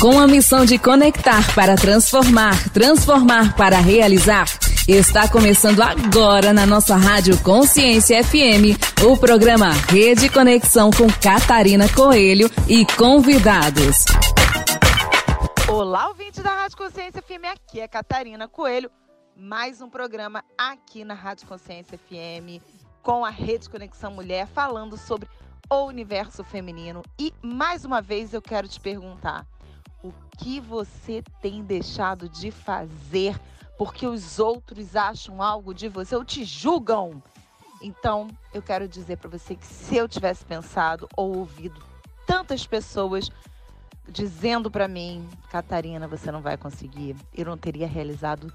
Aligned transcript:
Com 0.00 0.16
a 0.16 0.28
missão 0.28 0.64
de 0.64 0.78
conectar 0.78 1.42
para 1.56 1.74
transformar, 1.74 2.72
transformar 2.72 3.56
para 3.56 3.78
realizar, 3.78 4.46
está 4.86 5.28
começando 5.28 5.80
agora 5.82 6.52
na 6.52 6.64
nossa 6.64 6.94
Rádio 6.94 7.36
Consciência 7.42 8.22
FM 8.22 8.78
o 9.04 9.16
programa 9.16 9.72
Rede 9.72 10.28
Conexão 10.28 10.92
com 10.92 11.08
Catarina 11.20 11.92
Coelho 11.92 12.48
e 12.68 12.86
convidados. 12.96 14.04
Olá, 15.68 16.06
ouvinte 16.06 16.40
da 16.42 16.50
Rádio 16.50 16.76
Consciência 16.76 17.20
FM, 17.20 17.46
aqui 17.52 17.80
é 17.80 17.88
Catarina 17.88 18.46
Coelho. 18.46 18.92
Mais 19.36 19.82
um 19.82 19.90
programa 19.90 20.44
aqui 20.56 21.04
na 21.04 21.14
Rádio 21.14 21.48
Consciência 21.48 21.98
FM 21.98 22.62
com 23.02 23.24
a 23.24 23.30
Rede 23.30 23.68
Conexão 23.68 24.12
Mulher 24.12 24.46
falando 24.46 24.96
sobre 24.96 25.28
o 25.68 25.86
universo 25.86 26.44
feminino. 26.44 27.02
E 27.18 27.34
mais 27.42 27.84
uma 27.84 28.00
vez 28.00 28.32
eu 28.32 28.40
quero 28.40 28.68
te 28.68 28.78
perguntar: 28.78 29.44
o 30.02 30.12
que 30.36 30.60
você 30.60 31.22
tem 31.40 31.62
deixado 31.62 32.28
de 32.28 32.50
fazer 32.50 33.38
porque 33.76 34.06
os 34.06 34.38
outros 34.38 34.96
acham 34.96 35.42
algo 35.42 35.72
de 35.72 35.88
você 35.88 36.16
ou 36.16 36.24
te 36.24 36.44
julgam? 36.44 37.22
Então, 37.80 38.28
eu 38.52 38.60
quero 38.60 38.88
dizer 38.88 39.18
para 39.18 39.30
você 39.30 39.54
que 39.54 39.66
se 39.66 39.96
eu 39.96 40.08
tivesse 40.08 40.44
pensado 40.44 41.08
ou 41.16 41.36
ouvido 41.36 41.80
tantas 42.26 42.66
pessoas 42.66 43.30
dizendo 44.08 44.70
para 44.70 44.88
mim, 44.88 45.28
Catarina, 45.50 46.08
você 46.08 46.32
não 46.32 46.40
vai 46.40 46.56
conseguir, 46.56 47.14
eu 47.34 47.44
não 47.44 47.56
teria 47.56 47.86
realizado 47.86 48.52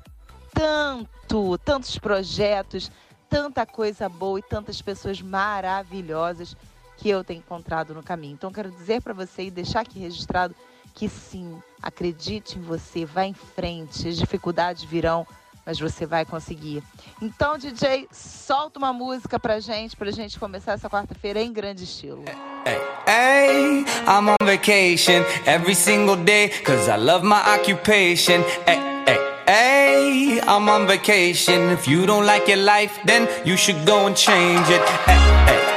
tanto, 0.54 1.57
tantos 1.60 1.98
projetos, 1.98 2.91
tanta 3.30 3.66
coisa 3.66 4.10
boa 4.10 4.40
e 4.40 4.44
tantas 4.44 4.82
pessoas 4.82 5.21
maravilhosas 5.21 6.55
que 6.98 7.10
eu 7.10 7.23
tenho 7.23 7.40
encontrado 7.40 7.94
no 7.94 8.04
caminho. 8.04 8.34
Então, 8.34 8.52
quero 8.52 8.71
dizer 8.71 9.02
para 9.02 9.13
você 9.13 9.44
e 9.44 9.52
deixar 9.52 9.82
aqui 9.82 9.99
registrado 9.99 10.55
que 10.94 11.10
sim, 11.10 11.62
acredite 11.82 12.58
em 12.58 12.62
você, 12.62 13.06
vá 13.06 13.26
em 13.26 13.34
frente, 13.34 14.08
as 14.08 14.18
dificuldades 14.18 14.84
virão, 14.84 15.26
mas 15.66 15.80
você 15.80 16.05
vai 16.05 16.26
conseguir. 16.26 16.84
Então, 17.22 17.58
DJ, 17.58 18.08
solta 18.12 18.77
uma 18.80 18.94
música 18.94 19.40
pra 19.40 19.60
gente, 19.60 19.96
pra 19.96 20.12
gente 20.12 20.38
começar 20.38 20.74
essa 20.74 20.90
quarta-feira 20.90 21.41
em 21.41 21.52
grande 21.52 21.84
estilo. 21.84 22.24
Hey, 22.66 22.80
hey, 23.08 23.85
I'm 24.08 24.30
on 24.30 24.46
vacation 24.46 25.24
every 25.46 25.76
single 25.76 26.18
day, 26.18 26.50
cause 26.63 26.90
I 26.90 26.98
love 26.98 27.26
my 27.26 27.41
occupation. 27.55 28.44
Hey, 28.66 28.80
hey, 29.07 29.20
hey, 29.48 30.40
I'm 30.41 30.70
on 30.70 30.85
vacation. 30.85 31.72
If 31.72 31.88
you 31.88 32.05
don't 32.05 32.26
like 32.26 32.50
your 32.50 32.62
life, 32.63 33.00
then 33.05 33.28
you 33.46 33.57
should 33.57 33.85
go 33.85 34.05
and 34.05 34.16
change 34.16 34.70
it. 34.70 34.82
Hey, 35.05 35.18
hey. 35.48 35.73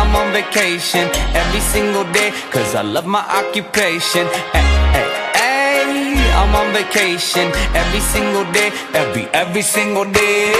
I'm 0.00 0.16
on 0.16 0.32
vacation 0.32 1.10
every 1.36 1.60
single 1.60 2.04
day, 2.10 2.32
cause 2.50 2.74
I 2.74 2.80
love 2.80 3.06
my 3.06 3.20
occupation. 3.20 4.26
Hey, 4.54 4.64
hey, 4.96 5.08
hey, 5.36 6.32
I'm 6.40 6.54
on 6.56 6.72
vacation 6.72 7.52
every 7.76 8.00
single 8.00 8.50
day, 8.50 8.72
every, 8.94 9.26
every 9.34 9.60
single 9.60 10.06
day. 10.06 10.52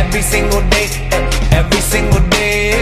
Every 0.00 0.22
single 0.22 0.62
day, 0.68 0.88
every 1.52 1.80
single 1.80 2.24
day. 2.28 2.72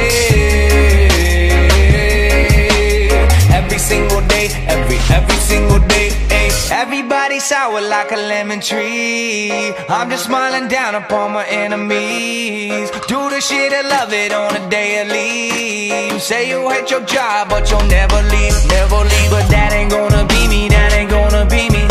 Every 3.53 3.79
single 3.79 4.23
day, 4.23 4.49
every, 4.69 4.99
every 5.15 5.37
single 5.37 5.81
day. 5.81 6.26
Everybody 6.71 7.41
sour 7.41 7.81
like 7.81 8.13
a 8.13 8.17
lemon 8.17 8.61
tree. 8.61 9.73
I'm 9.89 10.11
just 10.11 10.27
smiling 10.27 10.69
down 10.69 10.95
upon 10.95 11.33
my 11.33 11.47
enemies. 11.47 12.91
Do 13.09 13.31
the 13.31 13.41
shit 13.41 13.73
I 13.73 13.83
love 13.83 14.13
it 14.13 14.33
on 14.33 14.57
a 14.57 14.69
daily. 14.69 16.19
Say 16.19 16.49
you 16.49 16.69
hate 16.71 16.91
your 16.91 17.03
job, 17.03 17.49
but 17.49 17.71
you'll 17.71 17.83
never 17.85 18.21
leave, 18.35 18.57
never 18.69 18.99
leave. 18.99 19.31
But 19.31 19.49
that 19.49 19.73
ain't 19.73 19.91
gonna 19.91 20.25
be 20.27 20.49
me, 20.49 20.69
that 20.69 20.93
ain't 20.93 21.11
gonna 21.11 21.47
be 21.47 21.71
me. 21.71 21.87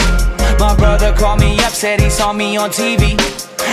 My 0.59 0.75
brother 0.75 1.13
called 1.13 1.39
me 1.39 1.59
up, 1.59 1.71
said 1.71 1.99
he 1.99 2.09
saw 2.09 2.33
me 2.33 2.57
on 2.57 2.69
TV. 2.69 3.15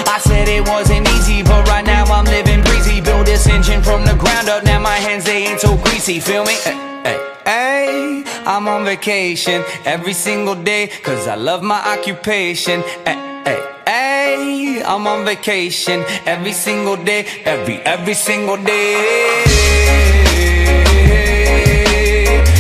I 0.06 0.19
said 0.19 0.49
it 0.49 0.67
wasn't 0.69 1.09
easy, 1.09 1.43
but 1.43 1.67
right 1.69 1.85
now 1.85 2.05
I'm 2.05 2.25
living 2.25 2.62
breezy. 2.62 3.01
Build 3.01 3.27
this 3.27 3.47
engine 3.47 3.83
from 3.83 4.05
the 4.05 4.15
ground 4.15 4.49
up, 4.49 4.65
now 4.65 4.81
my 4.81 4.97
hands 4.97 5.25
they 5.25 5.47
ain't 5.47 5.61
so 5.61 5.77
greasy, 5.77 6.21
feel 6.21 6.45
me? 6.45 6.92
Hey, 7.45 8.23
I'm 8.47 8.69
on 8.69 8.85
vacation 8.85 9.65
every 9.85 10.13
single 10.13 10.55
day, 10.55 10.89
cause 11.03 11.27
I 11.27 11.35
love 11.35 11.63
my 11.63 11.81
occupation. 11.95 12.83
Hey, 13.05 13.83
hey, 13.87 14.83
I'm 14.85 15.07
on 15.07 15.25
vacation 15.25 16.05
every 16.25 16.53
single 16.53 16.97
day, 16.97 17.27
every, 17.45 17.79
every 17.83 18.15
single 18.15 18.57
day. 18.57 19.45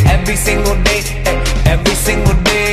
Every 0.06 0.36
single 0.36 0.76
day, 0.82 1.02
every 1.66 1.94
single 1.94 2.34
day. 2.42 2.71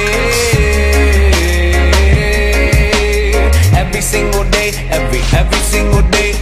Every 3.89 4.01
single 4.01 4.43
day, 4.51 4.69
every, 4.91 5.19
every 5.35 5.57
single 5.57 6.03
day. 6.11 6.35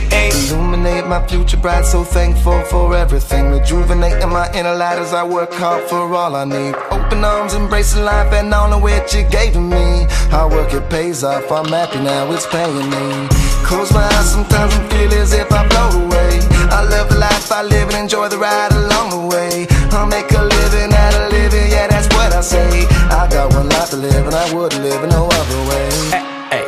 Illuminate 0.52 1.08
my 1.08 1.26
future 1.28 1.56
bright, 1.56 1.86
so 1.86 2.04
thankful 2.04 2.62
for 2.66 2.94
everything. 2.94 3.52
Rejuvenating 3.52 4.30
my 4.30 4.52
inner 4.52 4.76
light 4.76 5.00
as 5.00 5.14
I 5.14 5.24
work 5.24 5.54
hard 5.54 5.90
for 5.90 6.14
all 6.14 6.36
I 6.36 6.44
need. 6.44 6.76
Open 6.92 7.24
arms, 7.24 7.54
embracing 7.54 8.04
life 8.04 8.34
and 8.34 8.54
all 8.54 8.74
of 8.74 8.84
which 8.84 9.16
you 9.16 9.24
gave 9.30 9.54
to 9.54 9.62
me. 9.62 10.06
Hard 10.30 10.52
work, 10.52 10.74
it 10.74 10.90
pays 10.90 11.24
off. 11.24 11.50
I'm 11.50 11.70
happy 11.70 12.00
now, 12.00 12.30
it's 12.34 12.46
paying 12.48 12.90
me. 12.90 13.28
Close 13.64 13.94
my 13.94 14.04
eyes, 14.04 14.30
sometimes 14.30 14.74
I 14.74 14.90
feel 14.90 15.14
as 15.14 15.32
if 15.32 15.50
I 15.50 15.66
float 15.70 16.04
away. 16.04 16.40
I 16.70 16.84
love 16.84 17.08
the 17.08 17.18
life 17.18 17.50
I 17.50 17.64
live 17.64 17.88
and 17.90 17.98
enjoy 17.98 18.28
the 18.28 18.38
ride 18.38 18.74
along 18.74 19.10
the 19.12 19.36
way. 19.36 19.68
I'll 19.96 20.06
make 20.06 20.30
a 20.32 20.44
living 20.44 20.92
out 20.94 21.14
of 21.16 21.32
living, 21.32 21.72
yeah, 21.72 21.88
that's 21.88 22.14
what 22.14 22.34
I 22.34 22.42
say. 22.42 22.86
I 23.10 23.26
got 23.32 23.54
one 23.54 23.70
life 23.70 23.90
to 23.92 23.96
live 23.96 24.26
and 24.28 24.36
I 24.36 24.54
wouldn't 24.54 24.84
live 24.84 25.02
in 25.02 25.10
no 25.12 25.28
other 25.32 25.62
way. 25.70 25.90
Hey, 26.12 26.26
hey, 26.52 26.67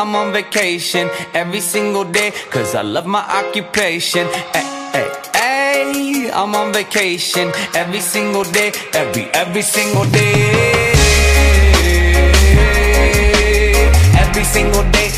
I'm 0.00 0.14
on 0.16 0.32
vacation 0.32 1.10
every 1.34 1.60
single 1.60 2.04
day, 2.04 2.32
cause 2.50 2.74
I 2.74 2.80
love 2.80 3.04
my 3.04 3.20
occupation. 3.20 4.26
Hey, 4.54 4.64
hey, 4.94 5.12
hey, 5.34 6.30
I'm 6.32 6.54
on 6.54 6.72
vacation 6.72 7.52
every 7.74 8.00
single 8.00 8.44
day, 8.44 8.72
every, 8.94 9.24
every 9.34 9.60
single 9.60 10.06
day. 10.06 10.92
Every 14.16 14.44
single 14.44 14.90
day, 14.90 15.10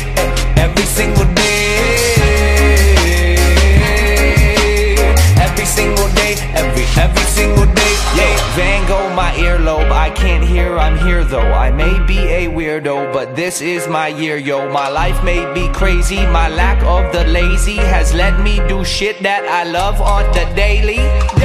every 0.57 0.83
single 0.83 1.33
day. 1.33 1.62
Single 5.73 6.09
day, 6.13 6.35
every, 6.53 6.85
every 7.01 7.27
single 7.37 7.65
day. 7.65 7.93
Yeah, 8.13 8.55
Van 8.55 8.87
Gogh, 8.87 9.09
my 9.15 9.31
earlobe. 9.33 9.91
I 9.91 10.09
can't 10.11 10.43
hear, 10.43 10.77
I'm 10.77 10.97
here 11.05 11.23
though. 11.23 11.51
I 11.65 11.71
may 11.71 11.95
be 12.05 12.19
a 12.19 12.47
weirdo, 12.47 13.11
but 13.11 13.35
this 13.35 13.61
is 13.61 13.87
my 13.87 14.07
year, 14.07 14.37
yo. 14.37 14.69
My 14.69 14.87
life 14.89 15.23
may 15.23 15.41
be 15.53 15.67
crazy. 15.73 16.21
My 16.27 16.47
lack 16.49 16.79
of 16.83 17.11
the 17.11 17.23
lazy 17.25 17.77
has 17.77 18.13
let 18.13 18.39
me 18.39 18.61
do 18.67 18.85
shit 18.85 19.21
that 19.23 19.43
I 19.59 19.63
love 19.69 19.99
on 19.99 20.23
the 20.33 20.45
daily. 20.55 20.63
Daily, 20.73 21.42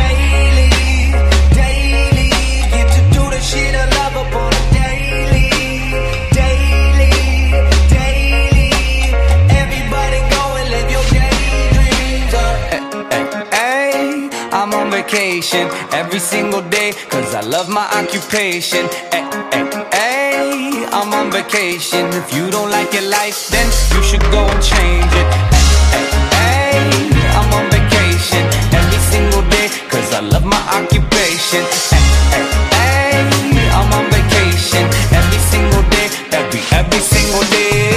vacation 15.08 15.68
every 15.92 16.18
single 16.18 16.60
day, 16.60 16.92
cause 17.08 17.34
I 17.34 17.40
love 17.40 17.68
my 17.68 17.86
occupation. 17.96 18.86
Hey, 19.10 19.24
hey, 19.52 19.64
hey, 19.92 20.86
I'm 20.92 21.12
on 21.14 21.30
vacation. 21.32 22.06
If 22.12 22.34
you 22.34 22.50
don't 22.50 22.70
like 22.70 22.92
your 22.92 23.08
life, 23.08 23.48
then 23.48 23.66
you 23.94 24.02
should 24.02 24.20
go 24.30 24.44
and 24.44 24.62
change 24.62 25.12
it. 25.20 25.26
Hey, 25.54 25.64
hey, 25.96 26.08
hey, 26.36 27.30
I'm 27.38 27.48
on 27.56 27.70
vacation 27.70 28.44
every 28.78 29.00
single 29.12 29.42
day, 29.48 29.68
cause 29.88 30.12
I 30.12 30.20
love 30.20 30.44
my 30.44 30.62
occupation. 30.76 31.64
Hey, 31.88 32.44
hey, 32.76 33.24
hey, 33.48 33.68
I'm 33.72 33.90
on 33.96 34.04
vacation 34.12 34.84
every 35.16 35.40
single 35.52 35.84
day, 35.88 36.06
every, 36.36 36.60
every 36.76 37.00
single 37.00 37.44
day. 37.48 37.88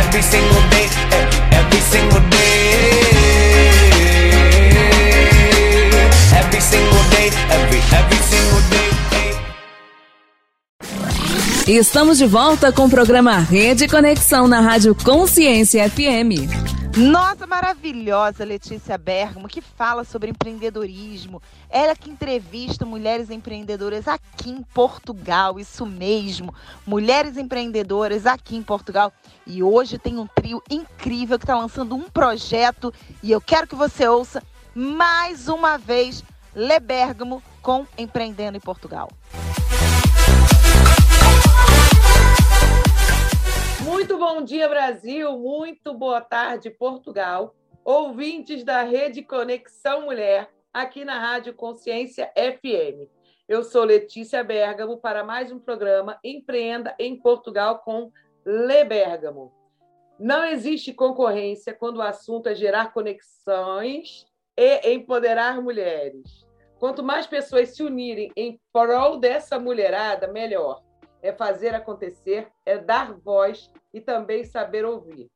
Every 0.00 0.22
single 0.22 0.60
day, 0.62 0.67
Estamos 11.68 12.16
de 12.16 12.24
volta 12.24 12.72
com 12.72 12.86
o 12.86 12.90
programa 12.90 13.36
Rede 13.36 13.86
Conexão 13.86 14.48
na 14.48 14.58
Rádio 14.58 14.94
Consciência 14.94 15.86
FM. 15.90 16.48
Nossa 16.96 17.46
maravilhosa 17.46 18.42
Letícia 18.42 18.96
Bergamo, 18.96 19.46
que 19.46 19.60
fala 19.60 20.02
sobre 20.02 20.30
empreendedorismo. 20.30 21.42
Ela 21.68 21.94
que 21.94 22.08
entrevista 22.08 22.86
mulheres 22.86 23.28
empreendedoras 23.28 24.08
aqui 24.08 24.48
em 24.48 24.62
Portugal, 24.62 25.60
isso 25.60 25.84
mesmo. 25.84 26.54
Mulheres 26.86 27.36
empreendedoras 27.36 28.24
aqui 28.24 28.56
em 28.56 28.62
Portugal. 28.62 29.12
E 29.46 29.62
hoje 29.62 29.98
tem 29.98 30.16
um 30.16 30.26
trio 30.26 30.62
incrível 30.70 31.38
que 31.38 31.44
está 31.44 31.54
lançando 31.54 31.94
um 31.94 32.08
projeto 32.08 32.90
e 33.22 33.30
eu 33.30 33.42
quero 33.42 33.66
que 33.66 33.76
você 33.76 34.08
ouça 34.08 34.42
mais 34.74 35.48
uma 35.48 35.76
vez 35.76 36.24
Le 36.56 36.80
Bergamo 36.80 37.42
com 37.60 37.86
Empreendendo 37.98 38.56
em 38.56 38.60
Portugal. 38.60 39.10
Muito 43.88 44.18
bom 44.18 44.42
dia, 44.42 44.68
Brasil. 44.68 45.38
Muito 45.38 45.94
boa 45.94 46.20
tarde, 46.20 46.68
Portugal. 46.68 47.56
Ouvintes 47.82 48.62
da 48.62 48.82
Rede 48.82 49.22
Conexão 49.22 50.02
Mulher, 50.02 50.50
aqui 50.70 51.06
na 51.06 51.18
Rádio 51.18 51.54
Consciência 51.54 52.30
FM. 52.36 53.08
Eu 53.48 53.64
sou 53.64 53.84
Letícia 53.84 54.44
Bergamo 54.44 54.98
para 54.98 55.24
mais 55.24 55.50
um 55.50 55.58
programa 55.58 56.18
Empreenda 56.22 56.94
em 56.98 57.16
Portugal 57.16 57.78
com 57.78 58.12
Le 58.44 58.84
Bergamo. 58.84 59.50
Não 60.20 60.44
existe 60.44 60.92
concorrência 60.92 61.72
quando 61.72 61.96
o 61.96 62.02
assunto 62.02 62.50
é 62.50 62.54
gerar 62.54 62.92
conexões 62.92 64.26
e 64.54 64.92
empoderar 64.92 65.62
mulheres. 65.62 66.46
Quanto 66.78 67.02
mais 67.02 67.26
pessoas 67.26 67.70
se 67.70 67.82
unirem 67.82 68.30
em 68.36 68.60
prol 68.70 69.16
dessa 69.16 69.58
mulherada, 69.58 70.28
melhor 70.28 70.82
é 71.22 71.32
fazer 71.32 71.74
acontecer, 71.74 72.48
é 72.64 72.78
dar 72.78 73.12
voz 73.12 73.70
e 73.92 74.00
também 74.00 74.44
saber 74.44 74.84
ouvir. 74.84 75.28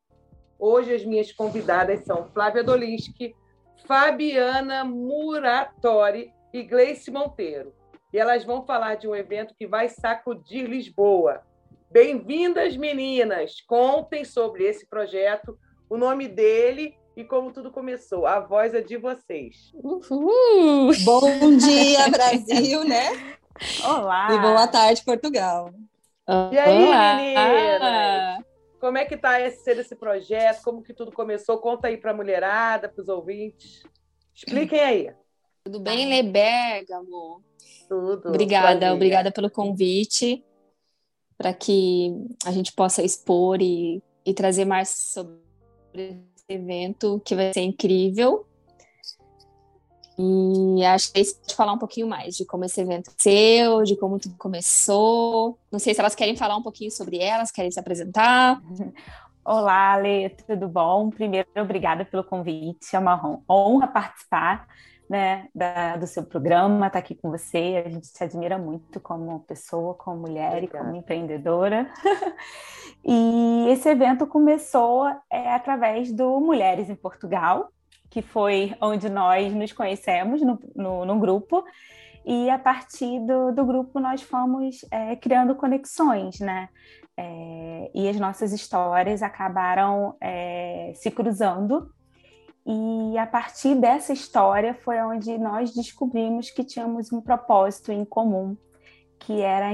Hoje 0.58 0.94
as 0.94 1.04
minhas 1.04 1.32
convidadas 1.32 2.04
são 2.04 2.28
Flávia 2.32 2.62
Dolinski, 2.62 3.34
Fabiana 3.86 4.84
Muratori 4.84 6.32
e 6.52 6.62
Gleice 6.62 7.10
Monteiro. 7.10 7.74
E 8.12 8.18
elas 8.18 8.44
vão 8.44 8.64
falar 8.64 8.96
de 8.96 9.08
um 9.08 9.14
evento 9.14 9.54
que 9.58 9.66
vai 9.66 9.88
sacudir 9.88 10.68
Lisboa. 10.68 11.42
Bem-vindas, 11.90 12.76
meninas! 12.76 13.60
Contem 13.62 14.24
sobre 14.24 14.64
esse 14.64 14.86
projeto, 14.86 15.58
o 15.88 15.96
nome 15.96 16.28
dele 16.28 16.94
e 17.16 17.24
como 17.24 17.52
tudo 17.52 17.70
começou. 17.70 18.26
A 18.26 18.40
voz 18.40 18.74
é 18.74 18.80
de 18.80 18.96
vocês. 18.96 19.72
Uhul. 19.74 20.92
Bom 21.04 21.56
dia, 21.56 22.08
Brasil, 22.08 22.84
né? 22.84 23.36
Olá! 23.84 24.28
E 24.32 24.38
boa 24.40 24.66
tarde, 24.66 25.02
Portugal. 25.04 25.70
E 26.28 26.58
aí, 26.58 26.84
Olá. 26.84 27.16
meninas? 27.16 28.44
Como 28.80 28.98
é 28.98 29.04
que 29.04 29.14
está 29.14 29.40
esse, 29.40 29.70
esse 29.70 29.96
projeto? 29.96 30.62
Como 30.62 30.82
que 30.82 30.94
tudo 30.94 31.10
começou? 31.12 31.58
Conta 31.58 31.88
aí 31.88 31.96
para 31.96 32.12
a 32.12 32.14
mulherada, 32.14 32.88
para 32.88 33.02
os 33.02 33.08
ouvintes. 33.08 33.82
Expliquem 34.34 34.80
aí. 34.80 35.10
Tudo 35.64 35.80
bem, 35.80 36.08
Lebergamo? 36.08 37.42
Tudo. 37.88 38.28
Obrigada, 38.28 38.78
prazer. 38.78 38.92
obrigada 38.92 39.32
pelo 39.32 39.50
convite 39.50 40.44
para 41.36 41.52
que 41.52 42.12
a 42.44 42.52
gente 42.52 42.72
possa 42.72 43.02
expor 43.02 43.60
e, 43.60 44.00
e 44.24 44.32
trazer 44.32 44.64
mais 44.64 44.88
sobre 44.90 45.38
esse 45.92 46.44
evento 46.48 47.20
que 47.24 47.34
vai 47.34 47.52
ser 47.52 47.62
incrível. 47.62 48.46
E 50.18 50.84
acho 50.84 51.12
que 51.12 51.18
é 51.18 51.22
isso 51.22 51.38
pode 51.40 51.54
falar 51.54 51.72
um 51.72 51.78
pouquinho 51.78 52.06
mais 52.06 52.36
de 52.36 52.44
como 52.44 52.64
esse 52.64 52.80
evento 52.80 53.10
seu, 53.18 53.82
de 53.82 53.96
como 53.96 54.18
tudo 54.18 54.34
começou. 54.36 55.58
Não 55.70 55.78
sei 55.78 55.94
se 55.94 56.00
elas 56.00 56.14
querem 56.14 56.36
falar 56.36 56.56
um 56.56 56.62
pouquinho 56.62 56.90
sobre 56.90 57.18
elas, 57.18 57.50
querem 57.50 57.70
se 57.70 57.80
apresentar. 57.80 58.60
Olá, 59.44 59.94
Ale, 59.94 60.30
tudo 60.46 60.68
bom? 60.68 61.10
Primeiro, 61.10 61.48
obrigada 61.56 62.04
pelo 62.04 62.22
convite, 62.22 62.94
é 62.94 62.98
uma 62.98 63.40
honra 63.48 63.88
participar 63.88 64.68
né, 65.12 65.48
da, 65.54 65.96
do 65.98 66.06
seu 66.06 66.22
programa, 66.22 66.86
estar 66.86 66.90
tá 66.90 66.98
aqui 66.98 67.14
com 67.14 67.30
você. 67.30 67.82
A 67.84 67.90
gente 67.90 68.10
te 68.10 68.24
admira 68.24 68.56
muito 68.56 68.98
como 68.98 69.40
pessoa, 69.40 69.94
como 69.94 70.22
mulher 70.22 70.52
obrigada. 70.52 70.78
e 70.78 70.84
como 70.84 70.96
empreendedora. 70.96 71.92
e 73.04 73.66
esse 73.68 73.90
evento 73.90 74.26
começou 74.26 75.06
é, 75.30 75.54
através 75.54 76.10
do 76.10 76.40
Mulheres 76.40 76.88
em 76.88 76.94
Portugal, 76.94 77.68
que 78.12 78.20
foi 78.20 78.76
onde 78.78 79.08
nós 79.08 79.54
nos 79.54 79.72
conhecemos 79.72 80.42
no, 80.42 80.58
no, 80.76 81.04
no 81.06 81.18
grupo, 81.18 81.64
e 82.26 82.50
a 82.50 82.58
partir 82.58 83.18
do, 83.20 83.52
do 83.52 83.64
grupo 83.64 83.98
nós 83.98 84.20
fomos 84.20 84.84
é, 84.90 85.16
criando 85.16 85.54
conexões, 85.54 86.38
né? 86.38 86.68
É, 87.16 87.90
e 87.94 88.06
as 88.06 88.16
nossas 88.20 88.52
histórias 88.52 89.22
acabaram 89.22 90.14
é, 90.20 90.92
se 90.94 91.10
cruzando. 91.10 91.90
E 92.66 93.16
a 93.16 93.26
partir 93.26 93.74
dessa 93.76 94.12
história 94.12 94.74
foi 94.74 95.00
onde 95.00 95.38
nós 95.38 95.74
descobrimos 95.74 96.50
que 96.50 96.62
tínhamos 96.62 97.10
um 97.12 97.20
propósito 97.20 97.90
em 97.90 98.04
comum, 98.04 98.54
que 99.18 99.40
era 99.40 99.72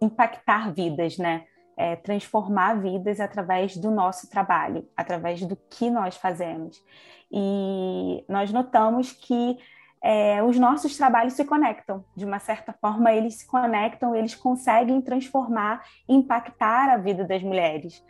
impactar 0.00 0.72
vidas, 0.72 1.18
né? 1.18 1.46
É, 1.76 1.96
transformar 1.96 2.74
vidas 2.74 3.18
através 3.18 3.76
do 3.76 3.90
nosso 3.90 4.28
trabalho, 4.28 4.86
através 4.96 5.42
do 5.42 5.56
que 5.56 5.90
nós 5.90 6.16
fazemos. 6.16 6.82
E 7.30 8.24
nós 8.28 8.52
notamos 8.52 9.10
que 9.12 9.56
é, 10.02 10.42
os 10.42 10.58
nossos 10.58 10.96
trabalhos 10.96 11.34
se 11.34 11.44
conectam. 11.44 12.04
De 12.16 12.24
uma 12.24 12.38
certa 12.38 12.72
forma, 12.72 13.12
eles 13.12 13.36
se 13.36 13.46
conectam, 13.46 14.14
eles 14.14 14.34
conseguem 14.34 15.00
transformar, 15.00 15.82
impactar 16.08 16.90
a 16.90 16.96
vida 16.96 17.24
das 17.24 17.42
mulheres. 17.42 18.04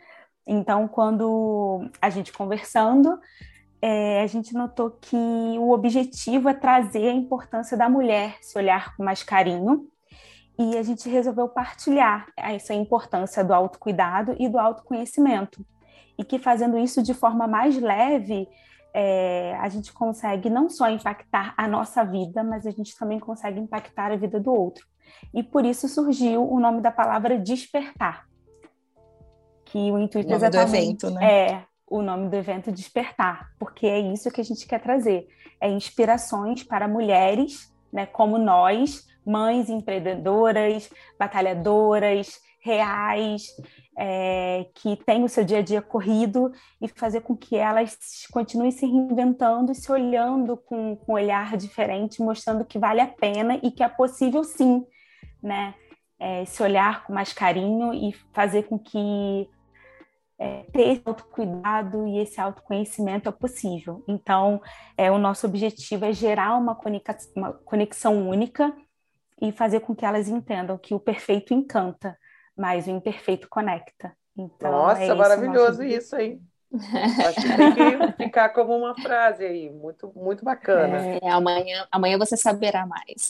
Então, 0.45 0.87
quando 0.87 1.89
a 2.01 2.09
gente 2.09 2.33
conversando, 2.33 3.17
é, 3.81 4.21
a 4.21 4.27
gente 4.27 4.53
notou 4.53 4.91
que 4.91 5.15
o 5.15 5.71
objetivo 5.71 6.49
é 6.49 6.53
trazer 6.53 7.09
a 7.09 7.13
importância 7.13 7.77
da 7.77 7.87
mulher, 7.87 8.37
se 8.41 8.57
olhar 8.57 8.95
com 8.95 9.03
mais 9.03 9.23
carinho, 9.23 9.87
e 10.57 10.77
a 10.77 10.83
gente 10.83 11.09
resolveu 11.09 11.47
partilhar 11.49 12.27
essa 12.37 12.73
importância 12.73 13.43
do 13.43 13.53
autocuidado 13.53 14.35
e 14.39 14.47
do 14.47 14.59
autoconhecimento. 14.59 15.65
E 16.17 16.23
que 16.23 16.37
fazendo 16.37 16.77
isso 16.77 17.01
de 17.01 17.13
forma 17.13 17.47
mais 17.47 17.79
leve, 17.79 18.47
é, 18.93 19.57
a 19.59 19.67
gente 19.67 19.91
consegue 19.91 20.49
não 20.49 20.69
só 20.69 20.89
impactar 20.89 21.53
a 21.57 21.67
nossa 21.67 22.03
vida, 22.03 22.43
mas 22.43 22.67
a 22.67 22.71
gente 22.71 22.95
também 22.95 23.19
consegue 23.19 23.59
impactar 23.59 24.11
a 24.11 24.15
vida 24.15 24.39
do 24.39 24.53
outro. 24.53 24.85
E 25.33 25.41
por 25.41 25.65
isso 25.65 25.87
surgiu 25.87 26.47
o 26.47 26.59
nome 26.59 26.81
da 26.81 26.91
palavra 26.91 27.39
despertar. 27.39 28.27
Que 29.65 29.91
o 29.91 29.97
intuito 29.97 30.31
o 30.31 30.35
exatamente 30.35 30.97
do 30.97 31.07
evento, 31.07 31.11
né? 31.11 31.49
é 31.49 31.65
o 31.87 32.01
nome 32.01 32.29
do 32.29 32.35
evento 32.35 32.71
despertar, 32.71 33.51
porque 33.57 33.87
é 33.87 33.99
isso 33.99 34.31
que 34.31 34.41
a 34.41 34.43
gente 34.43 34.67
quer 34.67 34.79
trazer, 34.79 35.27
é 35.59 35.69
inspirações 35.69 36.63
para 36.63 36.87
mulheres, 36.87 37.71
né, 37.91 38.05
como 38.05 38.37
nós, 38.37 39.05
mães 39.25 39.69
empreendedoras, 39.69 40.89
batalhadoras, 41.17 42.39
reais, 42.63 43.47
é, 43.97 44.65
que 44.73 44.95
têm 45.05 45.23
o 45.23 45.29
seu 45.29 45.43
dia 45.43 45.59
a 45.59 45.61
dia 45.61 45.81
corrido 45.81 46.51
e 46.81 46.87
fazer 46.87 47.21
com 47.21 47.35
que 47.35 47.57
elas 47.57 47.97
continuem 48.31 48.71
se 48.71 48.85
reinventando 48.85 49.71
e 49.71 49.75
se 49.75 49.91
olhando 49.91 50.55
com, 50.57 50.95
com 50.95 51.11
um 51.11 51.15
olhar 51.15 51.57
diferente, 51.57 52.21
mostrando 52.21 52.65
que 52.65 52.79
vale 52.79 53.01
a 53.01 53.07
pena 53.07 53.59
e 53.61 53.69
que 53.69 53.83
é 53.83 53.89
possível 53.89 54.43
sim, 54.43 54.85
né? 55.41 55.75
É, 56.19 56.45
se 56.45 56.63
olhar 56.63 57.03
com 57.03 57.13
mais 57.13 57.33
carinho 57.33 57.93
e 57.93 58.13
fazer 58.31 58.63
com 58.63 58.79
que 58.79 59.49
é, 60.39 60.63
ter 60.71 60.89
esse 60.89 61.01
autocuidado 61.05 62.07
e 62.07 62.19
esse 62.19 62.39
autoconhecimento 62.39 63.27
é 63.27 63.31
possível. 63.31 64.03
Então, 64.07 64.61
é, 64.97 65.11
o 65.11 65.17
nosso 65.17 65.45
objetivo 65.45 66.05
é 66.05 66.13
gerar 66.13 66.55
uma, 66.55 66.79
uma 67.35 67.53
conexão 67.53 68.29
única 68.29 68.73
e 69.43 69.51
fazer 69.51 69.81
com 69.81 69.93
que 69.93 70.05
elas 70.05 70.29
entendam 70.29 70.77
que 70.77 70.93
o 70.93 70.99
perfeito 70.99 71.53
encanta, 71.53 72.17
mas 72.55 72.87
o 72.87 72.91
imperfeito 72.91 73.49
conecta. 73.49 74.15
Então, 74.37 74.71
Nossa, 74.71 75.03
é 75.03 75.13
maravilhoso 75.13 75.83
isso, 75.83 76.15
hein? 76.15 76.41
Acho 76.71 77.41
que 77.41 77.55
tem 77.55 77.73
que 77.75 78.23
ficar 78.23 78.49
como 78.49 78.75
uma 78.75 78.95
frase 78.95 79.45
aí, 79.45 79.69
muito, 79.69 80.11
muito 80.15 80.45
bacana. 80.45 80.97
É, 81.21 81.29
amanhã, 81.29 81.85
amanhã 81.91 82.17
você 82.17 82.37
saberá 82.37 82.85
mais. 82.87 83.29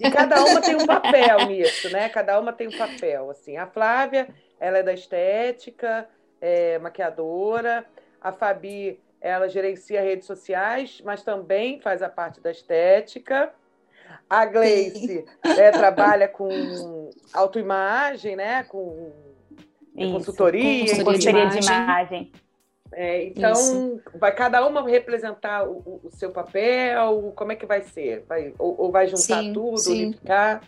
E 0.00 0.10
cada 0.10 0.44
uma 0.44 0.60
tem 0.60 0.74
um 0.74 0.84
papel 0.84 1.46
nisso, 1.46 1.88
né? 1.90 2.08
Cada 2.08 2.38
uma 2.40 2.52
tem 2.52 2.66
um 2.66 2.76
papel. 2.76 3.30
Assim, 3.30 3.56
a 3.56 3.66
Flávia, 3.66 4.28
ela 4.58 4.78
é 4.78 4.82
da 4.82 4.92
estética, 4.92 6.08
é 6.40 6.78
maquiadora. 6.80 7.86
A 8.20 8.32
Fabi, 8.32 9.00
ela 9.20 9.48
gerencia 9.48 10.02
redes 10.02 10.26
sociais, 10.26 11.00
mas 11.04 11.22
também 11.22 11.80
faz 11.80 12.02
a 12.02 12.08
parte 12.08 12.40
da 12.40 12.50
estética. 12.50 13.54
A 14.28 14.46
Gleice 14.46 15.24
é, 15.44 15.70
trabalha 15.70 16.26
com 16.26 17.10
autoimagem, 17.32 18.34
né? 18.36 18.62
Com 18.64 19.12
Isso, 19.96 20.12
consultoria, 20.12 20.96
com 20.96 21.04
consultoria 21.04 21.46
de 21.48 21.58
imagem. 21.58 22.32
É, 22.94 23.24
então, 23.24 23.52
Isso. 23.52 24.00
vai 24.18 24.34
cada 24.34 24.66
uma 24.66 24.86
representar 24.86 25.66
o, 25.66 26.00
o, 26.04 26.10
seu 26.12 26.30
papel? 26.30 27.32
Como 27.34 27.52
é 27.52 27.56
que 27.56 27.64
vai 27.64 27.82
ser? 27.82 28.24
Vai, 28.28 28.54
ou, 28.58 28.74
ou 28.78 28.92
vai 28.92 29.06
juntar 29.06 29.42
sim, 29.42 29.52
tudo, 29.52 29.78
sim. 29.78 30.06
unificar? 30.06 30.62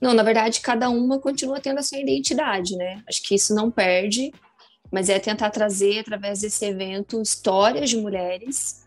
Não, 0.00 0.14
na 0.14 0.22
verdade, 0.22 0.60
cada 0.60 0.88
uma 0.90 1.18
continua 1.18 1.60
tendo 1.60 1.78
a 1.78 1.82
sua 1.82 1.98
identidade, 1.98 2.76
né? 2.76 3.02
Acho 3.06 3.22
que 3.22 3.34
isso 3.34 3.54
não 3.54 3.70
perde. 3.70 4.32
mas 4.90 5.08
é 5.08 5.18
tentar 5.18 5.50
trazer, 5.50 6.00
através 6.00 6.40
desse 6.40 6.64
evento, 6.64 7.20
histórias 7.20 7.88
de 7.88 7.96
mulheres, 7.96 8.81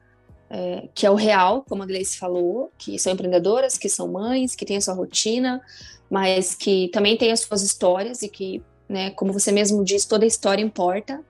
é, 0.49 0.87
que 0.93 1.05
é 1.05 1.11
o 1.11 1.15
real, 1.15 1.63
como 1.67 1.83
a 1.83 1.85
Gleice 1.85 2.17
falou, 2.17 2.71
que 2.77 2.97
são 2.99 3.13
empreendedoras, 3.13 3.77
que 3.77 3.89
são 3.89 4.11
mães, 4.11 4.55
que 4.55 4.65
têm 4.65 4.77
a 4.77 4.81
sua 4.81 4.93
rotina, 4.93 5.61
mas 6.09 6.55
que 6.55 6.89
também 6.89 7.17
têm 7.17 7.31
as 7.31 7.41
suas 7.41 7.61
histórias 7.61 8.21
e 8.21 8.29
que, 8.29 8.61
né, 8.87 9.11
como 9.11 9.33
você 9.33 9.51
mesmo 9.51 9.83
disse, 9.83 10.07
toda 10.07 10.25
história 10.25 10.63
importa. 10.63 11.23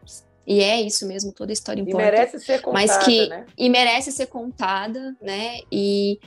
E 0.45 0.59
é 0.59 0.79
isso 0.79 1.07
mesmo, 1.07 1.31
toda 1.31 1.51
história 1.51 1.81
importa. 1.81 2.01
E 2.01 2.05
merece 2.05 2.39
ser 2.39 2.61
contada, 2.61 2.87
mas 2.87 2.97
que, 3.03 3.27
né? 3.27 3.45
E 3.57 3.69
merece 3.69 4.11
ser 4.11 4.27
contada, 4.27 5.15
né? 5.19 5.59
E, 5.71 6.19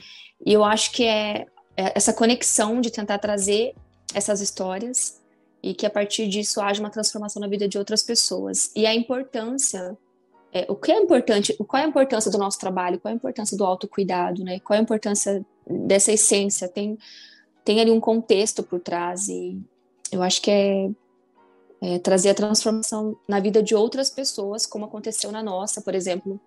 e 0.45 0.51
eu 0.51 0.63
acho 0.63 0.91
que 0.91 1.05
é, 1.05 1.45
é 1.77 1.93
essa 1.95 2.11
conexão 2.11 2.81
de 2.81 2.91
tentar 2.91 3.17
trazer 3.19 3.73
essas 4.13 4.41
histórias 4.41 5.21
e 5.61 5.73
que 5.73 5.85
a 5.85 5.89
partir 5.89 6.27
disso 6.27 6.59
haja 6.59 6.81
uma 6.81 6.89
transformação 6.89 7.39
na 7.39 7.47
vida 7.47 7.67
de 7.67 7.77
outras 7.77 8.01
pessoas. 8.01 8.71
E 8.75 8.85
a 8.85 8.93
importância, 8.93 9.97
é, 10.53 10.65
o 10.67 10.75
que 10.75 10.91
é 10.91 10.97
importante, 10.97 11.55
qual 11.67 11.81
é 11.81 11.85
a 11.85 11.89
importância 11.89 12.31
do 12.31 12.37
nosso 12.37 12.59
trabalho, 12.59 12.99
qual 12.99 13.11
é 13.11 13.13
a 13.13 13.15
importância 13.15 13.57
do 13.57 13.63
autocuidado, 13.63 14.43
né? 14.43 14.59
Qual 14.59 14.75
é 14.75 14.79
a 14.79 14.83
importância 14.83 15.45
dessa 15.67 16.11
essência? 16.11 16.67
Tem, 16.67 16.97
tem 17.63 17.79
ali 17.79 17.91
um 17.91 17.99
contexto 17.99 18.63
por 18.63 18.79
trás 18.79 19.27
e 19.27 19.61
eu 20.11 20.23
acho 20.23 20.41
que 20.41 20.49
é 20.49 20.89
é, 21.81 21.99
trazer 21.99 22.29
a 22.29 22.33
transformação 22.33 23.17
na 23.27 23.39
vida 23.39 23.63
de 23.63 23.73
outras 23.73 24.09
pessoas, 24.09 24.65
como 24.65 24.85
aconteceu 24.85 25.31
na 25.31 25.41
nossa, 25.41 25.81
por 25.81 25.95
exemplo. 25.95 26.39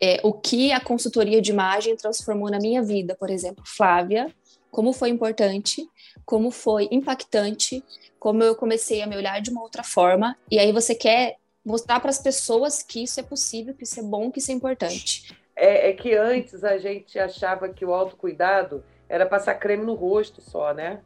É, 0.00 0.20
o 0.22 0.32
que 0.32 0.72
a 0.72 0.80
consultoria 0.80 1.40
de 1.40 1.50
imagem 1.50 1.96
transformou 1.96 2.50
na 2.50 2.58
minha 2.58 2.82
vida, 2.82 3.16
por 3.18 3.30
exemplo, 3.30 3.64
Flávia, 3.66 4.30
como 4.70 4.92
foi 4.92 5.08
importante, 5.08 5.88
como 6.24 6.50
foi 6.50 6.86
impactante, 6.90 7.82
como 8.18 8.42
eu 8.42 8.54
comecei 8.54 9.00
a 9.00 9.06
me 9.06 9.16
olhar 9.16 9.40
de 9.40 9.50
uma 9.50 9.62
outra 9.62 9.82
forma, 9.82 10.36
e 10.50 10.58
aí 10.58 10.70
você 10.70 10.94
quer 10.94 11.36
mostrar 11.66 11.98
para 11.98 12.10
as 12.10 12.20
pessoas 12.20 12.80
que 12.80 13.02
isso 13.02 13.18
é 13.18 13.24
possível, 13.24 13.74
que 13.74 13.82
isso 13.82 13.98
é 13.98 14.02
bom, 14.02 14.30
que 14.30 14.38
isso 14.38 14.52
é 14.52 14.54
importante. 14.54 15.36
É, 15.56 15.90
é 15.90 15.92
que 15.92 16.14
antes 16.14 16.62
a 16.62 16.78
gente 16.78 17.18
achava 17.18 17.68
que 17.68 17.84
o 17.84 17.92
autocuidado 17.92 18.84
era 19.08 19.26
passar 19.26 19.56
creme 19.56 19.84
no 19.84 19.94
rosto 19.94 20.40
só, 20.40 20.72
né? 20.72 21.00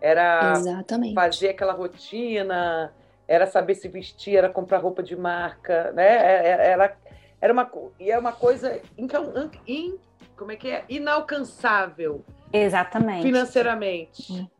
Era 0.00 0.54
Exatamente. 0.56 1.14
fazer 1.14 1.50
aquela 1.50 1.72
rotina, 1.72 2.92
era 3.28 3.46
saber 3.46 3.76
se 3.76 3.86
vestir, 3.86 4.36
era 4.36 4.48
comprar 4.48 4.78
roupa 4.78 5.02
de 5.02 5.14
marca, 5.14 5.92
né? 5.92 6.16
É, 6.16 6.48
é, 6.48 6.70
era, 6.70 6.96
era 7.40 7.52
uma, 7.52 7.70
e 8.00 8.10
é 8.10 8.18
uma 8.18 8.32
coisa 8.32 8.80
in, 8.98 9.06
in, 9.68 9.98
como 10.36 10.50
é 10.50 10.56
que 10.56 10.68
é? 10.68 10.84
inalcançável. 10.88 12.24
Exatamente. 12.52 13.22
Financeiramente. 13.22 14.50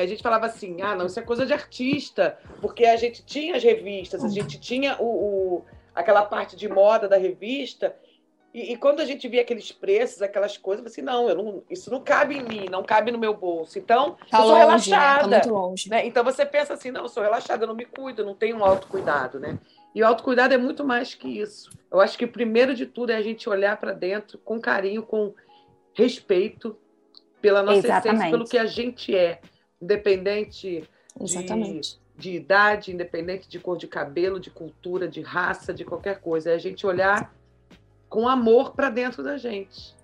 A 0.00 0.06
gente 0.06 0.22
falava 0.22 0.46
assim, 0.46 0.82
ah, 0.82 0.94
não, 0.94 1.06
isso 1.06 1.18
é 1.18 1.22
coisa 1.22 1.46
de 1.46 1.52
artista, 1.52 2.38
porque 2.60 2.84
a 2.84 2.96
gente 2.96 3.24
tinha 3.24 3.56
as 3.56 3.62
revistas, 3.62 4.24
a 4.24 4.28
gente 4.28 4.58
tinha 4.58 4.96
o, 5.00 5.04
o 5.04 5.64
aquela 5.94 6.24
parte 6.24 6.56
de 6.56 6.68
moda 6.68 7.08
da 7.08 7.16
revista, 7.16 7.94
e, 8.54 8.72
e, 8.72 8.76
quando 8.76 9.00
a 9.00 9.04
gente 9.04 9.26
via 9.26 9.40
aqueles 9.40 9.72
preços, 9.72 10.22
aquelas 10.22 10.56
coisas, 10.56 10.84
eu 10.84 10.88
assim, 10.88 11.02
não, 11.02 11.28
eu 11.28 11.34
não, 11.34 11.62
isso 11.68 11.90
não 11.90 12.00
cabe 12.00 12.36
em 12.36 12.42
mim, 12.44 12.66
não 12.70 12.84
cabe 12.84 13.10
no 13.10 13.18
meu 13.18 13.34
bolso. 13.34 13.76
Então, 13.80 14.16
tá 14.30 14.38
eu 14.38 14.42
sou 14.44 14.52
longe, 14.52 14.60
relaxada. 14.60 15.26
Né? 15.26 15.40
Tá 15.40 15.50
longe. 15.50 15.90
Né? 15.90 16.06
Então 16.06 16.22
você 16.22 16.46
pensa 16.46 16.72
assim, 16.72 16.92
não, 16.92 17.02
eu 17.02 17.08
sou 17.08 17.20
relaxada, 17.20 17.64
eu 17.64 17.66
não 17.66 17.74
me 17.74 17.84
cuido, 17.84 18.22
eu 18.22 18.26
não 18.26 18.34
tenho 18.36 18.58
um 18.58 18.64
autocuidado, 18.64 19.40
né? 19.40 19.58
E 19.92 20.00
o 20.00 20.06
autocuidado 20.06 20.54
é 20.54 20.56
muito 20.56 20.84
mais 20.84 21.16
que 21.16 21.26
isso. 21.26 21.68
Eu 21.90 22.00
acho 22.00 22.16
que 22.16 22.26
o 22.26 22.30
primeiro 22.30 22.76
de 22.76 22.86
tudo 22.86 23.10
é 23.10 23.16
a 23.16 23.22
gente 23.22 23.48
olhar 23.48 23.76
para 23.76 23.92
dentro 23.92 24.38
com 24.38 24.60
carinho, 24.60 25.02
com 25.02 25.34
respeito 25.92 26.78
pela 27.40 27.60
nossa 27.60 27.78
Exatamente. 27.78 28.06
essência, 28.06 28.30
pelo 28.30 28.44
que 28.44 28.58
a 28.58 28.66
gente 28.66 29.16
é, 29.16 29.40
independente 29.84 30.88
Exatamente. 31.20 32.00
De, 32.16 32.30
de 32.30 32.36
idade, 32.36 32.92
independente 32.92 33.48
de 33.48 33.58
cor 33.58 33.76
de 33.76 33.86
cabelo, 33.86 34.40
de 34.40 34.50
cultura, 34.50 35.06
de 35.06 35.20
raça, 35.20 35.72
de 35.72 35.84
qualquer 35.84 36.20
coisa. 36.20 36.50
É 36.50 36.54
a 36.54 36.58
gente 36.58 36.86
olhar 36.86 37.34
com 38.08 38.28
amor 38.28 38.72
para 38.72 38.90
dentro 38.90 39.22
da 39.22 39.36
gente. 39.36 39.94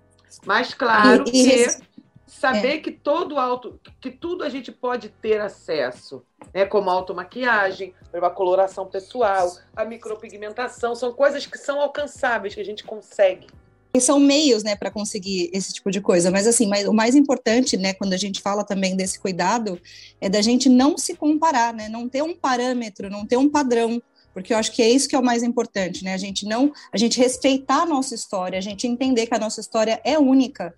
Mas 0.45 0.73
claro 0.75 1.25
e, 1.27 1.29
e 1.29 1.67
que 1.67 1.91
saber 2.27 2.77
é. 2.77 2.79
que 2.79 2.93
todo 2.93 3.39
alto, 3.39 3.81
que 4.01 4.11
tudo 4.11 4.45
a 4.45 4.49
gente 4.49 4.71
pode 4.71 5.09
ter 5.09 5.41
acesso, 5.41 6.25
né? 6.55 6.65
Como 6.65 6.89
automaquiagem, 6.89 7.95
a 8.13 8.31
coloração 8.31 8.87
pessoal, 8.87 9.53
a 9.75 9.85
micropigmentação, 9.85 10.95
são 10.95 11.13
coisas 11.13 11.45
que 11.47 11.59
são 11.59 11.81
alcançáveis, 11.81 12.55
que 12.55 12.61
a 12.61 12.65
gente 12.65 12.85
consegue. 12.85 13.49
E 13.93 14.01
são 14.01 14.21
meios, 14.21 14.63
né, 14.63 14.77
para 14.77 14.91
conseguir 14.91 15.51
esse 15.53 15.73
tipo 15.73 15.91
de 15.91 16.01
coisa. 16.01 16.31
Mas 16.31 16.47
assim, 16.47 16.69
mas, 16.69 16.87
o 16.87 16.93
mais 16.93 17.17
importante, 17.17 17.77
né, 17.77 17.93
quando 17.93 18.13
a 18.13 18.17
gente 18.17 18.41
fala 18.41 18.63
também 18.63 18.97
desse 18.97 19.19
cuidado, 19.19 19.81
é 20.21 20.29
da 20.29 20.41
gente 20.41 20.69
não 20.69 20.97
se 20.97 21.15
comparar, 21.15 21.75
né, 21.75 21.89
não 21.89 22.09
ter 22.09 22.23
um 22.23 22.35
parâmetro, 22.35 23.11
não 23.11 23.27
ter 23.27 23.37
um 23.37 23.49
padrão 23.49 24.01
porque 24.33 24.53
eu 24.55 24.59
acho 24.59 24.73
que 24.73 24.83
é 24.83 24.89
isso 24.89 25.09
que 25.09 25.17
é 25.17 25.19
o 25.19 25.25
mais 25.25 25.43
importante, 25.43 26.05
né? 26.05 26.15
A 26.15 26.17
gente 26.17 26.47
não, 26.47 26.73
a 26.93 26.97
gente 26.97 27.19
respeitar 27.19 27.83
a 27.83 27.87
nossa 27.87 28.15
história, 28.15 28.59
a 28.59 28.63
gente 28.63 28.87
entender 28.87 29.27
que 29.27 29.35
a 29.35 29.39
nossa 29.39 29.61
história 29.61 30.01
é 30.05 30.19
única. 30.19 30.75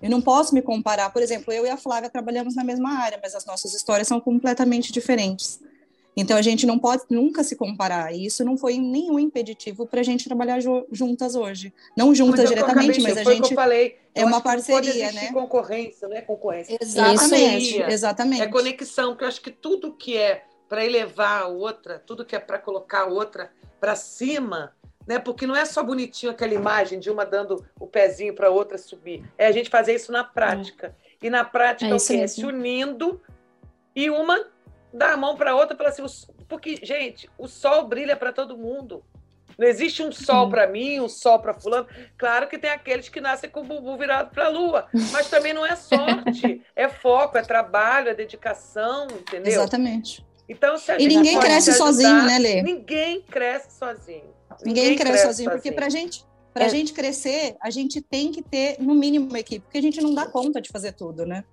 Eu 0.00 0.10
não 0.10 0.20
posso 0.20 0.54
me 0.54 0.62
comparar, 0.62 1.10
por 1.10 1.22
exemplo, 1.22 1.52
eu 1.52 1.64
e 1.64 1.70
a 1.70 1.76
Flávia 1.76 2.10
trabalhamos 2.10 2.54
na 2.54 2.64
mesma 2.64 2.98
área, 2.98 3.18
mas 3.22 3.34
as 3.34 3.44
nossas 3.44 3.72
histórias 3.74 4.08
são 4.08 4.20
completamente 4.20 4.92
diferentes. 4.92 5.60
Então 6.16 6.36
a 6.36 6.42
gente 6.42 6.66
não 6.66 6.78
pode 6.78 7.04
nunca 7.08 7.42
se 7.42 7.56
comparar, 7.56 8.12
e 8.12 8.26
isso 8.26 8.44
não 8.44 8.56
foi 8.56 8.78
nenhum 8.78 9.18
impeditivo 9.18 9.86
para 9.86 10.00
a 10.00 10.02
gente 10.02 10.24
trabalhar 10.26 10.60
juntas 10.90 11.34
hoje. 11.34 11.72
Não 11.96 12.14
juntas 12.14 12.48
diretamente, 12.48 13.00
mas 13.00 13.16
a 13.16 13.24
gente. 13.24 13.54
Falei, 13.54 13.98
é 14.14 14.24
uma 14.24 14.40
parceria, 14.40 15.10
né? 15.12 15.32
Concorrência, 15.32 16.06
não 16.06 16.16
é 16.16 16.20
concorrência. 16.20 16.76
Exatamente, 16.80 17.80
exatamente. 17.82 18.42
É 18.42 18.46
conexão, 18.46 19.16
que 19.16 19.24
eu 19.24 19.28
acho 19.28 19.40
que 19.40 19.50
tudo 19.50 19.92
que 19.92 20.16
é 20.16 20.44
para 20.68 20.84
elevar 20.84 21.42
a 21.42 21.46
outra, 21.48 21.98
tudo 21.98 22.24
que 22.24 22.36
é 22.36 22.38
para 22.38 22.58
colocar 22.58 23.02
a 23.02 23.06
outra 23.06 23.50
para 23.80 23.96
cima, 23.96 24.74
né? 25.06 25.18
Porque 25.18 25.46
não 25.46 25.56
é 25.56 25.64
só 25.64 25.82
bonitinho 25.82 26.30
aquela 26.30 26.54
imagem 26.54 26.98
de 26.98 27.10
uma 27.10 27.24
dando 27.24 27.64
o 27.78 27.86
pezinho 27.86 28.34
para 28.34 28.48
a 28.48 28.50
outra 28.50 28.76
subir. 28.76 29.24
É 29.38 29.46
a 29.46 29.52
gente 29.52 29.70
fazer 29.70 29.94
isso 29.94 30.12
na 30.12 30.24
prática. 30.24 30.94
É. 31.22 31.26
E 31.26 31.30
na 31.30 31.44
prática 31.44 31.90
é, 31.90 31.94
o 31.94 31.98
quê? 31.98 32.16
É 32.16 32.26
se 32.26 32.44
unindo 32.44 33.20
e 33.94 34.10
uma 34.10 34.46
dá 34.92 35.12
a 35.12 35.16
mão 35.16 35.36
para 35.36 35.54
outra 35.54 35.76
para 35.76 35.90
cima. 35.92 36.08
Porque, 36.48 36.76
gente, 36.82 37.28
o 37.38 37.48
sol 37.48 37.86
brilha 37.86 38.16
para 38.16 38.32
todo 38.32 38.56
mundo. 38.56 39.02
Não 39.58 39.68
existe 39.68 40.02
um 40.02 40.10
sol 40.10 40.48
para 40.48 40.66
mim, 40.66 41.00
um 41.00 41.08
sol 41.08 41.38
para 41.38 41.52
fulano. 41.52 41.86
Claro 42.16 42.48
que 42.48 42.58
tem 42.58 42.70
aqueles 42.70 43.08
que 43.08 43.20
nascem 43.20 43.50
com 43.50 43.60
o 43.60 43.64
bumbum 43.64 43.96
virado 43.98 44.30
para 44.30 44.46
a 44.46 44.48
lua, 44.48 44.88
mas 45.12 45.28
também 45.28 45.52
não 45.52 45.64
é 45.64 45.76
sorte, 45.76 46.62
é 46.74 46.88
foco, 46.88 47.36
é 47.36 47.42
trabalho, 47.42 48.08
é 48.08 48.14
dedicação, 48.14 49.06
entendeu? 49.10 49.52
Exatamente. 49.52 50.24
Então, 50.48 50.76
se 50.78 50.90
a 50.90 50.98
e 50.98 51.06
ninguém 51.06 51.38
cresce 51.38 51.70
ajudar, 51.70 51.86
sozinho, 51.86 52.22
né, 52.24 52.38
Lê? 52.38 52.62
Ninguém 52.62 53.20
cresce 53.22 53.78
sozinho. 53.78 54.34
Ninguém, 54.64 54.90
ninguém 54.90 54.96
cresce, 54.96 55.10
cresce 55.10 55.26
sozinho, 55.26 55.50
sozinho, 55.50 55.50
porque 55.50 55.72
para 55.72 55.88
gente 55.88 56.24
para 56.52 56.64
a 56.64 56.66
é. 56.66 56.70
gente 56.70 56.92
crescer, 56.92 57.56
a 57.60 57.70
gente 57.70 58.00
tem 58.00 58.30
que 58.30 58.42
ter, 58.42 58.76
no 58.78 58.94
mínimo, 58.94 59.28
uma 59.28 59.38
equipe, 59.38 59.64
porque 59.64 59.78
a 59.78 59.82
gente 59.82 60.00
não 60.00 60.14
dá 60.14 60.26
conta 60.26 60.60
de 60.60 60.68
fazer 60.68 60.92
tudo, 60.92 61.24
né? 61.24 61.44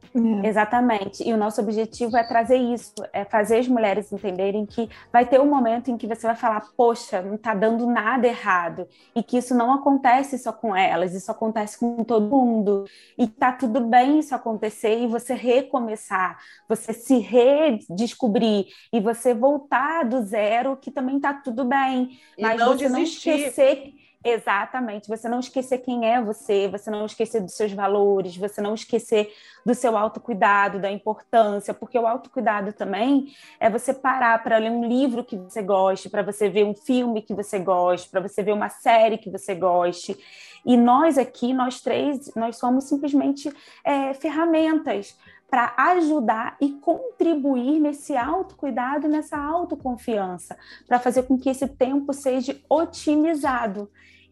É. 0.43 0.47
Exatamente. 0.47 1.27
E 1.27 1.33
o 1.33 1.37
nosso 1.37 1.61
objetivo 1.61 2.17
é 2.17 2.23
trazer 2.23 2.57
isso, 2.57 2.93
é 3.13 3.23
fazer 3.23 3.59
as 3.59 3.67
mulheres 3.67 4.11
entenderem 4.11 4.65
que 4.65 4.89
vai 5.11 5.25
ter 5.25 5.39
um 5.39 5.45
momento 5.45 5.89
em 5.89 5.97
que 5.97 6.07
você 6.07 6.27
vai 6.27 6.35
falar, 6.35 6.67
poxa, 6.75 7.21
não 7.21 7.35
está 7.35 7.53
dando 7.53 7.87
nada 7.87 8.27
errado. 8.27 8.87
E 9.15 9.23
que 9.23 9.37
isso 9.37 9.55
não 9.55 9.73
acontece 9.73 10.37
só 10.37 10.51
com 10.51 10.75
elas, 10.75 11.13
isso 11.13 11.31
acontece 11.31 11.79
com 11.79 12.03
todo 12.03 12.27
mundo. 12.27 12.85
E 13.17 13.27
tá 13.27 13.51
tudo 13.51 13.81
bem 13.81 14.19
isso 14.19 14.35
acontecer 14.35 14.99
e 14.99 15.07
você 15.07 15.33
recomeçar, 15.33 16.37
você 16.67 16.93
se 16.93 17.19
redescobrir 17.19 18.67
e 18.91 18.99
você 18.99 19.33
voltar 19.33 20.03
do 20.03 20.21
zero, 20.23 20.75
que 20.75 20.91
também 20.91 21.19
tá 21.19 21.33
tudo 21.33 21.63
bem. 21.63 22.19
E 22.37 22.41
mas 22.41 22.59
não 22.59 22.67
você 22.67 22.89
desistir. 22.89 23.29
não 23.29 23.37
esquecer 23.37 23.93
Exatamente, 24.21 25.07
você 25.07 25.29
não 25.29 25.39
esquecer 25.39 25.77
quem 25.77 26.05
é 26.05 26.21
você, 26.21 26.67
você 26.67 26.91
não 26.91 27.05
esquecer 27.05 27.39
dos 27.39 27.53
seus 27.53 27.71
valores, 27.71 28.35
você 28.35 28.59
não 28.59 28.73
esquecer 28.73 29.33
do 29.65 29.73
seu 29.73 29.95
autocuidado, 29.95 30.77
da 30.77 30.91
importância, 30.91 31.73
porque 31.73 31.97
o 31.97 32.05
autocuidado 32.05 32.73
também 32.73 33.33
é 33.61 33.69
você 33.69 33.93
parar 33.93 34.43
para 34.43 34.57
ler 34.57 34.71
um 34.71 34.83
livro 34.83 35.23
que 35.23 35.37
você 35.37 35.61
goste, 35.61 36.09
para 36.09 36.21
você 36.21 36.49
ver 36.49 36.65
um 36.65 36.75
filme 36.75 37.21
que 37.21 37.33
você 37.33 37.59
goste, 37.59 38.09
para 38.09 38.19
você 38.19 38.43
ver 38.43 38.51
uma 38.51 38.67
série 38.67 39.17
que 39.17 39.29
você 39.29 39.55
goste. 39.55 40.17
E 40.65 40.75
nós 40.75 41.17
aqui, 41.17 41.53
nós 41.53 41.79
três, 41.79 42.29
nós 42.35 42.57
somos 42.57 42.89
simplesmente 42.89 43.49
é, 43.85 44.13
ferramentas 44.13 45.17
para 45.49 45.73
ajudar 45.77 46.55
e 46.61 46.73
contribuir 46.73 47.79
nesse 47.79 48.15
autocuidado, 48.15 49.07
nessa 49.07 49.37
autoconfiança, 49.37 50.57
para 50.87 50.99
fazer 50.99 51.23
com 51.23 51.37
que 51.37 51.49
esse 51.49 51.67
tempo 51.67 52.13
seja 52.13 52.59
otimizado. 52.69 53.89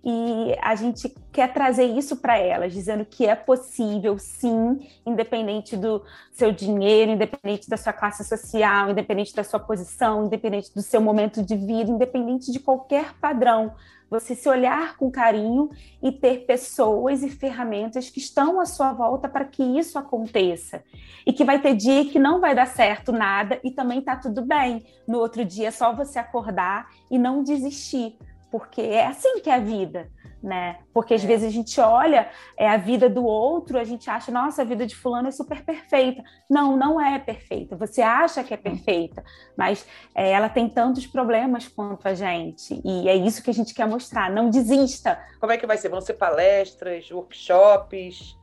E 0.10 0.56
a 0.62 0.74
gente 0.74 1.14
quer 1.34 1.52
trazer 1.52 1.84
isso 1.84 2.16
para 2.16 2.38
elas, 2.38 2.72
dizendo 2.72 3.04
que 3.04 3.26
é 3.26 3.36
possível, 3.36 4.18
sim, 4.18 4.80
independente 5.06 5.76
do 5.76 6.02
seu 6.32 6.50
dinheiro, 6.54 7.12
independente 7.12 7.70
da 7.70 7.76
sua 7.76 7.92
classe 7.92 8.24
social, 8.24 8.90
independente 8.90 9.36
da 9.36 9.44
sua 9.44 9.60
posição, 9.60 10.24
independente 10.26 10.74
do 10.74 10.82
seu 10.82 11.02
momento 11.02 11.44
de 11.44 11.58
vida, 11.58 11.92
independente 11.92 12.54
de 12.54 12.60
qualquer 12.62 13.16
padrão. 13.20 13.74
Você 14.10 14.34
se 14.34 14.48
olhar 14.48 14.96
com 14.96 15.12
carinho 15.12 15.70
e 16.02 16.10
ter 16.10 16.46
pessoas 16.46 17.22
e 17.22 17.30
ferramentas 17.30 18.10
que 18.10 18.20
estão 18.20 18.62
à 18.62 18.66
sua 18.66 18.94
volta 18.94 19.28
para 19.28 19.44
que 19.44 19.62
isso 19.62 20.00
aconteça. 20.00 20.82
E 21.26 21.34
que 21.34 21.44
vai 21.44 21.62
ter 21.62 21.76
dia 21.76 22.06
que 22.06 22.18
não 22.18 22.40
vai 22.40 22.56
dar 22.56 22.68
certo 22.68 23.12
nada 23.12 23.60
e 23.62 23.72
também 23.72 24.00
tá 24.00 24.16
tudo 24.16 24.42
bem. 24.42 24.86
No 25.06 25.18
outro 25.18 25.44
dia 25.44 25.68
é 25.68 25.72
só 25.72 25.94
você 25.94 26.18
acordar 26.18 26.88
e 27.12 27.20
não 27.20 27.44
desistir 27.44 28.18
porque 28.52 28.82
é 28.82 29.06
assim 29.06 29.40
que 29.42 29.50
é 29.50 29.56
a 29.56 29.60
vida, 29.60 30.10
né? 30.42 30.80
Porque 30.94 31.14
às 31.14 31.24
é. 31.24 31.28
vezes 31.28 31.48
a 31.48 31.52
gente 31.52 31.80
olha 31.80 32.30
é 32.58 32.68
a 32.68 32.78
vida 32.78 33.10
do 33.10 33.26
outro, 33.26 33.78
a 33.78 33.84
gente 33.84 34.10
acha, 34.10 34.32
nossa, 34.32 34.62
a 34.62 34.66
vida 34.66 34.86
de 34.86 34.96
fulano 34.96 35.28
é 35.28 35.32
super 35.32 35.64
perfeita. 35.64 36.24
Não, 36.50 36.78
não 36.78 37.00
é 37.00 37.20
perfeita. 37.20 37.76
Você 37.76 38.02
acha 38.02 38.44
que 38.44 38.54
é 38.54 38.58
perfeita, 38.58 39.24
mas 39.58 39.86
é, 40.16 40.32
ela 40.32 40.50
tem 40.50 40.70
tantos 40.70 41.06
problemas 41.06 41.68
quanto 41.68 42.08
a 42.08 42.14
gente. 42.14 42.82
E 42.84 43.10
é 43.10 43.16
isso 43.16 43.44
que 43.44 43.50
a 43.50 43.54
gente 43.54 43.74
quer 43.74 43.88
mostrar. 43.88 44.32
Não 44.32 44.50
desista. 44.50 45.20
Como 45.40 45.52
é 45.52 45.58
que 45.58 45.68
vai 45.68 45.78
ser? 45.78 45.90
Vão 45.90 46.02
ser 46.02 46.14
palestras, 46.14 47.12
workshops? 47.12 48.38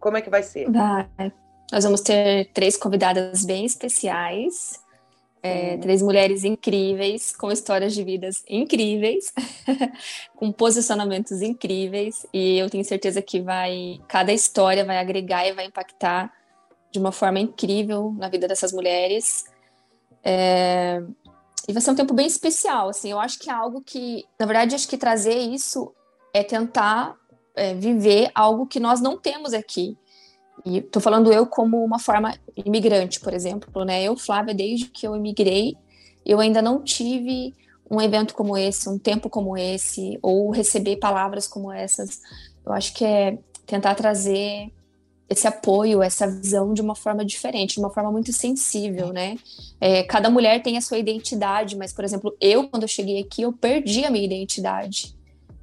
Como 0.00 0.16
é 0.16 0.22
que 0.22 0.30
vai 0.30 0.42
ser? 0.42 0.70
Vai. 0.70 1.32
Nós 1.72 1.84
vamos 1.84 2.00
ter 2.00 2.50
três 2.52 2.76
convidadas 2.76 3.44
bem 3.44 3.64
especiais 3.64 4.85
é, 5.46 5.76
três 5.78 6.02
mulheres 6.02 6.44
incríveis, 6.44 7.34
com 7.34 7.50
histórias 7.50 7.94
de 7.94 8.02
vidas 8.02 8.42
incríveis, 8.48 9.32
com 10.36 10.50
posicionamentos 10.52 11.42
incríveis, 11.42 12.26
e 12.32 12.58
eu 12.58 12.68
tenho 12.68 12.84
certeza 12.84 13.22
que 13.22 13.40
vai, 13.40 14.00
cada 14.08 14.32
história 14.32 14.84
vai 14.84 14.98
agregar 14.98 15.46
e 15.46 15.52
vai 15.52 15.66
impactar 15.66 16.32
de 16.90 16.98
uma 16.98 17.12
forma 17.12 17.38
incrível 17.38 18.14
na 18.16 18.28
vida 18.28 18.48
dessas 18.48 18.72
mulheres. 18.72 19.44
É, 20.24 21.02
e 21.68 21.72
vai 21.72 21.82
ser 21.82 21.90
um 21.90 21.96
tempo 21.96 22.14
bem 22.14 22.26
especial, 22.26 22.88
assim, 22.88 23.10
eu 23.10 23.20
acho 23.20 23.38
que 23.38 23.50
é 23.50 23.52
algo 23.52 23.80
que, 23.80 24.24
na 24.38 24.46
verdade, 24.46 24.74
acho 24.74 24.88
que 24.88 24.96
trazer 24.96 25.36
isso 25.36 25.92
é 26.32 26.42
tentar 26.42 27.16
é, 27.54 27.74
viver 27.74 28.30
algo 28.34 28.66
que 28.66 28.78
nós 28.78 29.00
não 29.00 29.16
temos 29.16 29.52
aqui. 29.52 29.96
E 30.64 30.78
estou 30.78 31.00
falando 31.00 31.32
eu 31.32 31.46
como 31.46 31.84
uma 31.84 31.98
forma 31.98 32.34
imigrante, 32.56 33.20
por 33.20 33.32
exemplo, 33.32 33.84
né? 33.84 34.02
Eu, 34.02 34.16
Flávia, 34.16 34.54
desde 34.54 34.86
que 34.86 35.06
eu 35.06 35.14
imigrei, 35.14 35.76
eu 36.24 36.40
ainda 36.40 36.60
não 36.60 36.82
tive 36.82 37.54
um 37.90 38.00
evento 38.00 38.34
como 38.34 38.56
esse, 38.56 38.88
um 38.88 38.98
tempo 38.98 39.30
como 39.30 39.56
esse, 39.56 40.18
ou 40.20 40.50
receber 40.50 40.96
palavras 40.96 41.46
como 41.46 41.70
essas. 41.70 42.20
Eu 42.64 42.72
acho 42.72 42.92
que 42.94 43.04
é 43.04 43.38
tentar 43.64 43.94
trazer 43.94 44.72
esse 45.28 45.46
apoio, 45.46 46.02
essa 46.02 46.26
visão 46.26 46.72
de 46.72 46.80
uma 46.80 46.94
forma 46.94 47.24
diferente, 47.24 47.74
de 47.74 47.80
uma 47.80 47.90
forma 47.90 48.10
muito 48.12 48.32
sensível, 48.32 49.12
né? 49.12 49.36
É, 49.80 50.02
cada 50.04 50.30
mulher 50.30 50.62
tem 50.62 50.76
a 50.76 50.80
sua 50.80 50.98
identidade, 50.98 51.76
mas, 51.76 51.92
por 51.92 52.04
exemplo, 52.04 52.36
eu, 52.40 52.68
quando 52.68 52.82
eu 52.84 52.88
cheguei 52.88 53.20
aqui, 53.20 53.42
eu 53.42 53.52
perdi 53.52 54.04
a 54.04 54.10
minha 54.10 54.24
identidade 54.24 55.16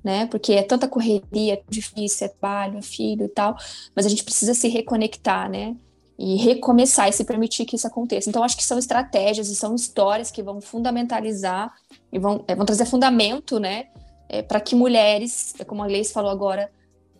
né? 0.03 0.25
Porque 0.27 0.53
é 0.53 0.63
tanta 0.63 0.87
correria, 0.87 1.53
é 1.53 1.63
difícil, 1.69 2.25
é 2.25 2.29
trabalho, 2.29 2.77
é 2.77 2.81
filho 2.81 3.25
e 3.25 3.29
tal, 3.29 3.55
mas 3.95 4.05
a 4.05 4.09
gente 4.09 4.23
precisa 4.23 4.53
se 4.53 4.67
reconectar, 4.67 5.49
né? 5.49 5.75
E 6.19 6.35
recomeçar 6.35 7.09
e 7.09 7.13
se 7.13 7.23
permitir 7.23 7.65
que 7.65 7.75
isso 7.75 7.87
aconteça. 7.87 8.29
Então, 8.29 8.43
acho 8.43 8.57
que 8.57 8.63
são 8.63 8.77
estratégias 8.77 9.49
e 9.49 9.55
são 9.55 9.73
histórias 9.73 10.29
que 10.29 10.43
vão 10.43 10.61
fundamentalizar 10.61 11.73
e 12.11 12.19
vão, 12.19 12.43
é, 12.47 12.53
vão 12.53 12.65
trazer 12.65 12.85
fundamento, 12.85 13.59
né? 13.59 13.87
É, 14.29 14.41
para 14.41 14.59
que 14.59 14.75
mulheres, 14.75 15.53
como 15.65 15.83
a 15.83 15.87
Gleice 15.87 16.13
falou 16.13 16.31
agora, 16.31 16.69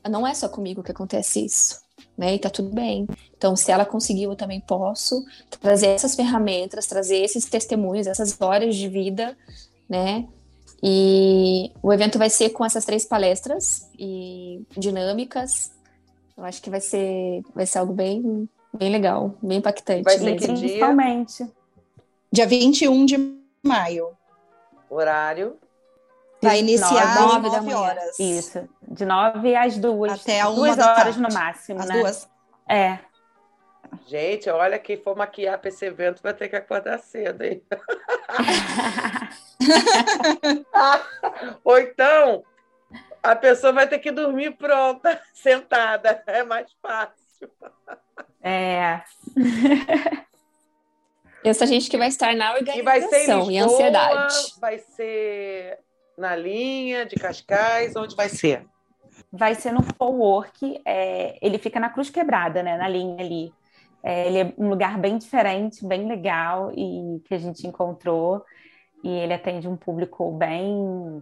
não 0.10 0.28
é 0.28 0.34
só 0.34 0.50
comigo 0.50 0.84
que 0.84 0.92
acontece 0.92 1.46
isso, 1.46 1.80
né? 2.18 2.36
E 2.36 2.40
tá 2.40 2.50
tudo 2.50 2.70
bem. 2.70 3.08
Então, 3.36 3.56
se 3.56 3.72
ela 3.72 3.86
conseguiu, 3.86 4.32
eu 4.32 4.36
também 4.36 4.60
posso 4.60 5.24
trazer 5.62 5.88
essas 5.88 6.16
ferramentas, 6.16 6.86
trazer 6.86 7.18
esses 7.18 7.46
testemunhos, 7.46 8.08
essas 8.08 8.30
histórias 8.30 8.76
de 8.76 8.88
vida, 8.88 9.38
né? 9.90 10.28
E 10.86 11.72
o 11.82 11.94
evento 11.94 12.20
vai 12.20 12.30
ser 12.30 12.50
com 12.50 12.66
essas 12.66 12.84
três 12.84 13.06
palestras 13.06 13.90
e 13.98 14.62
dinâmicas. 14.72 15.72
Eu 16.36 16.44
acho 16.44 16.62
que 16.62 16.70
vai 16.70 16.82
ser, 16.82 17.42
vai 17.56 17.66
ser 17.66 17.78
algo 17.78 17.94
bem, 17.94 18.50
bem 18.74 18.92
legal, 18.92 19.34
bem 19.42 19.60
impactante. 19.60 20.04
Vai 20.04 20.18
ser 20.18 20.36
que 20.36 20.46
dia? 20.46 20.56
Principalmente. 20.58 21.50
Dia 22.30 22.46
21 22.46 23.06
de 23.06 23.38
maio. 23.64 24.10
Horário? 24.90 25.56
Vai 26.42 26.60
iniciar 26.60 27.14
às 27.14 27.20
9 27.22 27.50
da 27.50 27.62
manhã. 27.62 27.78
horas. 27.78 28.20
Isso. 28.20 28.68
De 28.86 29.06
9 29.06 29.56
às 29.56 29.78
2. 29.78 30.12
Até 30.12 30.46
uma 30.46 30.56
duas 30.56 30.78
horas 30.78 30.96
tarde. 30.96 31.22
no 31.22 31.30
máximo, 31.32 31.80
As 31.80 31.86
né? 31.88 32.00
duas. 32.02 32.30
É. 32.68 33.00
Gente, 34.06 34.50
olha, 34.50 34.78
quem 34.80 34.98
for 34.98 35.16
maquiar 35.16 35.58
para 35.60 35.70
esse 35.70 35.86
evento 35.86 36.22
vai 36.22 36.34
ter 36.34 36.50
que 36.50 36.58
acordar 36.58 37.00
cedo, 37.00 37.42
hein? 37.44 37.64
Ou 41.64 41.80
então, 41.80 42.44
a 43.22 43.36
pessoa 43.36 43.74
vai 43.74 43.88
ter 43.88 44.00
que 44.00 44.12
dormir 44.12 44.58
pronta, 44.58 45.22
sentada. 45.34 46.24
É 46.28 46.44
mais 46.44 46.72
fácil. 46.82 47.50
É. 48.42 49.02
Essa 51.44 51.68
gente 51.68 51.90
que 51.90 51.98
vai 51.98 52.08
estar 52.08 52.34
na 52.36 52.54
organização 52.54 52.80
e, 52.80 52.84
vai 52.84 53.02
ser 53.02 53.28
Lisboa, 53.28 53.52
e 53.52 53.58
ansiedade. 53.58 54.36
Vai 54.62 54.80
ser 54.80 55.78
na 56.18 56.36
linha 56.36 57.06
de 57.06 57.16
Cascais, 57.16 57.96
onde 57.96 58.16
vai 58.16 58.30
ser? 58.30 58.66
Vai 59.32 59.56
ser 59.56 59.74
no 59.74 59.84
Work, 60.00 60.82
é, 60.86 61.38
ele 61.42 61.58
fica 61.58 61.80
na 61.80 61.90
Cruz 61.90 62.10
Quebrada, 62.10 62.64
né, 62.64 62.78
na 62.78 62.88
linha 62.88 63.20
ali. 63.20 63.54
É, 64.04 64.28
ele 64.28 64.38
é 64.38 64.54
um 64.58 64.70
lugar 64.70 64.98
bem 64.98 65.18
diferente, 65.18 65.86
bem 65.86 66.08
legal 66.08 66.72
e 66.76 67.22
que 67.26 67.34
a 67.34 67.38
gente 67.38 67.66
encontrou. 67.66 68.44
E 69.04 69.10
ele 69.10 69.34
atende 69.34 69.68
um 69.68 69.76
público 69.76 70.32
bem, 70.32 71.22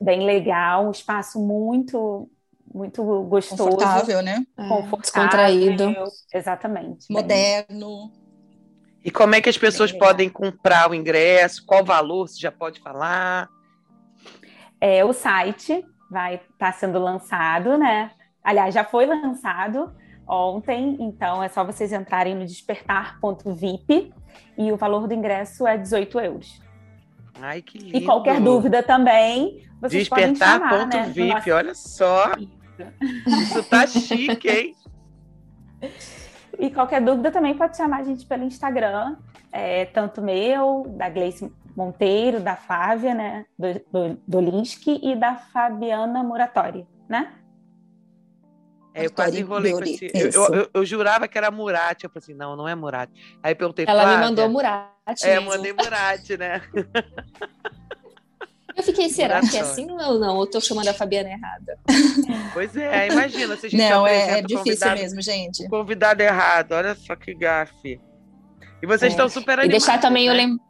bem 0.00 0.24
legal, 0.24 0.86
um 0.86 0.90
espaço 0.90 1.38
muito, 1.38 2.28
muito 2.72 3.04
gostoso. 3.24 3.64
Confortável, 3.64 4.22
né? 4.22 4.46
É, 4.56 4.68
Confortável. 4.68 6.06
Exatamente. 6.32 7.12
Moderno. 7.12 8.10
E 9.04 9.10
como 9.10 9.34
é 9.34 9.40
que 9.40 9.48
as 9.48 9.58
pessoas 9.58 9.92
podem 9.92 10.28
comprar 10.28 10.90
o 10.90 10.94
ingresso? 10.94 11.64
Qual 11.64 11.84
valor? 11.84 12.28
Você 12.28 12.40
já 12.40 12.50
pode 12.50 12.80
falar? 12.80 13.48
É, 14.80 15.04
o 15.04 15.12
site 15.12 15.84
vai 16.10 16.36
estar 16.36 16.48
tá 16.58 16.72
sendo 16.72 16.98
lançado, 16.98 17.76
né? 17.76 18.10
Aliás, 18.42 18.74
já 18.74 18.84
foi 18.84 19.06
lançado 19.06 19.92
ontem, 20.26 20.96
então 21.00 21.42
é 21.42 21.48
só 21.48 21.64
vocês 21.64 21.92
entrarem 21.92 22.34
no 22.34 22.44
despertar.vip 22.44 24.12
e 24.56 24.72
o 24.72 24.76
valor 24.76 25.06
do 25.06 25.14
ingresso 25.14 25.66
é 25.66 25.76
18 25.76 26.20
euros. 26.20 26.67
Ai, 27.40 27.62
que 27.62 27.78
lindo. 27.78 27.96
E 27.96 28.04
qualquer 28.04 28.40
dúvida 28.40 28.82
também, 28.82 29.66
vocês 29.80 30.08
podem 30.08 30.34
chamar, 30.34 30.86
né, 30.86 31.04
VIP, 31.06 31.34
nosso... 31.34 31.52
olha 31.52 31.74
só. 31.74 32.32
Isso 33.26 33.62
tá 33.64 33.86
chique, 33.86 34.48
hein? 34.48 34.76
E 36.58 36.70
qualquer 36.70 37.00
dúvida 37.00 37.30
também 37.30 37.54
pode 37.56 37.76
chamar 37.76 38.00
a 38.00 38.02
gente 38.02 38.26
pelo 38.26 38.42
Instagram, 38.42 39.16
é, 39.52 39.84
tanto 39.84 40.20
meu, 40.20 40.84
da 40.88 41.08
Gleice 41.08 41.52
Monteiro, 41.76 42.40
da 42.40 42.56
Flávia, 42.56 43.14
né, 43.14 43.46
do, 43.56 43.74
do, 43.92 44.20
do 44.26 44.40
Linsky 44.40 44.98
e 45.00 45.14
da 45.14 45.36
Fabiana 45.36 46.24
Muratori, 46.24 46.84
né? 47.08 47.32
É, 48.92 49.06
eu 49.06 49.12
quase 49.12 49.40
enrolei 49.40 49.72
com 49.72 49.84
esse. 49.84 50.10
Eu, 50.12 50.30
eu, 50.30 50.54
eu, 50.54 50.70
eu, 50.74 50.84
jurava 50.84 51.28
que 51.28 51.38
era 51.38 51.52
Murati. 51.52 52.04
Eu 52.04 52.10
falei 52.10 52.24
assim, 52.24 52.34
não, 52.34 52.56
não 52.56 52.66
é 52.66 52.74
Murati. 52.74 53.12
Aí 53.40 53.54
perguntei 53.54 53.84
Ela 53.86 54.16
me 54.16 54.24
mandou 54.24 54.48
Murati. 54.48 54.97
É, 55.22 55.34
mesmo. 55.34 55.50
mandei 55.50 55.72
Murati, 55.72 56.36
né? 56.36 56.62
Eu 58.76 58.82
fiquei, 58.84 59.08
será 59.08 59.40
que 59.40 59.56
é 59.56 59.60
assim 59.60 59.90
ou 59.90 60.20
não? 60.20 60.36
Ou 60.36 60.46
tô 60.46 60.60
chamando 60.60 60.86
a 60.86 60.94
Fabiana 60.94 61.30
errada? 61.30 61.78
Pois 62.54 62.74
é, 62.76 63.08
imagina 63.08 63.56
se 63.56 63.66
a 63.66 63.68
gente 63.68 63.78
Não, 63.78 64.06
é, 64.06 64.38
é 64.38 64.42
difícil 64.42 64.90
mesmo, 64.92 65.20
gente. 65.20 65.68
Convidado 65.68 66.22
errado, 66.22 66.72
olha 66.72 66.94
só 66.94 67.14
que 67.14 67.34
gafe. 67.34 68.00
E 68.82 68.86
vocês 68.86 69.02
é. 69.02 69.08
estão 69.08 69.28
super 69.28 69.58
animados. 69.58 69.84
E 69.84 69.86
deixar 69.86 70.00
também 70.00 70.26
né? 70.26 70.32
eu 70.32 70.36
lembrar. 70.36 70.67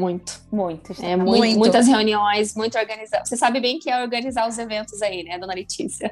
Muito. 0.00 0.40
Muito. 0.50 0.92
É, 1.04 1.14
muito, 1.14 1.36
muito. 1.36 1.58
Muitas 1.58 1.86
reuniões, 1.86 2.54
muito 2.54 2.78
organizado. 2.78 3.28
Você 3.28 3.36
sabe 3.36 3.60
bem 3.60 3.78
que 3.78 3.90
é 3.90 4.02
organizar 4.02 4.48
os 4.48 4.56
eventos 4.58 5.02
aí, 5.02 5.22
né, 5.22 5.38
dona 5.38 5.52
Letícia? 5.52 6.10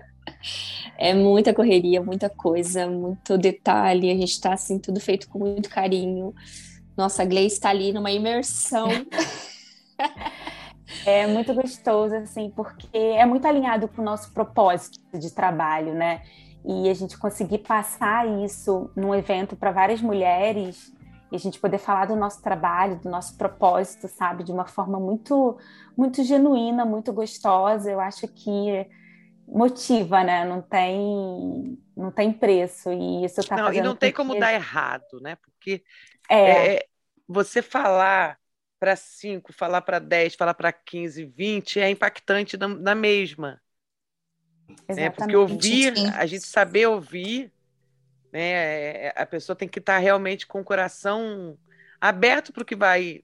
É 0.98 1.14
muita 1.14 1.54
correria, 1.54 2.02
muita 2.02 2.28
coisa, 2.28 2.86
muito 2.86 3.38
detalhe. 3.38 4.10
A 4.10 4.14
gente 4.14 4.32
está 4.32 4.52
assim, 4.52 4.78
tudo 4.78 5.00
feito 5.00 5.26
com 5.30 5.38
muito 5.38 5.70
carinho. 5.70 6.34
Nossa, 6.94 7.22
a 7.22 7.24
Gleice 7.24 7.56
está 7.56 7.70
ali 7.70 7.92
numa 7.92 8.10
imersão. 8.10 8.88
É 11.04 11.26
muito 11.26 11.52
gostoso, 11.52 12.14
assim, 12.14 12.50
porque 12.56 12.96
é 12.96 13.24
muito 13.26 13.46
alinhado 13.46 13.88
com 13.88 14.00
o 14.00 14.04
nosso 14.04 14.32
propósito 14.32 14.98
de 15.18 15.30
trabalho, 15.30 15.92
né? 15.92 16.22
E 16.64 16.88
a 16.88 16.94
gente 16.94 17.16
conseguir 17.18 17.58
passar 17.58 18.26
isso 18.42 18.90
num 18.96 19.14
evento 19.14 19.54
para 19.54 19.70
várias 19.70 20.00
mulheres 20.00 20.90
e 21.30 21.36
a 21.36 21.38
gente 21.38 21.58
poder 21.58 21.78
falar 21.78 22.06
do 22.06 22.16
nosso 22.16 22.42
trabalho, 22.42 23.00
do 23.00 23.10
nosso 23.10 23.36
propósito, 23.36 24.08
sabe, 24.08 24.44
de 24.44 24.52
uma 24.52 24.66
forma 24.66 24.98
muito, 24.98 25.58
muito 25.96 26.24
genuína, 26.24 26.84
muito 26.84 27.12
gostosa. 27.12 27.90
Eu 27.90 28.00
acho 28.00 28.26
que 28.28 28.86
motiva, 29.46 30.24
né? 30.24 30.44
Não 30.44 30.62
tem, 30.62 31.78
não 31.96 32.10
tem 32.10 32.32
preço 32.32 32.92
e 32.92 33.24
isso 33.24 33.46
tá 33.46 33.56
não, 33.56 33.72
e 33.72 33.80
não 33.80 33.96
tem 33.96 34.12
como 34.12 34.38
dar 34.38 34.52
errado, 34.52 35.20
né? 35.20 35.36
Porque 35.36 35.82
é. 36.30 36.76
É, 36.76 36.86
você 37.26 37.60
falar 37.60 38.38
para 38.78 38.94
5, 38.94 39.52
falar 39.52 39.82
para 39.82 39.98
10, 39.98 40.34
falar 40.34 40.54
para 40.54 40.72
15, 40.72 41.24
20 41.24 41.80
é 41.80 41.90
impactante 41.90 42.56
na, 42.56 42.68
na 42.68 42.94
mesma. 42.94 43.60
Exatamente. 44.88 45.00
Né? 45.00 45.10
Porque 45.10 45.36
ouvir, 45.36 45.94
a 46.14 46.26
gente 46.26 46.46
saber 46.46 46.86
ouvir 46.86 47.52
né? 48.32 49.06
É, 49.06 49.14
a 49.16 49.26
pessoa 49.26 49.56
tem 49.56 49.68
que 49.68 49.78
estar 49.78 49.98
realmente 49.98 50.46
com 50.46 50.60
o 50.60 50.64
coração 50.64 51.58
aberto 52.00 52.52
para 52.52 52.62
o 52.62 52.66
que 52.66 52.76
vai, 52.76 53.22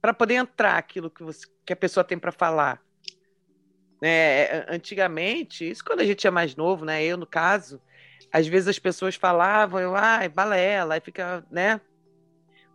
para 0.00 0.14
poder 0.14 0.34
entrar 0.34 0.76
aquilo 0.76 1.10
que, 1.10 1.22
você, 1.22 1.46
que 1.64 1.72
a 1.72 1.76
pessoa 1.76 2.04
tem 2.04 2.18
para 2.18 2.32
falar. 2.32 2.80
É, 4.04 4.66
antigamente, 4.68 5.68
isso 5.68 5.84
quando 5.84 6.00
a 6.00 6.04
gente 6.04 6.26
é 6.26 6.30
mais 6.30 6.56
novo, 6.56 6.84
né? 6.84 7.04
Eu, 7.04 7.16
no 7.16 7.26
caso, 7.26 7.80
às 8.32 8.46
vezes 8.46 8.68
as 8.68 8.78
pessoas 8.78 9.14
falavam, 9.14 9.80
eu, 9.80 9.94
ai, 9.94 10.28
balela, 10.28 10.94
aí 10.94 11.00
fica, 11.00 11.44
né? 11.50 11.80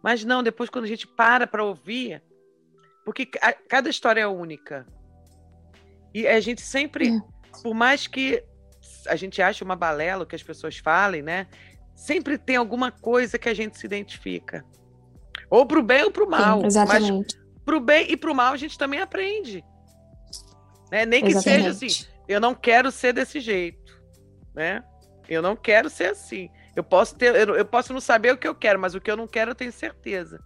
Mas 0.01 0.23
não, 0.23 0.41
depois 0.41 0.69
quando 0.69 0.85
a 0.85 0.87
gente 0.87 1.05
para 1.05 1.45
para 1.45 1.63
ouvir, 1.63 2.23
porque 3.03 3.29
a, 3.41 3.51
cada 3.51 3.89
história 3.89 4.21
é 4.21 4.27
única. 4.27 4.87
E 6.13 6.25
a 6.27 6.39
gente 6.39 6.61
sempre, 6.61 7.09
é. 7.09 7.19
por 7.61 7.73
mais 7.73 8.07
que 8.07 8.43
a 9.07 9.15
gente 9.15 9.41
ache 9.41 9.63
uma 9.63 9.75
balela, 9.75 10.25
que 10.25 10.35
as 10.35 10.43
pessoas 10.43 10.77
falem, 10.77 11.21
né? 11.21 11.47
Sempre 11.97 12.37
tem 12.37 12.55
alguma 12.55 12.91
coisa 12.91 13.39
que 13.39 13.49
a 13.49 13.53
gente 13.53 13.77
se 13.77 13.85
identifica. 13.85 14.63
Ou 15.49 15.65
para 15.65 15.79
o 15.79 15.83
bem 15.83 16.03
ou 16.03 16.11
para 16.11 16.23
o 16.23 16.29
mal. 16.29 16.61
Sim, 16.61 16.67
exatamente. 16.67 17.37
Mas 17.37 17.47
para 17.65 17.75
o 17.75 17.79
bem 17.79 18.11
e 18.11 18.15
para 18.15 18.31
o 18.31 18.35
mal 18.35 18.53
a 18.53 18.57
gente 18.57 18.77
também 18.77 19.01
aprende. 19.01 19.65
Né? 20.91 21.05
Nem 21.05 21.23
que 21.23 21.31
exatamente. 21.31 21.73
seja 21.73 21.87
assim, 21.87 22.07
eu 22.27 22.39
não 22.39 22.53
quero 22.53 22.91
ser 22.91 23.13
desse 23.13 23.39
jeito. 23.39 23.99
Né? 24.53 24.83
Eu 25.27 25.41
não 25.41 25.55
quero 25.55 25.89
ser 25.89 26.11
assim. 26.11 26.49
Eu 26.75 26.83
posso 26.83 27.15
ter, 27.15 27.35
eu, 27.35 27.55
eu 27.55 27.65
posso 27.65 27.91
não 27.91 27.99
saber 27.99 28.31
o 28.31 28.37
que 28.37 28.47
eu 28.47 28.53
quero, 28.53 28.79
mas 28.79 28.93
o 28.93 29.01
que 29.01 29.09
eu 29.09 29.17
não 29.17 29.27
quero 29.27 29.51
eu 29.51 29.55
tenho 29.55 29.71
certeza. 29.71 30.39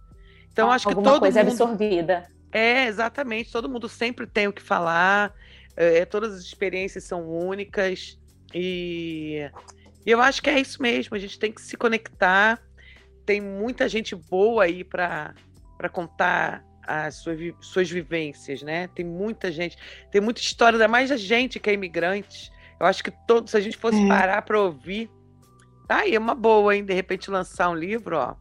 Então 0.50 0.70
ah, 0.70 0.74
acho 0.74 0.88
que 0.88 0.94
todo 0.94 1.20
coisa 1.20 1.40
mundo... 1.44 1.50
absorvida. 1.50 2.26
É, 2.50 2.86
exatamente. 2.86 3.52
Todo 3.52 3.68
mundo 3.68 3.88
sempre 3.90 4.26
tem 4.26 4.48
o 4.48 4.52
que 4.52 4.62
falar. 4.62 5.34
É, 5.76 6.04
todas 6.06 6.34
as 6.34 6.40
experiências 6.40 7.04
são 7.04 7.28
únicas 7.28 8.18
e 8.54 9.50
e 10.04 10.10
eu 10.10 10.20
acho 10.20 10.42
que 10.42 10.50
é 10.50 10.58
isso 10.58 10.82
mesmo, 10.82 11.16
a 11.16 11.18
gente 11.18 11.38
tem 11.38 11.52
que 11.52 11.62
se 11.62 11.76
conectar. 11.76 12.60
Tem 13.24 13.40
muita 13.40 13.88
gente 13.88 14.16
boa 14.16 14.64
aí 14.64 14.82
para 14.82 15.34
contar 15.92 16.64
as 16.86 17.16
suas, 17.16 17.38
suas 17.60 17.88
vivências, 17.88 18.62
né? 18.62 18.88
Tem 18.88 19.04
muita 19.04 19.52
gente, 19.52 19.76
tem 20.10 20.20
muita 20.20 20.40
história, 20.40 20.76
ainda 20.76 20.88
mais 20.88 21.10
a 21.12 21.16
gente 21.16 21.60
que 21.60 21.70
é 21.70 21.74
imigrante. 21.74 22.50
Eu 22.80 22.86
acho 22.86 23.04
que 23.04 23.12
todos, 23.26 23.52
se 23.52 23.56
a 23.56 23.60
gente 23.60 23.76
fosse 23.76 24.02
é. 24.02 24.08
parar 24.08 24.42
para 24.42 24.60
ouvir, 24.60 25.08
tá 25.86 25.98
aí, 25.98 26.16
é 26.16 26.18
uma 26.18 26.34
boa, 26.34 26.74
hein? 26.74 26.84
De 26.84 26.92
repente 26.92 27.30
lançar 27.30 27.70
um 27.70 27.76
livro, 27.76 28.16
ó. 28.18 28.34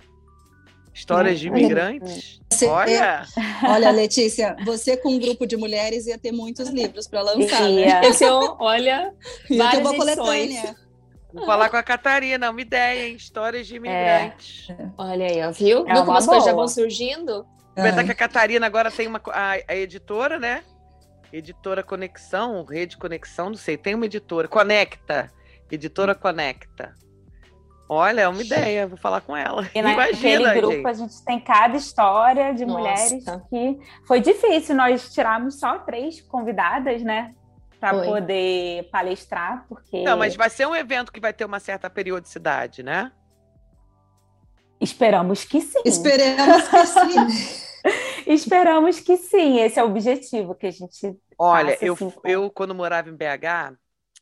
Histórias 0.94 1.36
é. 1.36 1.40
de 1.40 1.48
imigrantes. 1.48 2.42
Você, 2.52 2.66
olha. 2.66 3.24
olha, 3.64 3.92
Letícia, 3.92 4.58
você 4.66 4.98
com 4.98 5.14
um 5.14 5.20
grupo 5.20 5.46
de 5.46 5.56
mulheres 5.56 6.06
ia 6.08 6.18
ter 6.18 6.32
muitos 6.32 6.70
livros 6.70 7.08
para 7.08 7.22
lançar. 7.22 7.70
Ia. 7.70 8.02
Né? 8.02 8.10
Olha, 8.60 9.14
ia 9.50 9.58
várias 9.64 9.82
ter 9.82 9.88
uma 9.88 9.96
coletânea. 9.96 10.76
Vou 11.34 11.46
falar 11.46 11.70
com 11.70 11.78
a 11.78 11.84
Catarina, 11.84 12.50
uma 12.50 12.62
ideia, 12.62 13.08
hein? 13.08 13.16
Histórias 13.16 13.68
de 13.68 13.76
imigrantes. 13.76 14.70
É. 14.70 14.90
Olha 14.98 15.26
aí, 15.26 15.42
ó, 15.42 15.52
viu? 15.52 15.88
É 15.88 15.94
viu 15.94 16.06
como 16.06 16.18
as 16.18 16.26
coisas 16.26 16.46
já 16.46 16.54
vão 16.54 16.68
surgindo? 16.68 17.46
Apesar 17.76 18.02
é. 18.02 18.04
que 18.04 18.12
a 18.12 18.16
Catarina 18.16 18.66
agora 18.66 18.92
tem 18.92 19.08
uma 19.08 19.22
a, 19.28 19.52
a, 19.68 19.76
editora, 19.76 20.38
né? 20.38 20.64
Editora 21.32 21.82
Conexão, 21.82 22.66
Rede 22.66 22.98
Conexão, 22.98 23.50
não 23.50 23.56
sei, 23.56 23.78
tem 23.78 23.96
uma 23.96 24.06
editora, 24.06 24.48
Conecta, 24.48 25.32
Editora 25.72 26.14
Conecta. 26.14 26.94
Olha, 27.88 28.22
é 28.22 28.28
uma 28.28 28.42
ideia, 28.42 28.88
vou 28.88 28.98
falar 28.98 29.20
com 29.20 29.36
ela. 29.36 29.70
E 29.76 29.80
Imagina, 29.80 30.54
grupo 30.54 30.76
gente. 30.76 30.88
a 30.88 30.94
gente 30.94 31.26
tem 31.26 31.40
cada 31.42 31.76
história 31.76 32.54
de 32.54 32.66
Nossa. 32.66 32.80
mulheres 32.80 33.26
que 33.50 33.80
foi 34.08 34.22
difícil. 34.22 34.76
Nós 34.76 35.14
tiramos 35.14 35.60
só 35.60 35.78
três 35.80 36.22
convidadas, 36.22 37.04
né? 37.04 37.34
Para 37.82 38.04
poder 38.04 38.88
palestrar, 38.92 39.66
porque. 39.68 40.04
Não, 40.04 40.16
mas 40.16 40.36
vai 40.36 40.52
ser 40.52 40.68
um 40.68 40.76
evento 40.76 41.12
que 41.12 41.20
vai 41.20 41.34
ter 41.34 41.44
uma 41.44 41.60
certa 41.60 41.90
periodicidade, 41.90 42.84
né? 42.84 43.12
Esperamos 44.80 45.44
que 45.44 45.60
sim. 45.60 45.82
Esperamos 45.84 46.68
que 46.68 46.86
sim. 46.86 48.32
Esperamos 48.32 49.00
que 49.00 49.18
sim. 49.18 49.60
Esse 49.60 49.80
é 49.80 49.84
o 49.84 49.88
objetivo 49.88 50.54
que 50.54 50.68
a 50.68 50.72
gente. 50.72 51.20
Olha, 51.40 51.76
eu, 51.82 51.96
assim, 51.96 52.14
eu 52.24 52.52
quando 52.52 52.76
morava 52.76 53.10
em 53.10 53.16
BH, 53.16 53.76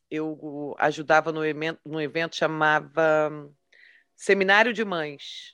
eu 0.09 0.73
ajudava 0.79 1.33
no 1.33 1.45
evento, 1.45 1.81
no 1.85 1.99
evento 1.99 2.37
chamava 2.37 3.29
Seminário 4.15 4.71
de 4.71 4.85
Mães. 4.85 5.53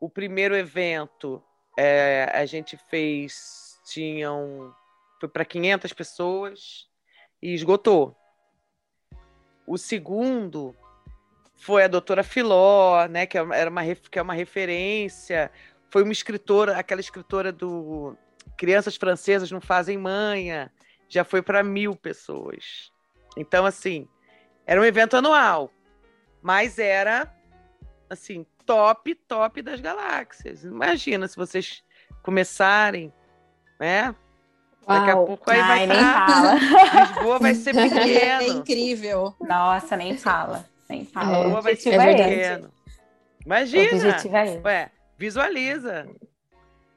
O 0.00 0.08
primeiro 0.08 0.54
evento 0.54 1.42
é, 1.76 2.30
a 2.32 2.46
gente 2.46 2.76
fez, 2.76 3.76
tinham 3.86 4.72
foi 5.26 5.28
para 5.28 5.44
500 5.44 5.92
pessoas 5.92 6.88
e 7.42 7.52
esgotou. 7.52 8.16
O 9.66 9.76
segundo 9.76 10.74
foi 11.56 11.84
a 11.84 11.88
doutora 11.88 12.22
Filó, 12.22 13.06
né, 13.06 13.26
que 13.26 13.36
é 13.36 13.40
era 13.52 13.68
uma, 13.68 13.82
que 13.94 14.18
é 14.18 14.22
uma 14.22 14.34
referência. 14.34 15.50
Foi 15.90 16.02
uma 16.02 16.12
escritora, 16.12 16.76
aquela 16.76 17.00
escritora 17.00 17.50
do 17.52 18.16
Crianças 18.56 18.96
Francesas 18.96 19.50
Não 19.50 19.60
Fazem 19.60 19.98
Manha, 19.98 20.72
já 21.08 21.24
foi 21.24 21.42
para 21.42 21.62
mil 21.62 21.96
pessoas. 21.96 22.92
Então, 23.36 23.66
assim, 23.66 24.08
era 24.64 24.80
um 24.80 24.84
evento 24.84 25.16
anual, 25.16 25.72
mas 26.40 26.78
era, 26.78 27.34
assim, 28.08 28.46
top, 28.64 29.14
top 29.14 29.62
das 29.62 29.80
galáxias. 29.80 30.64
Imagina 30.64 31.26
se 31.26 31.36
vocês 31.36 31.84
começarem, 32.22 33.12
né? 33.78 34.14
Daqui 34.86 35.10
a 35.10 35.16
pouco 35.16 35.50
aí 35.50 35.60
Ai, 35.60 35.68
vai 35.68 35.86
nem 35.86 35.98
fala. 35.98 36.54
Lisboa 37.06 37.38
vai 37.40 37.54
ser 37.54 37.74
pequeno. 37.90 38.42
É 38.42 38.46
incrível. 38.46 39.34
Nossa, 39.40 39.96
nem 39.96 40.16
fala. 40.16 40.64
Nem 40.88 41.04
fala. 41.04 41.42
Lisboa 41.42 41.60
vai 41.60 41.76
ser 41.76 41.94
é 41.94 42.14
pequeno. 42.14 42.70
Imagina. 43.44 44.16
É 44.32 44.60
Ué, 44.64 44.90
visualiza. 45.18 46.06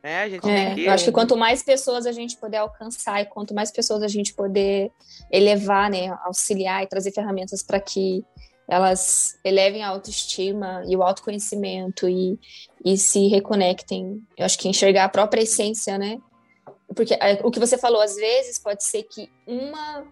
É, 0.01 0.21
a 0.21 0.29
gente 0.29 0.49
é, 0.49 0.75
que... 0.75 0.85
Eu 0.85 0.93
acho 0.93 1.05
que 1.05 1.11
quanto 1.11 1.35
mais 1.35 1.61
pessoas 1.61 2.05
a 2.05 2.11
gente 2.11 2.37
puder 2.37 2.59
alcançar 2.59 3.21
e 3.21 3.25
quanto 3.25 3.53
mais 3.53 3.71
pessoas 3.71 4.01
a 4.01 4.07
gente 4.07 4.33
poder 4.33 4.91
elevar, 5.31 5.89
né, 5.89 6.15
auxiliar 6.23 6.83
e 6.83 6.87
trazer 6.87 7.11
ferramentas 7.11 7.61
para 7.61 7.79
que 7.79 8.23
elas 8.67 9.37
elevem 9.43 9.83
a 9.83 9.89
autoestima 9.89 10.83
e 10.87 10.95
o 10.95 11.03
autoconhecimento 11.03 12.07
e, 12.07 12.39
e 12.85 12.97
se 12.97 13.27
reconectem. 13.27 14.21
Eu 14.37 14.45
acho 14.45 14.57
que 14.57 14.69
enxergar 14.69 15.05
a 15.05 15.09
própria 15.09 15.41
essência, 15.41 15.97
né, 15.97 16.17
porque 16.95 17.13
é, 17.15 17.39
o 17.43 17.51
que 17.51 17.59
você 17.59 17.77
falou, 17.77 18.01
às 18.01 18.15
vezes 18.15 18.57
pode 18.57 18.83
ser 18.83 19.03
que 19.03 19.29
uma 19.45 20.05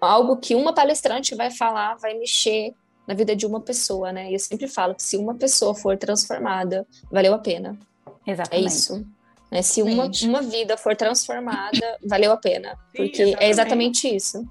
algo 0.00 0.36
que 0.36 0.54
uma 0.54 0.72
palestrante 0.72 1.34
vai 1.34 1.50
falar 1.50 1.96
vai 1.96 2.14
mexer 2.14 2.74
na 3.06 3.14
vida 3.14 3.34
de 3.34 3.44
uma 3.44 3.60
pessoa, 3.60 4.12
né? 4.12 4.30
E 4.30 4.34
eu 4.34 4.38
sempre 4.38 4.68
falo 4.68 4.94
que 4.94 5.02
se 5.02 5.16
uma 5.16 5.34
pessoa 5.34 5.74
for 5.74 5.96
transformada, 5.96 6.86
valeu 7.10 7.34
a 7.34 7.38
pena. 7.38 7.76
Exatamente. 8.26 8.64
É 8.64 8.66
isso. 8.66 9.06
Né? 9.50 9.62
Se 9.62 9.82
uma, 9.82 10.08
uma 10.22 10.42
vida 10.42 10.76
for 10.76 10.96
transformada, 10.96 11.98
valeu 12.04 12.32
a 12.32 12.36
pena. 12.36 12.78
Porque 12.94 13.26
Sim, 13.26 13.34
é 13.38 13.50
exatamente 13.50 14.14
isso. 14.14 14.48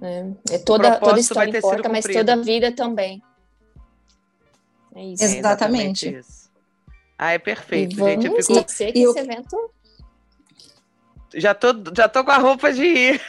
É, 0.00 0.54
é 0.54 0.58
toda, 0.58 0.98
toda 0.98 1.20
história 1.20 1.56
importa, 1.56 1.88
mas 1.88 2.04
toda 2.04 2.36
vida 2.36 2.72
também. 2.72 3.22
É 4.94 5.04
isso. 5.04 5.22
Exatamente. 5.22 6.06
É 6.06 6.10
exatamente 6.10 6.16
isso. 6.18 6.48
Ah, 7.18 7.32
é 7.32 7.38
perfeito, 7.38 7.94
e 7.94 8.04
gente. 8.04 8.28
Vamos 8.28 8.46
ficou... 8.46 8.64
que 8.64 8.70
esse 8.70 8.92
eu... 8.94 9.16
evento 9.16 9.70
já 11.34 11.54
tô, 11.54 11.68
já 11.96 12.08
tô 12.08 12.24
com 12.24 12.30
a 12.30 12.38
roupa 12.38 12.72
de 12.72 12.84
ir. 12.84 13.20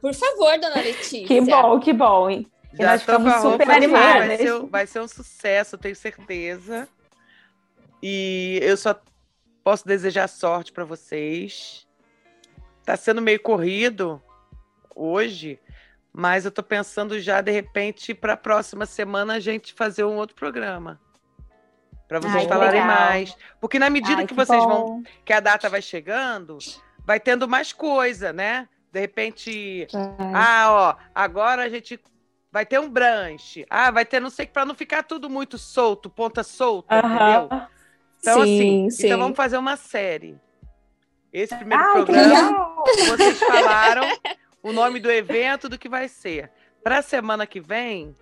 Por 0.00 0.14
favor, 0.14 0.58
dona 0.58 0.76
Letícia. 0.76 1.26
Que 1.26 1.40
bom, 1.40 1.80
que 1.80 1.92
bom. 1.92 2.30
Hein? 2.30 2.46
Já 2.74 2.98
tô 2.98 3.16
com 3.16 3.28
a 3.28 3.40
super 3.40 3.70
animada. 3.70 4.26
Vai 4.26 4.36
ser, 4.36 4.66
vai 4.66 4.86
ser 4.86 5.00
um 5.00 5.08
sucesso, 5.08 5.78
tenho 5.78 5.96
certeza. 5.96 6.88
E 8.02 8.58
eu 8.62 8.76
só 8.76 8.94
posso 9.64 9.86
desejar 9.86 10.28
sorte 10.28 10.72
para 10.72 10.84
vocês. 10.84 11.86
Tá 12.84 12.96
sendo 12.96 13.22
meio 13.22 13.40
corrido 13.40 14.22
hoje, 14.94 15.58
mas 16.12 16.44
eu 16.44 16.52
tô 16.52 16.62
pensando 16.62 17.18
já 17.18 17.40
de 17.40 17.50
repente 17.50 18.14
para 18.14 18.34
a 18.34 18.36
próxima 18.36 18.86
semana 18.86 19.34
a 19.34 19.40
gente 19.40 19.72
fazer 19.72 20.04
um 20.04 20.16
outro 20.16 20.36
programa 20.36 21.00
para 22.08 22.20
vocês 22.20 22.42
Ai, 22.42 22.48
falarem 22.48 22.80
legal. 22.80 22.96
mais. 22.96 23.36
Porque 23.60 23.78
na 23.78 23.90
medida 23.90 24.18
Ai, 24.20 24.26
que, 24.26 24.28
que, 24.28 24.34
vocês 24.34 24.62
bom. 24.64 24.68
vão, 24.68 25.02
que 25.24 25.32
a 25.32 25.40
data 25.40 25.68
vai 25.68 25.82
chegando, 25.82 26.58
vai 27.04 27.18
tendo 27.20 27.48
mais 27.48 27.72
coisa, 27.72 28.32
né? 28.32 28.68
De 28.92 29.00
repente, 29.00 29.86
Ai. 29.92 30.32
ah, 30.34 30.66
ó, 30.70 30.96
agora 31.14 31.62
a 31.62 31.68
gente 31.68 32.00
vai 32.50 32.64
ter 32.64 32.80
um 32.80 32.88
branche. 32.88 33.66
Ah, 33.68 33.90
vai 33.90 34.04
ter 34.04 34.20
não 34.20 34.30
sei 34.30 34.46
que 34.46 34.52
para 34.52 34.64
não 34.64 34.74
ficar 34.74 35.02
tudo 35.02 35.28
muito 35.28 35.58
solto, 35.58 36.08
ponta 36.08 36.42
solta, 36.42 36.94
Aham. 36.94 37.14
entendeu? 37.14 37.62
Então 38.18 38.34
Sim, 38.34 38.40
assim, 38.42 38.90
sim. 38.90 39.06
então 39.06 39.18
vamos 39.18 39.36
fazer 39.36 39.58
uma 39.58 39.76
série. 39.76 40.38
Esse 41.32 41.54
primeiro 41.54 41.82
Ai, 41.84 41.92
programa 41.92 42.84
vocês 43.08 43.38
falaram 43.40 44.04
o 44.62 44.72
nome 44.72 45.00
do 45.00 45.10
evento, 45.10 45.68
do 45.68 45.78
que 45.78 45.88
vai 45.88 46.08
ser. 46.08 46.50
Para 46.82 46.98
a 46.98 47.02
semana 47.02 47.46
que 47.46 47.60
vem, 47.60 48.14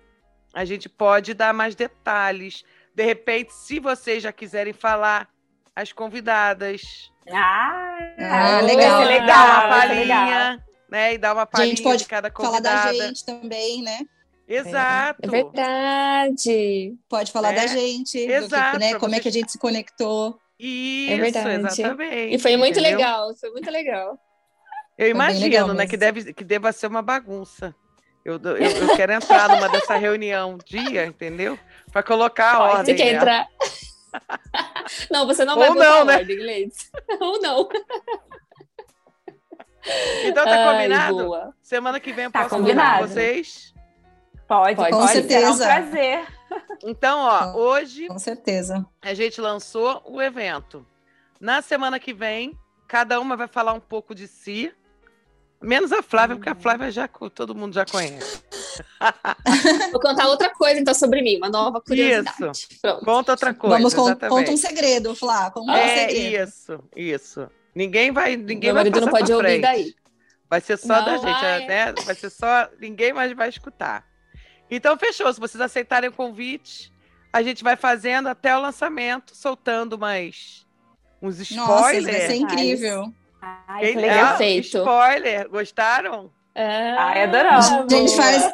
a 0.53 0.65
gente 0.65 0.89
pode 0.89 1.33
dar 1.33 1.53
mais 1.53 1.75
detalhes. 1.75 2.63
De 2.95 3.03
repente, 3.03 3.53
se 3.53 3.79
vocês 3.79 4.23
já 4.23 4.31
quiserem 4.31 4.73
falar, 4.73 5.27
as 5.75 5.91
convidadas. 5.91 7.11
Ah, 7.29 7.97
Ah, 8.17 8.61
vai 8.61 8.63
legal. 8.63 9.01
ser 9.01 9.05
Dar 9.05 9.21
legal, 9.21 9.45
uma 9.47 9.65
legal. 9.65 9.69
palhinha, 9.69 10.65
né? 10.89 11.13
E 11.13 11.17
dar 11.17 11.33
uma 11.33 11.41
A 11.41 11.45
palhinha 11.45 11.75
gente 11.75 11.83
pode 11.83 12.03
de 12.03 12.07
cada 12.09 12.31
Falar 12.31 12.49
convidada. 12.49 12.97
da 12.97 13.07
gente 13.07 13.25
também, 13.25 13.81
né? 13.81 13.99
Exato. 14.47 15.19
É 15.23 15.27
verdade. 15.27 16.93
Pode 17.09 17.31
falar 17.31 17.51
É, 17.51 17.55
da 17.55 17.67
gente, 17.67 18.19
do 18.21 18.25
que, 18.27 18.31
exato, 18.31 18.79
né? 18.79 18.95
Como 18.95 19.15
é 19.15 19.19
que 19.19 19.27
a 19.27 19.31
gente 19.31 19.51
se 19.51 19.57
conectou. 19.59 20.37
Isso, 20.57 21.11
É 21.11 21.17
verdade. 21.17 21.81
exatamente. 21.81 22.35
E 22.35 22.39
foi 22.39 22.55
muito 22.55 22.79
entendeu? 22.79 22.97
legal, 22.97 23.35
foi 23.35 23.49
muito 23.51 23.69
legal. 23.69 24.17
Eu 24.97 25.05
bem 25.07 25.09
imagino, 25.11 25.43
legal 25.43 25.67
né, 25.67 25.73
mesmo. 25.73 25.89
que, 25.89 25.97
deve, 25.97 26.33
que 26.33 26.43
deva 26.45 26.71
ser 26.71 26.87
uma 26.87 27.01
bagunça. 27.01 27.75
Eu, 28.25 28.39
eu, 28.43 28.57
eu 28.57 28.95
quero 28.95 29.13
entrar 29.13 29.47
numa 29.47 29.69
dessa 29.69 29.95
reunião 29.95 30.53
um 30.55 30.57
dia, 30.57 31.05
entendeu? 31.05 31.59
Para 31.91 32.01
colocar 32.01 32.53
a 32.53 32.57
Pode. 32.57 32.77
ordem. 32.77 32.97
Você 32.97 33.03
quer 33.03 33.11
né? 33.11 33.17
entrar? 33.17 33.47
não, 35.11 35.27
você 35.27 35.45
não 35.45 35.53
Ou 35.53 35.59
vai 35.59 35.69
botar 35.69 35.85
não, 35.85 36.05
né? 36.05 36.15
ordem, 36.17 36.37
Leite. 36.37 36.89
Ou 37.21 37.39
não. 37.39 37.69
Então 40.23 40.43
tá 40.43 40.51
Ai, 40.55 40.73
combinado? 40.75 41.15
boa. 41.23 41.53
Semana 41.61 41.99
que 41.99 42.11
vem 42.11 42.25
eu 42.25 42.31
Tá 42.31 42.43
posso 42.43 42.55
combinado. 42.55 43.07
vocês. 43.07 43.73
Pode, 44.47 44.75
Pode. 44.75 44.89
pode, 44.89 44.91
Com 44.91 45.07
será 45.07 45.49
um 45.49 45.53
certeza. 45.53 45.65
prazer. 45.65 46.27
Então, 46.83 47.19
ó, 47.19 47.53
hoje 47.55 48.07
Com 48.07 48.17
certeza. 48.19 48.85
a 49.01 49.13
gente 49.13 49.39
lançou 49.39 50.01
o 50.05 50.19
evento. 50.21 50.85
Na 51.39 51.61
semana 51.61 51.99
que 51.99 52.13
vem, 52.13 52.57
cada 52.87 53.19
uma 53.19 53.35
vai 53.37 53.47
falar 53.47 53.73
um 53.73 53.79
pouco 53.79 54.15
de 54.15 54.27
si. 54.27 54.73
Menos 55.65 55.91
a 55.91 56.01
Flávia, 56.03 56.35
porque 56.35 56.49
a 56.49 56.55
Flávia 56.55 56.91
já 56.91 57.07
todo 57.07 57.55
mundo 57.55 57.73
já 57.73 57.85
conhece. 57.85 58.41
Vou 59.91 59.99
contar 59.99 60.27
outra 60.27 60.49
coisa, 60.53 60.79
então, 60.79 60.93
sobre 60.93 61.21
mim, 61.21 61.37
uma 61.37 61.49
nova 61.49 61.81
curiosidade. 61.81 62.67
Pronto. 62.81 63.05
Conta 63.05 63.31
outra 63.31 63.53
coisa. 63.53 63.77
Vamos 63.77 63.93
con 63.93 64.05
exatamente. 64.05 64.29
conta 64.37 64.51
um 64.51 64.57
segredo, 64.57 65.15
Flá. 65.15 65.49
Conta 65.51 65.71
um 65.71 65.75
É 65.75 66.07
segredo. 66.07 66.49
isso, 66.49 66.83
isso. 66.95 67.49
Ninguém 67.73 68.11
vai, 68.11 68.35
ninguém 68.37 68.71
Meu 68.71 68.73
vai 68.75 68.83
marido 68.83 69.01
não 69.01 69.07
pode 69.09 69.31
ouvir 69.33 69.45
frente. 69.45 69.61
daí. 69.61 69.95
Vai 70.49 70.61
ser 70.61 70.77
só 70.77 70.87
Não 70.99 71.05
da 71.05 71.17
gente, 71.17 71.41
vai. 71.41 71.67
né? 71.67 71.93
Vai 72.05 72.15
ser 72.15 72.29
só. 72.29 72.69
Ninguém 72.79 73.11
mais 73.11 73.33
vai 73.33 73.49
escutar. 73.49 74.05
Então, 74.69 74.97
fechou. 74.97 75.33
Se 75.33 75.39
vocês 75.39 75.59
aceitarem 75.59 76.09
o 76.09 76.13
convite, 76.13 76.93
a 77.33 77.41
gente 77.41 77.63
vai 77.63 77.75
fazendo 77.75 78.27
até 78.27 78.55
o 78.55 78.61
lançamento, 78.61 79.35
soltando 79.35 79.97
mais 79.97 80.65
uns 81.21 81.37
Nossa, 81.51 81.73
spoilers. 81.73 82.05
vai 82.17 82.27
ser 82.27 82.35
incrível. 82.35 83.13
Ai, 83.67 83.81
Quem- 83.85 83.93
que 83.95 84.01
legal. 84.01 84.35
Ah. 84.39 84.43
Spoiler, 84.45 85.49
gostaram? 85.49 86.31
Ai, 86.55 87.21
Ah, 87.21 87.23
adoramos. 87.23 87.65
A 87.71 87.87
gente 87.89 88.15
faz. 88.15 88.53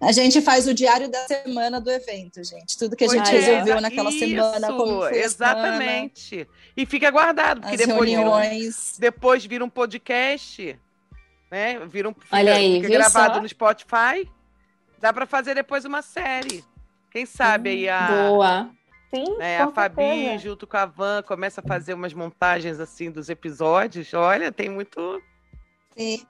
A 0.00 0.10
gente 0.10 0.40
faz 0.42 0.66
o 0.66 0.74
diário 0.74 1.08
da 1.08 1.20
semana 1.28 1.80
do 1.80 1.88
evento, 1.88 2.42
gente. 2.42 2.76
Tudo 2.76 2.96
que 2.96 3.04
a 3.04 3.08
gente 3.08 3.28
é, 3.28 3.38
resolveu 3.38 3.80
naquela 3.80 4.10
semana, 4.10 4.66
isso, 4.66 4.76
como 4.76 4.98
foi 4.98 5.20
a 5.20 5.24
Exatamente. 5.24 6.48
E 6.76 6.84
fica 6.84 7.08
guardado, 7.08 7.60
porque 7.60 7.78
semana, 7.78 8.00
as 8.00 8.06
depois 8.06 8.10
vira, 8.10 8.20
um, 8.20 8.34
reuniões. 8.34 8.96
depois 8.98 9.46
vira 9.46 9.64
um 9.64 9.70
podcast, 9.70 10.76
né? 11.52 11.78
Vira 11.86 12.08
um, 12.08 12.12
fica, 12.14 12.34
Olha 12.36 12.54
aí, 12.54 12.74
fica 12.76 12.88
viu 12.88 12.98
gravado 12.98 13.34
só? 13.36 13.40
no 13.40 13.48
Spotify. 13.48 14.28
Dá 14.98 15.12
para 15.12 15.24
fazer 15.24 15.54
depois 15.54 15.84
uma 15.84 16.02
série. 16.02 16.64
Quem 17.08 17.24
sabe 17.24 17.70
aí 17.70 17.88
a, 17.88 18.08
Boa. 18.28 18.70
Sim, 19.14 19.36
né, 19.36 19.58
com 19.62 19.70
a 19.70 19.72
Fabi, 19.72 19.94
certeza. 20.02 20.38
junto 20.38 20.66
com 20.66 20.76
a 20.76 20.86
Van, 20.86 21.22
começa 21.22 21.60
a 21.60 21.64
fazer 21.68 21.94
umas 21.94 22.14
montagens 22.14 22.80
assim 22.80 23.10
dos 23.10 23.28
episódios. 23.28 24.12
Olha, 24.14 24.50
tem 24.50 24.68
muito. 24.70 25.22
Sim. 25.96 26.24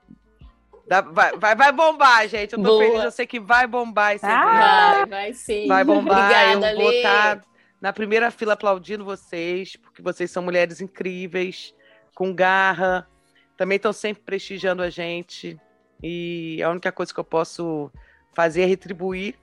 dá- 0.87 1.01
vai, 1.01 1.37
vai, 1.37 1.55
vai 1.55 1.71
bombar, 1.71 2.27
gente. 2.27 2.53
Eu 2.53 2.59
tô 2.61 2.65
Boa. 2.65 2.83
feliz, 2.83 3.03
eu 3.05 3.11
sei 3.11 3.25
que 3.25 3.39
vai 3.39 3.65
bombar 3.65 4.15
esse. 4.15 4.25
Ah, 4.25 4.95
Vai, 5.01 5.05
vai 5.05 5.33
sim. 5.33 5.67
Vai 5.67 5.83
bombar, 5.83 6.19
Obrigada, 6.25 6.71
eu 6.73 6.77
vou 6.77 6.91
estar 6.91 7.41
na 7.79 7.93
primeira 7.93 8.29
fila 8.31 8.53
aplaudindo 8.53 9.05
vocês, 9.05 9.75
porque 9.77 10.01
vocês 10.01 10.29
são 10.31 10.43
mulheres 10.43 10.81
incríveis, 10.81 11.73
com 12.15 12.33
garra, 12.33 13.07
também 13.55 13.77
estão 13.77 13.93
sempre 13.93 14.23
prestigiando 14.23 14.81
a 14.83 14.89
gente. 14.89 15.57
E 16.01 16.61
a 16.61 16.69
única 16.69 16.91
coisa 16.91 17.13
que 17.13 17.19
eu 17.19 17.23
posso 17.23 17.89
fazer 18.33 18.63
é 18.63 18.65
retribuir 18.65 19.35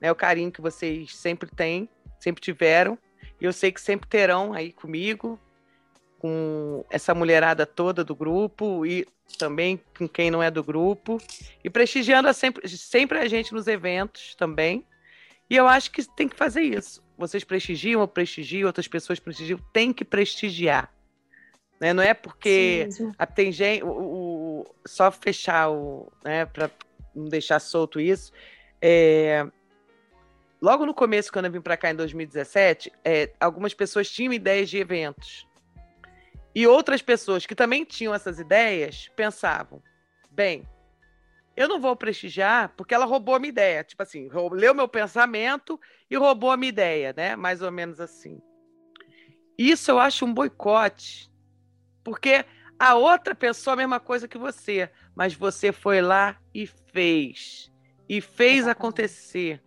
né, 0.00 0.10
o 0.10 0.14
carinho 0.16 0.50
que 0.50 0.60
vocês 0.60 1.14
sempre 1.16 1.48
têm, 1.48 1.88
sempre 2.20 2.40
tiveram. 2.42 2.98
E 3.40 3.44
eu 3.44 3.52
sei 3.52 3.70
que 3.70 3.80
sempre 3.80 4.08
terão 4.08 4.52
aí 4.52 4.72
comigo, 4.72 5.38
com 6.18 6.84
essa 6.90 7.14
mulherada 7.14 7.66
toda 7.66 8.02
do 8.02 8.14
grupo 8.14 8.86
e 8.86 9.06
também 9.38 9.80
com 9.98 10.08
quem 10.08 10.30
não 10.30 10.42
é 10.42 10.50
do 10.50 10.62
grupo. 10.64 11.20
E 11.62 11.68
prestigiando 11.68 12.28
a 12.28 12.32
sempre, 12.32 12.66
sempre 12.68 13.18
a 13.18 13.28
gente 13.28 13.52
nos 13.52 13.66
eventos 13.66 14.34
também. 14.34 14.84
E 15.50 15.56
eu 15.56 15.66
acho 15.68 15.90
que 15.90 16.02
tem 16.16 16.28
que 16.28 16.36
fazer 16.36 16.62
isso. 16.62 17.04
Vocês 17.18 17.44
prestigiam, 17.44 18.00
eu 18.00 18.08
prestigio, 18.08 18.66
outras 18.66 18.88
pessoas 18.88 19.18
prestigiam, 19.20 19.58
tem 19.72 19.92
que 19.92 20.04
prestigiar. 20.04 20.92
Né? 21.80 21.92
Não 21.92 22.02
é 22.02 22.14
porque 22.14 22.88
Sim 22.90 23.12
ah, 23.18 23.26
tem 23.26 23.52
gente. 23.52 23.84
O, 23.84 23.88
o- 23.88 24.60
o- 24.60 24.66
só 24.86 25.10
fechar 25.12 25.70
o. 25.70 26.10
Né, 26.24 26.46
para 26.46 26.70
não 27.14 27.26
deixar 27.28 27.60
solto 27.60 28.00
isso. 28.00 28.32
é, 28.80 29.46
logo 30.66 30.84
no 30.84 30.92
começo, 30.92 31.32
quando 31.32 31.44
eu 31.44 31.52
vim 31.52 31.60
para 31.60 31.76
cá 31.76 31.92
em 31.92 31.94
2017, 31.94 32.92
é, 33.04 33.32
algumas 33.38 33.72
pessoas 33.72 34.10
tinham 34.10 34.32
ideias 34.32 34.68
de 34.68 34.78
eventos. 34.78 35.46
E 36.52 36.66
outras 36.66 37.00
pessoas 37.00 37.46
que 37.46 37.54
também 37.54 37.84
tinham 37.84 38.12
essas 38.12 38.40
ideias 38.40 39.08
pensavam: 39.14 39.80
bem, 40.28 40.68
eu 41.56 41.68
não 41.68 41.80
vou 41.80 41.94
prestigiar 41.94 42.74
porque 42.76 42.92
ela 42.92 43.04
roubou 43.04 43.36
a 43.36 43.38
minha 43.38 43.50
ideia. 43.50 43.84
Tipo 43.84 44.02
assim, 44.02 44.28
leu 44.50 44.74
meu 44.74 44.88
pensamento 44.88 45.78
e 46.10 46.16
roubou 46.16 46.50
a 46.50 46.56
minha 46.56 46.70
ideia, 46.70 47.14
né? 47.16 47.36
Mais 47.36 47.62
ou 47.62 47.70
menos 47.70 48.00
assim. 48.00 48.42
Isso 49.56 49.92
eu 49.92 50.00
acho 50.00 50.24
um 50.24 50.34
boicote, 50.34 51.30
porque 52.02 52.44
a 52.76 52.96
outra 52.96 53.36
pensou 53.36 53.72
a 53.72 53.76
mesma 53.76 54.00
coisa 54.00 54.26
que 54.26 54.36
você, 54.36 54.90
mas 55.14 55.32
você 55.32 55.70
foi 55.70 56.02
lá 56.02 56.36
e 56.52 56.66
fez. 56.66 57.72
E 58.08 58.20
fez 58.20 58.66
acontecer. 58.66 59.62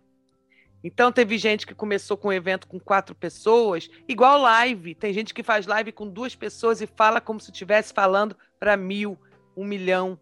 Então 0.82 1.12
teve 1.12 1.36
gente 1.36 1.66
que 1.66 1.74
começou 1.74 2.16
com 2.16 2.28
um 2.28 2.32
evento 2.32 2.66
com 2.66 2.80
quatro 2.80 3.14
pessoas, 3.14 3.88
igual 4.08 4.38
live. 4.40 4.94
Tem 4.94 5.12
gente 5.12 5.34
que 5.34 5.42
faz 5.42 5.66
live 5.66 5.92
com 5.92 6.08
duas 6.08 6.34
pessoas 6.34 6.80
e 6.80 6.86
fala 6.86 7.20
como 7.20 7.38
se 7.40 7.50
estivesse 7.50 7.92
falando 7.92 8.36
para 8.58 8.76
mil, 8.76 9.18
um 9.56 9.64
milhão. 9.64 10.18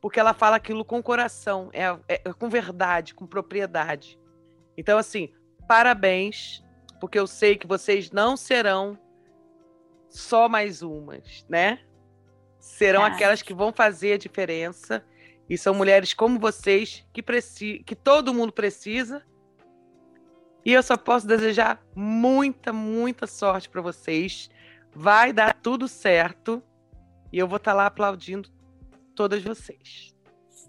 Porque 0.00 0.20
ela 0.20 0.32
fala 0.34 0.56
aquilo 0.56 0.84
com 0.84 1.02
coração, 1.02 1.70
é, 1.72 1.84
é- 2.08 2.22
é 2.24 2.32
com 2.32 2.48
verdade, 2.48 3.14
com 3.14 3.26
propriedade. 3.26 4.18
Então, 4.76 4.96
assim, 4.98 5.32
parabéns, 5.66 6.62
porque 7.00 7.18
eu 7.18 7.26
sei 7.26 7.56
que 7.56 7.66
vocês 7.66 8.10
não 8.12 8.36
serão 8.36 8.98
só 10.08 10.48
mais 10.48 10.82
umas, 10.82 11.44
né? 11.48 11.80
Serão 12.60 13.02
Ah. 13.02 13.08
aquelas 13.08 13.42
que 13.42 13.52
vão 13.52 13.72
fazer 13.72 14.12
a 14.12 14.18
diferença. 14.18 15.04
E 15.50 15.58
são 15.58 15.74
mulheres 15.74 16.14
como 16.14 16.38
vocês 16.38 17.04
que, 17.12 17.22
preci 17.22 17.82
que 17.84 17.94
todo 17.94 18.32
mundo 18.32 18.52
precisa. 18.52 19.22
E 20.64 20.72
eu 20.72 20.82
só 20.82 20.96
posso 20.96 21.26
desejar 21.26 21.80
muita, 21.94 22.72
muita 22.72 23.26
sorte 23.26 23.68
para 23.68 23.82
vocês. 23.82 24.48
Vai 24.94 25.32
dar 25.32 25.54
tudo 25.54 25.86
certo. 25.86 26.62
E 27.32 27.38
eu 27.38 27.46
vou 27.46 27.56
estar 27.56 27.74
lá 27.74 27.86
aplaudindo 27.86 28.48
todas 29.14 29.42
vocês. 29.42 30.14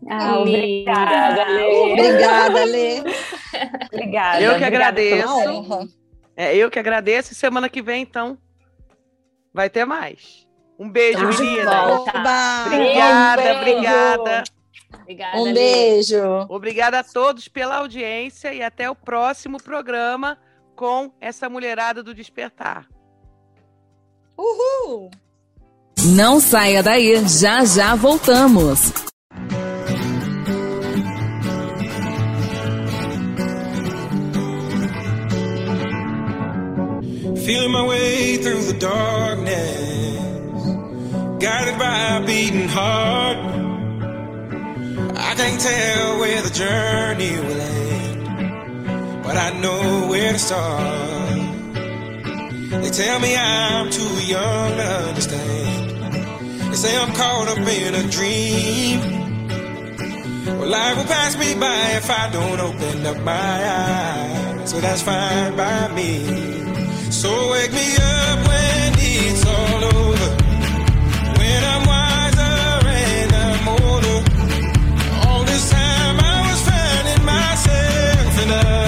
Ah, 0.09 0.39
obrigada, 0.39 1.45
Lê. 1.45 1.91
Obrigada, 1.93 2.65
Lê. 2.65 2.99
Obrigada. 3.93 4.41
Eu 4.41 4.49
que 4.57 4.65
obrigada 4.65 4.67
agradeço. 4.67 5.95
É 6.35 6.55
eu 6.55 6.69
que 6.69 6.77
agradeço. 6.79 7.31
E 7.31 7.35
semana 7.35 7.69
que 7.69 7.81
vem, 7.81 8.01
então, 8.01 8.37
vai 9.53 9.69
ter 9.69 9.85
mais. 9.85 10.45
Um 10.77 10.89
beijo, 10.89 11.25
meninas. 11.25 11.67
Oba! 11.67 12.65
Obrigada, 12.65 13.41
Um 13.41 13.45
beijo. 13.45 13.59
obrigada. 13.59 14.43
Obrigada, 15.01 15.37
Um 15.37 15.43
Lê. 15.43 15.53
beijo. 15.53 16.17
Obrigada 16.49 16.99
a 16.99 17.03
todos 17.03 17.47
pela 17.47 17.77
audiência 17.77 18.53
e 18.53 18.61
até 18.63 18.89
o 18.89 18.95
próximo 18.95 19.61
programa 19.61 20.37
com 20.75 21.11
essa 21.21 21.49
mulherada 21.49 22.01
do 22.03 22.13
Despertar. 22.13 22.87
Uhul! 24.37 25.09
Não 26.15 26.39
saia 26.39 26.83
daí, 26.83 27.15
já 27.27 27.63
já 27.65 27.95
voltamos. 27.95 28.91
Feeling 37.45 37.71
my 37.71 37.85
way 37.85 38.37
through 38.37 38.63
the 38.63 38.73
darkness, 38.79 40.63
guided 41.39 41.77
by 41.77 42.17
a 42.17 42.25
beating 42.25 42.67
heart. 42.67 43.37
I 45.35 45.37
can't 45.37 45.59
tell 45.59 46.19
where 46.19 46.41
the 46.43 46.49
journey 46.49 47.31
will 47.31 47.59
end, 47.59 49.21
but 49.21 49.35
I 49.35 49.51
know 49.59 50.07
where 50.07 50.31
to 50.31 50.39
start. 50.39 51.35
They 52.81 52.89
tell 52.89 53.19
me 53.19 53.35
I'm 53.35 53.89
too 53.89 54.15
young 54.25 54.77
to 54.77 54.87
understand. 55.09 56.71
They 56.71 56.77
say 56.77 56.97
I'm 56.97 57.11
caught 57.13 57.49
up 57.49 57.57
in 57.57 57.95
a 57.95 58.03
dream. 58.09 59.01
Well, 60.57 60.69
life 60.69 60.95
will 60.99 61.03
pass 61.03 61.37
me 61.37 61.53
by 61.55 61.83
if 61.97 62.09
I 62.09 62.29
don't 62.31 62.61
open 62.61 63.05
up 63.05 63.17
my 63.19 63.59
eyes. 63.81 64.71
So 64.71 64.79
that's 64.79 65.01
fine 65.01 65.57
by 65.57 65.89
me. 65.93 67.11
So 67.11 67.51
wake 67.51 67.73
me 67.73 67.93
up 67.97 68.47
when 68.47 68.93
it's 68.99 69.45
all 69.45 69.83
over. 69.83 70.44
winner. 78.45 78.84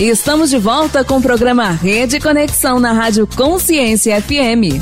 Estamos 0.00 0.48
de 0.48 0.56
volta 0.56 1.04
com 1.04 1.18
o 1.18 1.22
programa 1.22 1.68
Rede 1.68 2.18
Conexão 2.18 2.80
na 2.80 2.90
Rádio 2.90 3.26
Consciência 3.26 4.18
FM. 4.22 4.80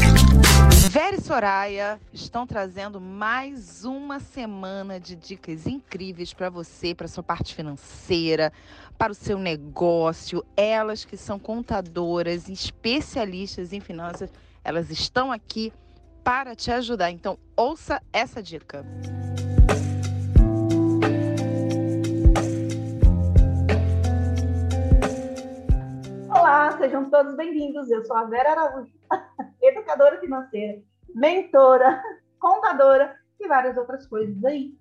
Vera 0.93 1.17
e 1.17 1.21
Soraya 1.21 1.99
estão 2.13 2.47
trazendo 2.47 3.01
mais 3.01 3.85
uma 3.85 4.21
semana 4.21 5.01
de 5.01 5.17
dicas 5.17 5.67
incríveis 5.67 6.33
para 6.33 6.49
você, 6.49 6.95
para 6.95 7.09
sua 7.09 7.25
parte 7.25 7.53
financeira, 7.53 8.53
para 8.97 9.11
o 9.11 9.15
seu 9.15 9.41
negócio. 9.41 10.45
Elas 10.57 11.05
que 11.05 11.17
são 11.17 11.37
contadoras, 11.37 12.49
especialistas 12.49 13.73
em 13.73 13.81
finanças, 13.81 14.31
elas 14.63 14.89
estão 14.89 15.33
aqui 15.33 15.73
para 16.23 16.55
te 16.55 16.71
ajudar. 16.71 17.11
Então, 17.11 17.37
ouça 17.57 18.01
essa 18.13 18.41
dica. 18.41 18.87
Olá, 26.49 26.73
sejam 26.79 27.11
todos 27.11 27.37
bem-vindos. 27.37 27.91
Eu 27.91 28.03
sou 28.07 28.17
a 28.17 28.25
Vera 28.25 28.53
Araújo, 28.53 28.91
educadora 29.61 30.19
financeira, 30.19 30.83
mentora, 31.15 32.03
contadora 32.41 33.15
e 33.39 33.47
várias 33.47 33.77
outras 33.77 34.07
coisas 34.07 34.43
aí. 34.43 34.73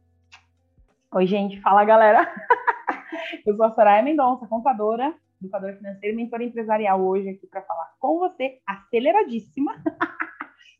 Oi, 1.13 1.27
gente. 1.27 1.59
Fala, 1.59 1.83
galera. 1.83 2.25
Eu 3.45 3.53
sou 3.57 3.65
a 3.65 3.75
Soraya 3.75 4.01
Mendonça, 4.01 4.47
contadora, 4.47 5.13
educadora 5.41 5.75
financeira 5.75 6.13
e 6.13 6.15
mentora 6.15 6.45
empresarial 6.45 7.05
hoje 7.05 7.27
aqui 7.27 7.45
para 7.45 7.61
falar 7.63 7.91
com 7.99 8.17
você, 8.17 8.61
aceleradíssima. 8.65 9.75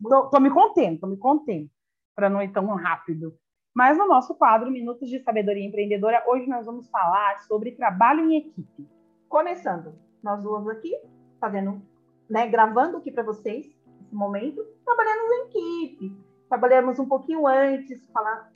tô, 0.02 0.30
tô 0.30 0.40
me 0.40 0.50
contendo, 0.50 1.02
tô 1.02 1.08
me 1.08 1.18
contendo, 1.18 1.70
para 2.16 2.30
não 2.30 2.42
ir 2.42 2.54
tão 2.54 2.66
rápido. 2.76 3.34
Mas 3.76 3.98
no 3.98 4.08
nosso 4.08 4.34
quadro 4.36 4.72
Minutos 4.72 5.10
de 5.10 5.20
Sabedoria 5.20 5.68
Empreendedora, 5.68 6.24
hoje 6.26 6.48
nós 6.48 6.66
vamos 6.66 6.90
falar 6.90 7.40
sobre 7.40 7.72
trabalho 7.72 8.32
em 8.32 8.38
equipe. 8.38 8.88
Começando, 9.28 10.07
nós 10.28 10.44
duas 10.44 10.68
aqui, 10.68 10.94
fazendo, 11.40 11.82
né, 12.30 12.48
gravando 12.48 12.98
aqui 12.98 13.12
para 13.12 13.24
vocês, 13.24 13.66
nesse 14.02 14.14
momento, 14.14 14.62
trabalhando 14.86 15.32
em 15.34 15.46
equipe. 15.48 16.18
Trabalhamos 16.50 17.00
um 17.00 17.06
pouquinho 17.08 17.48
antes, 17.48 18.06
falar, 18.12 18.52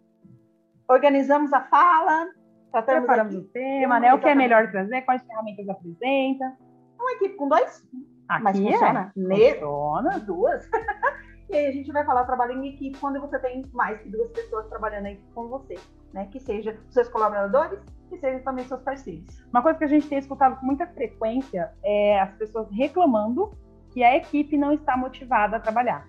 organizamos 0.87 1.51
a 1.53 1.61
fala, 1.61 2.27
Tratamos 2.71 2.99
Preparamos 3.05 3.35
o 3.35 3.43
tema, 3.49 3.99
né? 3.99 4.13
O 4.13 4.19
que 4.19 4.29
é 4.29 4.35
melhor 4.35 4.71
trazer, 4.71 5.01
quais 5.01 5.21
ferramentas 5.23 5.67
apresenta. 5.67 6.57
uma 6.97 7.11
equipe 7.13 7.35
com 7.35 7.49
dois, 7.49 7.85
mas 8.29 8.45
Aqui 8.55 8.63
funciona. 8.71 9.11
é. 9.13 9.19
Ne- 9.19 9.53
Funciona. 9.55 10.19
duas. 10.19 10.69
e 11.49 11.55
aí 11.55 11.65
a 11.67 11.71
gente 11.73 11.91
vai 11.91 12.05
falar 12.05 12.23
trabalho 12.23 12.53
em 12.53 12.69
equipe 12.69 12.97
quando 12.97 13.19
você 13.19 13.37
tem 13.39 13.65
mais 13.73 13.99
que 14.01 14.07
duas 14.09 14.31
pessoas 14.31 14.69
trabalhando 14.69 15.07
aí 15.07 15.19
com 15.35 15.49
você, 15.49 15.75
né? 16.13 16.27
Que 16.31 16.39
seja 16.39 16.77
seus 16.89 17.07
colaboradores, 17.09 17.79
que 18.09 18.17
sejam 18.17 18.41
também 18.43 18.65
seus 18.65 18.81
parceiros. 18.81 19.43
Uma 19.49 19.61
coisa 19.61 19.77
que 19.77 19.85
a 19.85 19.87
gente 19.87 20.07
tem 20.07 20.17
escutado 20.17 20.59
com 20.59 20.65
muita 20.65 20.85
frequência 20.87 21.71
é 21.83 22.19
as 22.19 22.33
pessoas 22.35 22.67
reclamando 22.71 23.51
que 23.91 24.03
a 24.03 24.15
equipe 24.15 24.57
não 24.57 24.73
está 24.73 24.95
motivada 24.97 25.57
a 25.57 25.59
trabalhar. 25.59 26.07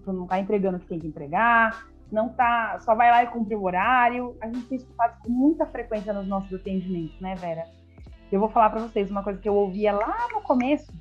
Então, 0.00 0.14
não 0.14 0.24
está 0.24 0.38
entregando 0.38 0.76
o 0.76 0.80
que 0.80 0.86
tem 0.86 1.00
que 1.00 1.06
entregar, 1.06 1.88
não 2.10 2.28
tá, 2.28 2.78
só 2.80 2.94
vai 2.94 3.10
lá 3.10 3.24
e 3.24 3.26
cumpre 3.26 3.56
o 3.56 3.64
horário. 3.64 4.36
A 4.40 4.46
gente 4.46 4.66
tem 4.66 4.78
escutado 4.78 5.20
com 5.22 5.30
muita 5.30 5.66
frequência 5.66 6.12
nos 6.12 6.26
nossos 6.26 6.52
atendimentos, 6.52 7.18
né, 7.20 7.34
Vera? 7.34 7.64
Eu 8.30 8.40
vou 8.40 8.48
falar 8.48 8.70
para 8.70 8.80
vocês 8.80 9.10
uma 9.10 9.22
coisa 9.22 9.40
que 9.40 9.48
eu 9.48 9.54
ouvia 9.54 9.92
lá 9.92 10.28
no 10.32 10.40
começo 10.42 10.92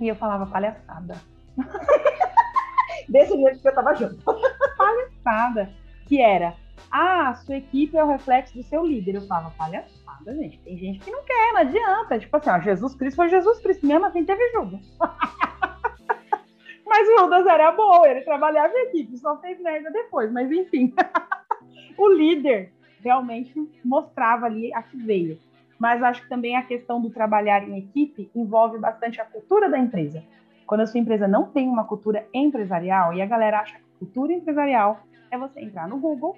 e 0.00 0.08
eu 0.08 0.16
falava 0.16 0.46
palhaçada. 0.46 1.16
Desse 3.08 3.36
jeito 3.36 3.60
que 3.60 3.68
eu 3.68 3.74
tava 3.74 3.94
junto. 3.94 4.22
palhaçada, 4.76 5.70
que 6.06 6.20
era, 6.20 6.54
ah, 6.90 7.34
sua 7.34 7.56
equipe 7.56 7.96
é 7.96 8.02
o 8.02 8.08
reflexo 8.08 8.54
do 8.54 8.62
seu 8.62 8.84
líder. 8.84 9.16
Eu 9.16 9.22
falava, 9.22 9.50
palhaçada, 9.50 10.34
gente. 10.34 10.58
Tem 10.60 10.76
gente 10.78 11.00
que 11.00 11.10
não 11.10 11.22
quer, 11.24 11.52
não 11.52 11.60
adianta. 11.60 12.18
Tipo 12.18 12.36
assim, 12.36 12.50
ó, 12.50 12.60
Jesus 12.60 12.94
Cristo 12.94 13.16
foi 13.16 13.28
Jesus 13.28 13.60
Cristo, 13.60 13.86
mesmo 13.86 14.06
assim 14.06 14.24
teve 14.24 14.50
Judas. 14.52 14.80
mas 16.86 17.08
o 17.08 17.18
Judas 17.18 17.46
era 17.46 17.72
bom, 17.72 18.06
ele 18.06 18.22
trabalhava 18.22 18.72
em 18.74 18.88
equipe, 18.88 19.18
só 19.18 19.36
fez 19.38 19.60
merda 19.60 19.90
depois, 19.90 20.32
mas 20.32 20.50
enfim. 20.50 20.94
o 21.98 22.08
líder 22.08 22.72
realmente 23.02 23.54
mostrava 23.84 24.46
ali 24.46 24.72
a 24.74 24.82
que 24.82 24.96
veio. 24.96 25.38
Mas 25.78 26.02
acho 26.02 26.22
que 26.22 26.28
também 26.28 26.56
a 26.56 26.62
questão 26.62 27.00
do 27.00 27.10
trabalhar 27.10 27.62
em 27.68 27.78
equipe 27.78 28.30
envolve 28.34 28.78
bastante 28.78 29.20
a 29.20 29.24
cultura 29.24 29.70
da 29.70 29.78
empresa. 29.78 30.24
Quando 30.66 30.80
a 30.80 30.86
sua 30.86 31.00
empresa 31.00 31.28
não 31.28 31.44
tem 31.44 31.68
uma 31.68 31.84
cultura 31.84 32.26
empresarial 32.34 33.14
e 33.14 33.22
a 33.22 33.26
galera 33.26 33.60
acha 33.60 33.76
que 33.76 33.84
cultura 33.98 34.32
empresarial 34.32 35.00
é 35.30 35.38
você 35.38 35.60
entrar 35.60 35.86
no 35.88 35.98
Google, 35.98 36.36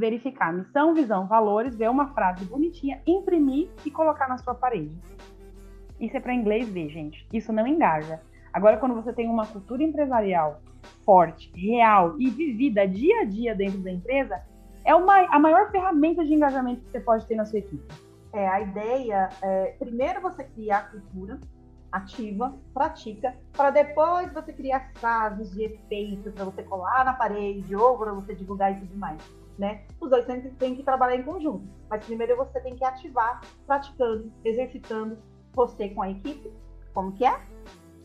verificar 0.00 0.52
missão, 0.52 0.94
visão, 0.94 1.26
valores, 1.26 1.76
ver 1.76 1.90
uma 1.90 2.08
frase 2.14 2.44
bonitinha, 2.46 3.00
imprimir 3.06 3.68
e 3.84 3.90
colocar 3.90 4.26
na 4.26 4.38
sua 4.38 4.54
parede. 4.54 4.98
Isso 6.00 6.16
é 6.16 6.20
para 6.20 6.34
inglês 6.34 6.68
ver, 6.68 6.88
gente. 6.88 7.28
Isso 7.30 7.52
não 7.52 7.66
engaja. 7.66 8.20
Agora, 8.52 8.78
quando 8.78 8.94
você 8.94 9.12
tem 9.12 9.28
uma 9.28 9.46
cultura 9.46 9.82
empresarial 9.82 10.62
forte, 11.04 11.52
real 11.54 12.16
e 12.18 12.30
vivida 12.30 12.88
dia 12.88 13.20
a 13.20 13.24
dia 13.24 13.54
dentro 13.54 13.78
da 13.80 13.90
empresa, 13.90 14.40
é 14.84 14.94
uma, 14.94 15.18
a 15.26 15.38
maior 15.38 15.70
ferramenta 15.70 16.24
de 16.24 16.32
engajamento 16.32 16.80
que 16.80 16.90
você 16.90 17.00
pode 17.00 17.26
ter 17.26 17.34
na 17.34 17.44
sua 17.44 17.58
equipe. 17.58 17.86
É, 18.32 18.48
a 18.48 18.60
ideia 18.62 19.28
é, 19.42 19.76
primeiro 19.78 20.22
você 20.22 20.42
cria 20.44 20.78
a 20.78 20.82
cultura 20.82 21.38
ativa, 21.92 22.56
pratica, 22.72 23.36
para 23.52 23.70
depois 23.70 24.32
você 24.32 24.52
criar 24.52 24.90
frases 24.94 25.50
de 25.50 25.64
efeito 25.64 26.30
para 26.32 26.44
você 26.44 26.62
colar 26.62 27.04
na 27.04 27.12
parede 27.12 27.74
ou 27.74 27.98
para 27.98 28.12
você 28.12 28.34
divulgar 28.34 28.72
e 28.72 28.80
tudo 28.80 28.96
mais. 28.96 29.39
Né? 29.60 29.82
Os 30.00 30.08
dois 30.08 30.24
têm, 30.24 30.40
têm 30.40 30.74
que 30.74 30.82
trabalhar 30.82 31.16
em 31.16 31.22
conjunto, 31.22 31.68
mas 31.90 32.02
primeiro 32.06 32.34
você 32.34 32.58
tem 32.60 32.74
que 32.74 32.82
ativar, 32.82 33.42
praticando, 33.66 34.32
exercitando 34.42 35.18
você 35.52 35.90
com 35.90 36.00
a 36.00 36.10
equipe, 36.10 36.50
como 36.94 37.12
que 37.12 37.26
é? 37.26 37.38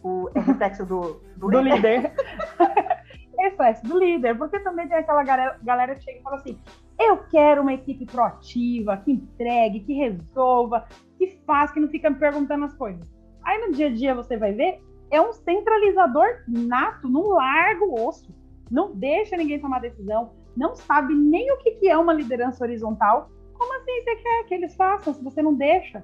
O 0.03 0.29
é 0.35 0.41
reflexo 0.41 0.85
do, 0.85 1.21
do, 1.37 1.47
do 1.47 1.61
líder. 1.61 2.01
líder. 2.01 2.13
reflexo 3.39 3.83
do 3.85 3.97
líder, 3.97 4.37
porque 4.37 4.59
também 4.59 4.89
tem 4.89 4.97
aquela 4.97 5.23
galera, 5.23 5.57
galera 5.63 5.95
que 5.95 6.03
chega 6.03 6.19
e 6.19 6.23
fala 6.23 6.35
assim: 6.35 6.59
eu 6.99 7.19
quero 7.29 7.61
uma 7.61 7.73
equipe 7.73 8.05
proativa, 8.05 8.97
que 8.97 9.13
entregue, 9.13 9.79
que 9.79 9.93
resolva, 9.93 10.85
que 11.17 11.39
faz, 11.47 11.71
que 11.71 11.79
não 11.79 11.87
fica 11.87 12.09
me 12.09 12.17
perguntando 12.17 12.65
as 12.65 12.75
coisas. 12.75 13.09
Aí 13.45 13.65
no 13.65 13.71
dia 13.71 13.87
a 13.87 13.93
dia 13.93 14.13
você 14.13 14.35
vai 14.35 14.51
ver, 14.51 14.81
é 15.09 15.21
um 15.21 15.31
centralizador 15.31 16.27
nato, 16.49 17.07
não 17.07 17.29
larga 17.29 17.85
o 17.85 18.05
osso, 18.05 18.35
não 18.69 18.93
deixa 18.93 19.37
ninguém 19.37 19.61
tomar 19.61 19.79
decisão, 19.79 20.33
não 20.55 20.75
sabe 20.75 21.13
nem 21.13 21.51
o 21.51 21.57
que, 21.57 21.71
que 21.71 21.89
é 21.89 21.97
uma 21.97 22.13
liderança 22.13 22.63
horizontal. 22.63 23.29
Como 23.53 23.73
assim 23.77 24.03
você 24.03 24.15
quer 24.17 24.43
que 24.45 24.53
eles 24.53 24.75
façam 24.75 25.13
se 25.13 25.23
você 25.23 25.41
não 25.41 25.53
deixa? 25.53 26.03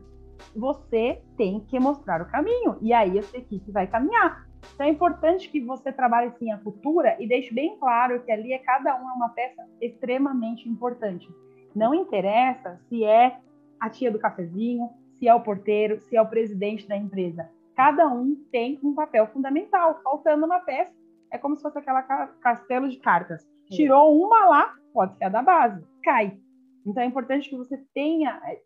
Você 0.56 1.22
tem 1.38 1.60
que 1.62 1.80
mostrar 1.80 2.22
o 2.22 2.26
caminho 2.30 2.78
e 2.82 2.93
aí 2.93 3.20
a 3.20 3.24
sua 3.24 3.39
equipe 3.39 3.72
vai 3.72 3.88
caminhar. 3.88 4.47
Então 4.74 4.86
é 4.86 4.89
importante 4.89 5.49
que 5.49 5.60
você 5.60 5.91
trabalhe 5.91 6.32
sim 6.38 6.52
a 6.52 6.58
cultura 6.58 7.16
e 7.20 7.28
deixe 7.28 7.54
bem 7.54 7.78
claro 7.78 8.22
que 8.24 8.32
ali 8.32 8.54
é 8.54 8.60
cada 8.60 8.95
um 8.95 9.10
é 9.10 9.14
uma 9.14 9.30
peça 9.30 9.68
extremamente 9.80 10.68
importante. 10.68 11.30
Não 11.76 11.93
interessa 11.93 12.80
se 12.89 13.04
é 13.04 13.38
a 13.80 13.89
tia 13.89 14.12
do 14.12 14.20
cafezinho, 14.20 14.89
se 15.18 15.28
é 15.28 15.34
o 15.34 15.41
porteiro, 15.41 15.99
se 16.02 16.16
é 16.16 16.22
o 16.22 16.28
presidente 16.28 16.88
da 16.88 16.95
empresa. 16.97 17.49
Cada 17.76 18.08
um 18.08 18.36
tem 18.52 18.80
um 18.84 18.93
papel 18.93 19.28
fundamental. 19.28 19.99
Faltando 20.04 20.45
uma 20.45 20.60
peça, 20.60 20.91
é 21.32 21.38
como 21.38 21.56
se 21.56 21.62
fosse 21.62 21.78
aquela 21.80 22.02
ca- 22.04 22.28
castelo 22.41 22.89
de 22.89 22.97
cartas. 22.97 23.47
Tirou 23.76 24.22
uma 24.22 24.46
lá, 24.46 24.76
pode 24.94 25.18
ser 25.18 25.26
a 25.26 25.30
da 25.30 25.42
base, 25.42 25.86
cai. 26.04 26.38
Então 26.86 27.02
é 27.04 27.06
importante 27.06 27.50
que 27.50 27.56
você 27.56 27.78
tenha 27.94 28.42
é, 28.46 28.60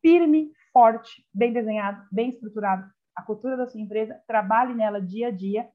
firme, 0.00 0.52
forte, 0.72 1.26
bem 1.32 1.52
desenhado, 1.52 2.02
bem 2.12 2.28
estruturado 2.28 2.84
a 3.14 3.22
cultura 3.22 3.56
da 3.56 3.66
sua 3.66 3.80
empresa, 3.80 4.20
trabalhe 4.26 4.74
nela 4.74 5.00
dia 5.00 5.28
a 5.28 5.30
dia 5.30 5.68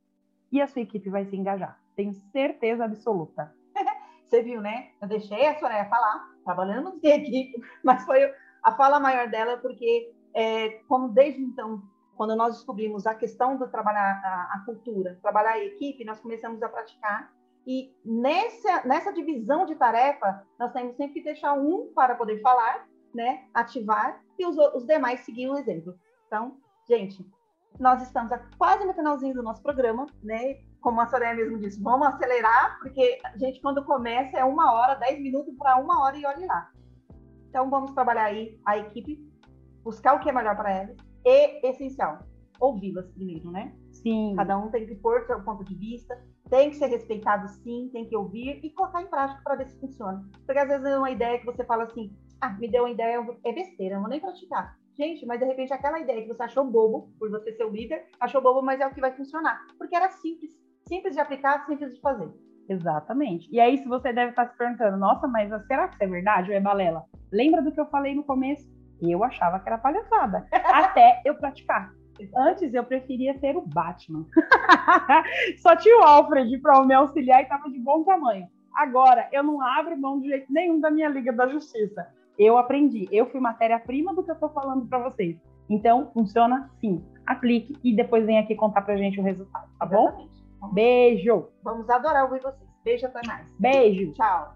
e 0.51 0.61
a 0.61 0.67
sua 0.67 0.81
equipe 0.81 1.09
vai 1.09 1.25
se 1.25 1.35
engajar. 1.35 1.79
Tenho 1.95 2.13
certeza 2.13 2.85
absoluta. 2.85 3.53
Você 4.27 4.43
viu, 4.43 4.61
né? 4.61 4.89
Eu 5.01 5.07
deixei 5.07 5.47
a 5.47 5.57
Soraya 5.57 5.85
falar, 5.89 6.29
trabalhando 6.43 6.99
em 7.01 7.09
equipe, 7.09 7.61
mas 7.83 8.05
foi 8.05 8.31
a 8.61 8.71
fala 8.73 8.99
maior 8.99 9.29
dela, 9.29 9.57
porque 9.57 10.11
é, 10.33 10.69
como 10.87 11.09
desde 11.09 11.41
então, 11.41 11.81
quando 12.15 12.35
nós 12.35 12.55
descobrimos 12.55 13.07
a 13.07 13.15
questão 13.15 13.57
do 13.57 13.69
trabalhar 13.69 14.21
a, 14.23 14.57
a 14.57 14.65
cultura, 14.65 15.17
trabalhar 15.21 15.51
a 15.51 15.65
equipe, 15.65 16.03
nós 16.03 16.19
começamos 16.19 16.61
a 16.61 16.69
praticar 16.69 17.31
e 17.69 17.95
nessa, 18.03 18.83
nessa 18.83 19.13
divisão 19.13 19.63
de 19.63 19.75
tarefa, 19.75 20.43
nós 20.57 20.73
temos 20.73 20.95
sempre 20.95 21.13
que 21.13 21.23
deixar 21.23 21.53
um 21.53 21.93
para 21.93 22.15
poder 22.15 22.41
falar, 22.41 22.87
né, 23.13 23.45
ativar, 23.53 24.19
e 24.39 24.45
os, 24.47 24.57
os 24.73 24.87
demais 24.87 25.19
seguir 25.19 25.47
o 25.51 25.55
exemplo. 25.55 25.93
Então, 26.25 26.57
gente, 26.87 27.23
nós 27.79 28.01
estamos 28.01 28.31
quase 28.57 28.83
no 28.85 28.93
finalzinho 28.95 29.35
do 29.35 29.43
nosso 29.43 29.61
programa, 29.61 30.07
né? 30.23 30.61
Como 30.81 30.99
a 30.99 31.05
Soraya 31.05 31.35
mesmo 31.35 31.59
disse, 31.59 31.79
vamos 31.79 32.07
acelerar, 32.07 32.79
porque 32.79 33.19
a 33.23 33.37
gente, 33.37 33.61
quando 33.61 33.85
começa, 33.85 34.35
é 34.35 34.43
uma 34.43 34.73
hora, 34.73 34.95
dez 34.95 35.21
minutos 35.21 35.55
para 35.55 35.77
uma 35.77 36.03
hora 36.03 36.17
e 36.17 36.25
olhe 36.25 36.47
lá. 36.47 36.71
Então, 37.49 37.69
vamos 37.69 37.91
trabalhar 37.91 38.23
aí 38.23 38.59
a 38.65 38.79
equipe, 38.79 39.23
buscar 39.83 40.15
o 40.15 40.19
que 40.19 40.29
é 40.29 40.33
melhor 40.33 40.55
para 40.55 40.71
elas 40.71 40.97
e, 41.23 41.69
essencial, 41.69 42.17
ouvi-las 42.59 43.07
primeiro, 43.11 43.51
né? 43.51 43.75
Sim. 43.91 44.33
Cada 44.35 44.57
um 44.57 44.71
tem 44.71 44.87
que 44.87 44.95
pôr 44.95 45.21
seu 45.27 45.39
ponto 45.43 45.63
de 45.63 45.75
vista, 45.75 46.19
tem 46.49 46.69
que 46.69 46.77
ser 46.77 46.87
respeitado 46.87 47.47
sim, 47.47 47.89
tem 47.93 48.05
que 48.05 48.15
ouvir 48.15 48.59
e 48.63 48.69
colocar 48.71 49.01
em 49.01 49.07
prática 49.07 49.39
para 49.43 49.55
ver 49.55 49.67
se 49.67 49.79
funciona. 49.79 50.23
Porque 50.45 50.59
às 50.59 50.67
vezes 50.67 50.85
é 50.85 50.97
uma 50.97 51.11
ideia 51.11 51.39
que 51.39 51.45
você 51.45 51.63
fala 51.63 51.83
assim, 51.83 52.11
ah, 52.41 52.49
me 52.59 52.69
deu 52.69 52.83
uma 52.83 52.91
ideia, 52.91 53.25
é 53.45 53.53
besteira, 53.53 53.95
não 53.95 54.01
vou 54.01 54.09
nem 54.09 54.19
praticar. 54.19 54.75
Gente, 54.97 55.25
mas 55.25 55.39
de 55.39 55.45
repente 55.45 55.71
aquela 55.71 55.99
ideia 55.99 56.21
que 56.21 56.27
você 56.27 56.43
achou 56.43 56.65
bobo, 56.65 57.13
por 57.17 57.29
você 57.29 57.53
ser 57.53 57.63
o 57.63 57.69
líder, 57.69 58.05
achou 58.19 58.41
bobo, 58.41 58.61
mas 58.61 58.81
é 58.81 58.87
o 58.87 58.93
que 58.93 58.99
vai 58.99 59.15
funcionar. 59.15 59.65
Porque 59.77 59.95
era 59.95 60.09
simples, 60.09 60.51
simples 60.87 61.13
de 61.13 61.21
aplicar, 61.21 61.65
simples 61.65 61.93
de 61.93 62.01
fazer. 62.01 62.29
Exatamente. 62.67 63.49
E 63.51 63.59
aí, 63.59 63.77
se 63.77 63.87
você 63.87 64.13
deve 64.13 64.29
estar 64.29 64.47
se 64.47 64.57
perguntando, 64.57 64.97
nossa, 64.97 65.27
mas 65.27 65.49
será 65.65 65.87
que 65.87 65.95
isso 65.95 66.03
é 66.03 66.07
verdade 66.07 66.51
ou 66.51 66.55
é 66.55 66.59
balela? 66.59 67.03
Lembra 67.31 67.61
do 67.61 67.71
que 67.71 67.79
eu 67.79 67.87
falei 67.87 68.13
no 68.13 68.23
começo? 68.23 68.69
Eu 69.01 69.23
achava 69.23 69.59
que 69.59 69.69
era 69.69 69.77
palhaçada, 69.77 70.45
até 70.51 71.21
eu 71.25 71.35
praticar. 71.35 71.91
Antes 72.35 72.73
eu 72.73 72.83
preferia 72.83 73.37
ser 73.39 73.55
o 73.55 73.61
Batman. 73.61 74.25
Só 75.57 75.75
tinha 75.75 75.99
o 75.99 76.03
Alfred 76.03 76.57
para 76.59 76.83
me 76.85 76.93
auxiliar 76.93 77.39
e 77.39 77.43
estava 77.43 77.69
de 77.69 77.79
bom 77.79 78.03
tamanho. 78.03 78.47
Agora, 78.75 79.27
eu 79.31 79.43
não 79.43 79.61
abro 79.61 79.99
mão 79.99 80.19
de 80.19 80.29
jeito 80.29 80.51
nenhum 80.51 80.79
da 80.79 80.89
minha 80.89 81.09
Liga 81.09 81.33
da 81.33 81.47
Justiça. 81.47 82.07
Eu 82.37 82.57
aprendi, 82.57 83.07
eu 83.11 83.29
fui 83.29 83.39
matéria-prima 83.39 84.13
do 84.13 84.23
que 84.23 84.31
eu 84.31 84.35
estou 84.35 84.49
falando 84.49 84.87
para 84.87 85.09
vocês. 85.09 85.37
Então, 85.69 86.09
funciona 86.13 86.69
sim. 86.79 87.03
Aplique 87.27 87.75
e 87.83 87.95
depois 87.95 88.25
vem 88.25 88.39
aqui 88.39 88.55
contar 88.55 88.81
pra 88.81 88.97
gente 88.97 89.19
o 89.19 89.23
resultado, 89.23 89.67
tá 89.77 89.85
bom? 89.85 90.07
Exatamente. 90.07 90.39
Beijo! 90.73 91.47
Vamos 91.63 91.89
adorar 91.89 92.23
ouvir 92.25 92.41
vocês. 92.41 92.69
Beijo, 92.83 93.05
até 93.05 93.25
mais. 93.27 93.45
Beijo! 93.59 94.13
Tchau. 94.13 94.53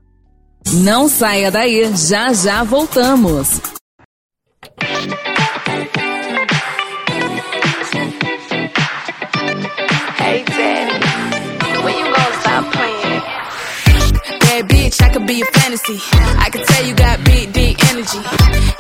Não 0.84 1.08
saia 1.08 1.52
daí, 1.52 1.84
já 1.96 2.34
já 2.34 2.64
voltamos. 2.64 3.62
Stop 12.54 12.74
playing? 12.74 13.22
Bad 14.40 14.70
bitch, 14.70 15.02
I 15.02 15.10
could 15.10 15.26
be 15.26 15.42
a 15.42 15.46
fantasy. 15.46 15.98
I 16.38 16.50
can 16.52 16.64
tell 16.66 16.86
you 16.86 16.94
got 16.94 17.24
big, 17.26 17.52
deep 17.52 17.78
energy. 17.90 18.22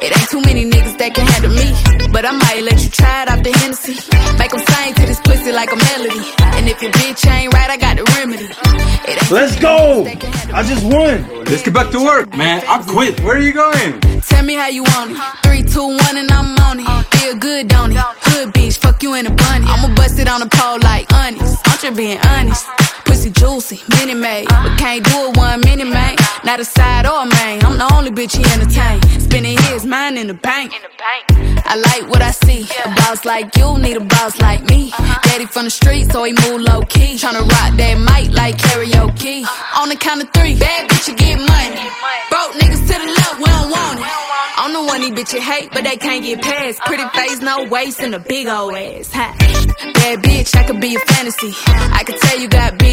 It 0.03 0.09
ain't 0.13 0.29
too 0.29 0.41
many 0.41 0.69
niggas 0.69 0.97
that 0.99 1.15
can 1.15 1.25
handle 1.25 1.53
me. 1.57 1.73
But 2.13 2.25
I 2.25 2.31
might 2.31 2.61
let 2.61 2.83
you 2.83 2.89
try 2.89 3.23
it 3.23 3.29
off 3.31 3.41
the 3.41 3.51
Hennessy. 3.51 3.97
Make 4.37 4.51
them 4.51 4.61
sing 4.61 4.93
to 4.93 5.05
this 5.09 5.19
pussy 5.21 5.51
like 5.51 5.71
a 5.71 5.79
melody. 5.89 6.21
And 6.57 6.69
if 6.69 6.81
your 6.83 6.91
bitch 6.91 7.25
ain't 7.25 7.53
right, 7.53 7.69
I 7.69 7.77
got 7.77 7.97
the 7.97 8.05
remedy. 8.13 8.45
It 9.09 9.17
ain't 9.17 9.31
Let's 9.31 9.57
go! 9.57 10.05
niggas 10.05 10.05
that 10.05 10.19
can 10.21 10.31
handle 10.33 10.55
I 10.55 10.61
just 10.63 10.83
won. 10.85 11.45
Let's 11.45 11.63
get 11.63 11.73
back 11.73 11.89
to 11.91 11.99
work, 12.03 12.29
man. 12.37 12.61
I 12.67 12.77
quit. 12.85 13.19
Where 13.21 13.37
are 13.37 13.45
you 13.47 13.53
going? 13.53 14.21
Tell 14.29 14.43
me 14.45 14.53
how 14.53 14.67
you 14.67 14.83
want 14.83 15.11
it. 15.11 15.17
Three, 15.41 15.63
two, 15.63 15.87
one, 15.87 16.15
and 16.21 16.29
I'm 16.29 16.53
on 16.69 16.77
it. 16.79 16.87
Feel 17.17 17.35
good, 17.37 17.67
don't 17.69 17.91
it? 17.91 17.97
Hood 17.97 18.53
bitch, 18.53 18.77
fuck 18.77 19.01
you 19.01 19.15
in 19.15 19.25
a 19.25 19.33
bunny. 19.33 19.65
I'ma 19.65 19.95
bust 19.95 20.19
it 20.19 20.27
on 20.27 20.41
the 20.41 20.49
pole 20.53 20.77
like 20.79 21.11
honest. 21.11 21.57
I'm 21.65 21.79
just 21.81 21.97
being 21.97 22.19
honest. 22.19 22.92
Pussy 23.05 23.29
juicy, 23.31 23.81
mini 23.97 24.13
made. 24.13 24.47
But 24.47 24.77
can't 24.77 25.03
do 25.03 25.29
it 25.29 25.37
one 25.37 25.61
mini 25.61 25.83
man. 25.83 26.15
Not 26.43 26.59
a 26.59 26.65
side 26.65 27.05
or 27.05 27.23
a 27.23 27.25
main. 27.25 27.63
I'm 27.65 27.77
the 27.77 27.89
only 27.93 28.11
bitch 28.11 28.35
he 28.35 28.43
entertain. 28.53 29.01
Spending 29.19 29.57
his 29.69 29.85
mind 29.85 30.17
in 30.17 30.27
the 30.27 30.33
bank. 30.33 30.73
I 31.65 31.75
like 31.75 32.09
what 32.09 32.21
I 32.21 32.31
see. 32.31 32.67
A 32.85 32.89
boss 32.95 33.25
like 33.25 33.55
you 33.55 33.77
need 33.79 33.97
a 33.97 34.01
boss 34.01 34.39
like 34.39 34.63
me. 34.69 34.91
Uh-huh. 34.91 35.19
Daddy 35.23 35.45
from 35.45 35.65
the 35.65 35.69
street, 35.71 36.11
so 36.11 36.23
he 36.23 36.33
move 36.33 36.61
low 36.61 36.81
key. 36.81 37.15
Tryna 37.15 37.41
rock 37.41 37.71
that 37.77 37.95
mic 37.97 38.35
like 38.35 38.57
karaoke. 38.57 39.43
Uh-huh. 39.43 39.81
On 39.81 39.89
the 39.89 39.95
count 39.95 40.21
of 40.21 40.29
three, 40.33 40.55
bad 40.59 40.89
bitch, 40.89 41.07
you 41.07 41.15
get 41.15 41.39
money. 41.39 41.75
Broke 42.29 42.53
niggas 42.59 42.83
to 42.89 42.95
the 42.99 43.09
left, 43.17 43.37
we 43.39 43.45
don't 43.45 43.71
want 43.71 43.99
it. 43.99 44.05
I'm 44.55 44.71
the 44.71 44.83
one 44.83 45.01
these 45.01 45.11
bitches 45.17 45.39
hate, 45.39 45.69
but 45.73 45.83
they 45.83 45.97
can't 45.97 46.23
get 46.23 46.41
past. 46.41 46.79
Uh-huh. 46.79 46.87
Pretty 46.89 47.07
face, 47.17 47.39
no 47.41 47.63
waist, 47.65 47.99
and 48.01 48.13
a 48.13 48.19
big 48.19 48.47
old 48.47 48.75
ass. 48.75 49.11
Ha. 49.13 49.33
Bad 49.95 50.19
bitch, 50.21 50.55
I 50.55 50.63
could 50.63 50.79
be 50.79 50.95
a 50.95 50.99
fantasy. 50.99 51.53
I 51.65 52.03
could 52.05 52.19
tell 52.19 52.37
you 52.39 52.47
got 52.47 52.77
big, 52.77 52.92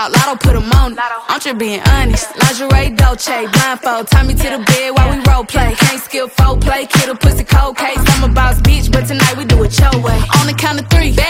Talk, 0.00 0.16
lotto 0.16 0.36
put 0.36 0.56
'em 0.56 0.72
on. 0.72 0.96
I'm 1.28 1.40
just 1.40 1.58
being 1.58 1.80
honest. 1.92 2.26
Lingerie, 2.40 2.90
Dolce, 2.96 3.46
blindfold. 3.54 4.08
Tie 4.08 4.22
me 4.22 4.34
to 4.34 4.48
the 4.54 4.60
bed 4.70 4.90
while 4.96 5.10
we 5.10 5.18
role 5.28 5.44
play. 5.44 5.74
Can't 5.82 6.02
skill 6.02 6.28
foul 6.28 6.56
play, 6.56 6.86
kid 6.86 7.08
a 7.08 7.14
pussy 7.14 7.44
cold 7.44 7.76
case. 7.76 7.98
I'm 8.12 8.24
a 8.24 8.28
boss 8.28 8.56
bitch, 8.66 8.90
but 8.92 9.06
tonight 9.06 9.36
we 9.36 9.44
do 9.44 9.62
it 9.64 9.78
your 9.78 9.96
way. 10.06 10.18
On 10.38 10.46
the 10.46 10.54
count 10.54 10.80
of 10.80 10.86
three, 10.88 11.12
bad 11.12 11.29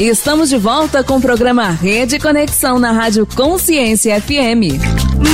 Estamos 0.00 0.48
de 0.48 0.56
volta 0.56 1.04
com 1.04 1.18
o 1.18 1.20
programa 1.20 1.68
Rede 1.68 2.18
Conexão 2.18 2.78
na 2.78 2.90
Rádio 2.90 3.26
Consciência 3.26 4.18
FM. 4.18 4.80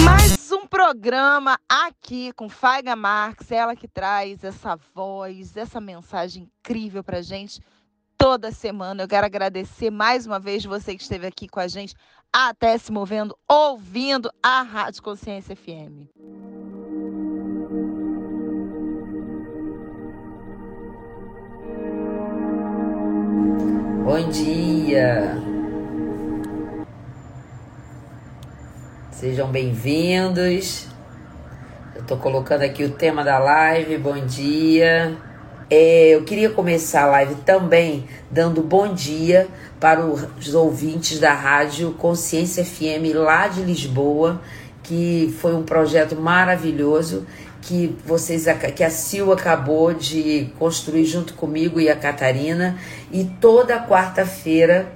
Mais 0.05 0.51
um 0.51 0.67
programa 0.67 1.57
aqui 1.69 2.33
com 2.33 2.49
Faiga 2.49 2.97
Marques, 2.97 3.53
ela 3.53 3.77
que 3.77 3.87
traz 3.87 4.43
essa 4.43 4.77
voz, 4.93 5.57
essa 5.57 5.81
mensagem 5.81 6.51
incrível 6.64 7.05
pra 7.05 7.23
gente 7.23 7.61
toda 8.19 8.51
semana. 8.51 9.05
Eu 9.05 9.09
quero 9.09 9.25
agradecer 9.25 9.89
mais 9.89 10.27
uma 10.27 10.41
vez 10.41 10.64
você 10.64 10.97
que 10.97 11.03
esteve 11.03 11.29
aqui 11.29 11.47
com 11.47 11.61
a 11.61 11.69
gente, 11.69 11.95
até 12.33 12.77
se 12.77 12.91
movendo, 12.91 13.39
ouvindo 13.49 14.29
a 14.43 14.62
Rádio 14.62 15.01
Consciência 15.01 15.55
FM. 15.55 16.11
Bom 23.37 24.30
dia! 24.30 25.37
Sejam 29.11 29.49
bem-vindos. 29.49 30.87
Eu 31.95 32.01
estou 32.01 32.16
colocando 32.16 32.62
aqui 32.62 32.82
o 32.82 32.93
tema 32.93 33.22
da 33.22 33.39
live. 33.39 33.99
Bom 33.99 34.24
dia. 34.24 35.18
É, 35.68 36.14
eu 36.14 36.24
queria 36.24 36.49
começar 36.49 37.03
a 37.03 37.07
live 37.09 37.34
também 37.43 38.07
dando 38.30 38.62
bom 38.62 38.95
dia 38.95 39.49
para 39.78 40.03
os 40.07 40.55
ouvintes 40.55 41.20
da 41.20 41.34
rádio 41.34 41.93
Consciência 41.93 42.64
FM 42.64 43.14
lá 43.14 43.49
de 43.49 43.61
Lisboa, 43.61 44.41
que 44.82 45.37
foi 45.43 45.55
um 45.55 45.62
projeto 45.62 46.16
maravilhoso 46.16 47.26
que 47.67 47.97
vocês 48.05 48.45
que 48.77 48.85
a 48.85 48.91
Sil 48.95 49.35
acabou 49.35 49.93
de 49.93 50.53
construir 50.57 51.05
junto 51.05 51.35
comigo 51.35 51.81
e 51.81 51.89
a 51.89 51.97
Catarina 51.97 52.79
e 53.11 53.25
toda 53.25 53.85
quarta-feira 53.85 54.95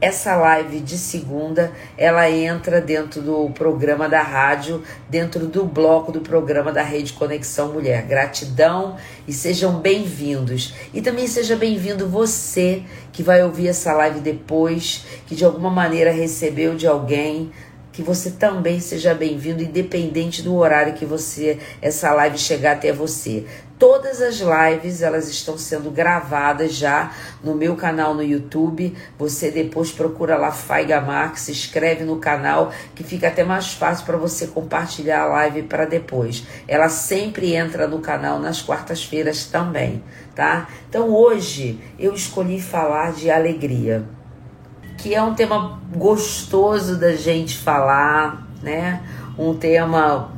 essa 0.00 0.36
live 0.36 0.80
de 0.80 0.96
segunda 0.96 1.72
ela 1.96 2.28
entra 2.30 2.80
dentro 2.80 3.20
do 3.20 3.50
programa 3.50 4.08
da 4.08 4.22
rádio, 4.22 4.82
dentro 5.08 5.46
do 5.46 5.64
bloco 5.64 6.10
do 6.10 6.20
programa 6.20 6.72
da 6.72 6.82
Rede 6.82 7.12
Conexão 7.12 7.72
Mulher. 7.72 8.02
Gratidão 8.06 8.96
e 9.26 9.32
sejam 9.32 9.80
bem-vindos. 9.80 10.74
E 10.92 11.00
também 11.00 11.28
seja 11.28 11.54
bem-vindo 11.56 12.08
você 12.08 12.82
que 13.12 13.22
vai 13.22 13.42
ouvir 13.42 13.68
essa 13.68 13.92
live 13.92 14.20
depois, 14.20 15.04
que 15.26 15.34
de 15.34 15.44
alguma 15.44 15.70
maneira 15.70 16.10
recebeu 16.10 16.74
de 16.76 16.86
alguém 16.86 17.52
que 17.98 18.02
você 18.04 18.30
também 18.30 18.78
seja 18.78 19.12
bem-vindo, 19.12 19.60
independente 19.60 20.40
do 20.40 20.54
horário 20.54 20.94
que 20.94 21.04
você 21.04 21.58
essa 21.82 22.14
live 22.14 22.38
chegar 22.38 22.76
até 22.76 22.92
você. 22.92 23.44
Todas 23.76 24.22
as 24.22 24.36
lives 24.36 25.02
elas 25.02 25.28
estão 25.28 25.58
sendo 25.58 25.90
gravadas 25.90 26.74
já 26.74 27.12
no 27.42 27.56
meu 27.56 27.74
canal 27.74 28.14
no 28.14 28.22
YouTube. 28.22 28.96
Você 29.18 29.50
depois 29.50 29.90
procura 29.90 30.36
lá 30.36 30.52
Faiga 30.52 31.00
Marx, 31.00 31.40
se 31.40 31.50
inscreve 31.50 32.04
no 32.04 32.18
canal, 32.18 32.72
que 32.94 33.02
fica 33.02 33.26
até 33.26 33.42
mais 33.42 33.72
fácil 33.72 34.06
para 34.06 34.16
você 34.16 34.46
compartilhar 34.46 35.22
a 35.22 35.26
live 35.26 35.64
para 35.64 35.84
depois. 35.84 36.44
Ela 36.68 36.88
sempre 36.88 37.56
entra 37.56 37.88
no 37.88 37.98
canal 37.98 38.38
nas 38.38 38.62
quartas-feiras 38.62 39.46
também, 39.46 40.04
tá? 40.36 40.68
Então 40.88 41.10
hoje 41.10 41.80
eu 41.98 42.14
escolhi 42.14 42.60
falar 42.60 43.12
de 43.12 43.28
alegria 43.28 44.06
que 44.98 45.14
é 45.14 45.22
um 45.22 45.32
tema 45.32 45.80
gostoso 45.96 46.98
da 46.98 47.14
gente 47.14 47.56
falar, 47.56 48.46
né? 48.60 49.00
Um 49.38 49.54
tema 49.54 50.32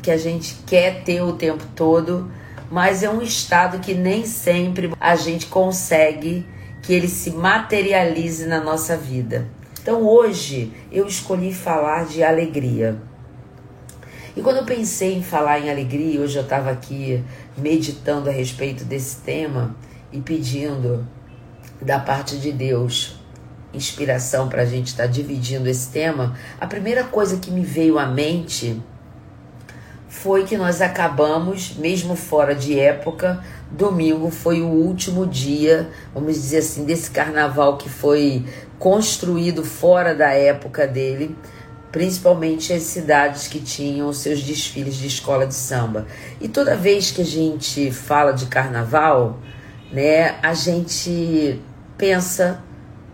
que 0.00 0.10
a 0.10 0.16
gente 0.16 0.56
quer 0.64 1.02
ter 1.02 1.20
o 1.20 1.32
tempo 1.32 1.64
todo, 1.74 2.30
mas 2.70 3.02
é 3.02 3.10
um 3.10 3.20
estado 3.20 3.80
que 3.80 3.92
nem 3.92 4.24
sempre 4.24 4.92
a 4.98 5.16
gente 5.16 5.46
consegue 5.46 6.46
que 6.82 6.94
ele 6.94 7.08
se 7.08 7.32
materialize 7.32 8.46
na 8.46 8.60
nossa 8.60 8.96
vida. 8.96 9.48
Então 9.82 10.06
hoje 10.06 10.72
eu 10.92 11.06
escolhi 11.06 11.52
falar 11.52 12.06
de 12.06 12.22
alegria. 12.22 12.96
E 14.36 14.40
quando 14.40 14.58
eu 14.58 14.64
pensei 14.64 15.16
em 15.16 15.22
falar 15.22 15.58
em 15.58 15.68
alegria, 15.68 16.20
hoje 16.20 16.36
eu 16.36 16.44
estava 16.44 16.70
aqui 16.70 17.22
meditando 17.58 18.30
a 18.30 18.32
respeito 18.32 18.84
desse 18.84 19.16
tema 19.16 19.74
e 20.12 20.20
pedindo 20.20 21.04
da 21.82 21.98
parte 21.98 22.38
de 22.38 22.52
Deus 22.52 23.19
inspiração 23.72 24.48
para 24.48 24.62
a 24.62 24.66
gente 24.66 24.88
estar 24.88 25.04
tá 25.04 25.08
dividindo 25.08 25.68
esse 25.68 25.90
tema, 25.90 26.36
a 26.60 26.66
primeira 26.66 27.04
coisa 27.04 27.36
que 27.38 27.50
me 27.50 27.64
veio 27.64 27.98
à 27.98 28.06
mente 28.06 28.80
foi 30.08 30.44
que 30.44 30.56
nós 30.56 30.82
acabamos, 30.82 31.76
mesmo 31.76 32.16
fora 32.16 32.54
de 32.54 32.78
época, 32.78 33.42
domingo 33.70 34.30
foi 34.30 34.60
o 34.60 34.66
último 34.66 35.24
dia, 35.24 35.88
vamos 36.12 36.34
dizer 36.34 36.58
assim, 36.58 36.84
desse 36.84 37.10
carnaval 37.10 37.76
que 37.78 37.88
foi 37.88 38.44
construído 38.78 39.64
fora 39.64 40.14
da 40.14 40.30
época 40.30 40.86
dele. 40.86 41.36
principalmente 41.92 42.72
as 42.72 42.84
cidades 42.84 43.48
que 43.48 43.58
tinham 43.58 44.12
seus 44.12 44.42
desfiles 44.42 44.94
de 44.94 45.08
escola 45.08 45.44
de 45.44 45.54
samba. 45.54 46.06
E 46.40 46.46
toda 46.46 46.76
vez 46.76 47.10
que 47.10 47.22
a 47.22 47.24
gente 47.24 47.90
fala 47.90 48.30
de 48.30 48.46
carnaval, 48.46 49.40
né, 49.90 50.36
a 50.40 50.54
gente 50.54 51.60
pensa 51.98 52.62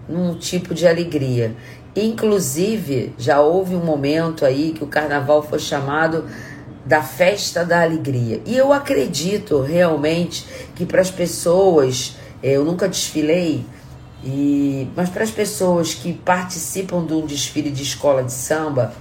num 0.09 0.35
tipo 0.35 0.75
de 0.75 0.87
alegria. 0.87 1.55
Inclusive, 1.95 3.15
já 3.19 3.41
houve 3.41 3.75
um 3.75 3.85
momento 3.85 4.45
aí 4.45 4.73
que 4.73 4.85
o 4.85 4.87
carnaval 4.87 5.43
foi 5.43 5.59
chamado 5.59 6.25
da 6.85 7.03
festa 7.03 7.65
da 7.65 7.83
alegria. 7.83 8.41
E 8.47 8.57
eu 8.57 8.73
acredito 8.73 9.61
realmente 9.61 10.47
que 10.75 10.87
para 10.87 11.01
as 11.01 11.11
pessoas, 11.11 12.17
eh, 12.43 12.53
eu 12.53 12.65
nunca 12.65 12.89
desfilei, 12.89 13.67
e, 14.25 14.89
mas 14.95 15.09
para 15.09 15.25
as 15.25 15.31
pessoas 15.31 15.95
que 15.95 16.13
participam 16.13 17.05
de 17.05 17.13
um 17.13 17.27
desfile 17.27 17.71
de 17.71 17.83
escola 17.83 18.23
de 18.23 18.33
samba 18.33 18.93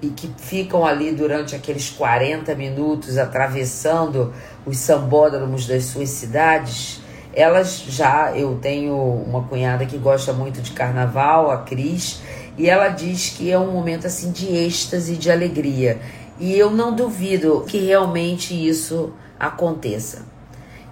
e 0.00 0.08
que 0.08 0.28
ficam 0.36 0.84
ali 0.84 1.12
durante 1.12 1.54
aqueles 1.54 1.90
40 1.90 2.54
minutos 2.54 3.18
atravessando 3.18 4.32
os 4.66 4.78
sambódromos 4.78 5.66
das 5.66 5.84
suas 5.84 6.08
cidades, 6.08 7.00
elas 7.34 7.84
já, 7.88 8.32
eu 8.36 8.58
tenho 8.60 8.94
uma 8.94 9.42
cunhada 9.44 9.86
que 9.86 9.96
gosta 9.96 10.32
muito 10.32 10.60
de 10.60 10.72
carnaval, 10.72 11.50
a 11.50 11.58
Cris, 11.58 12.20
e 12.58 12.68
ela 12.68 12.88
diz 12.88 13.30
que 13.30 13.50
é 13.50 13.58
um 13.58 13.72
momento 13.72 14.06
assim 14.06 14.30
de 14.30 14.46
êxtase, 14.46 15.16
de 15.16 15.30
alegria. 15.30 16.00
E 16.38 16.58
eu 16.58 16.70
não 16.70 16.94
duvido 16.94 17.64
que 17.66 17.78
realmente 17.78 18.54
isso 18.54 19.12
aconteça. 19.38 20.26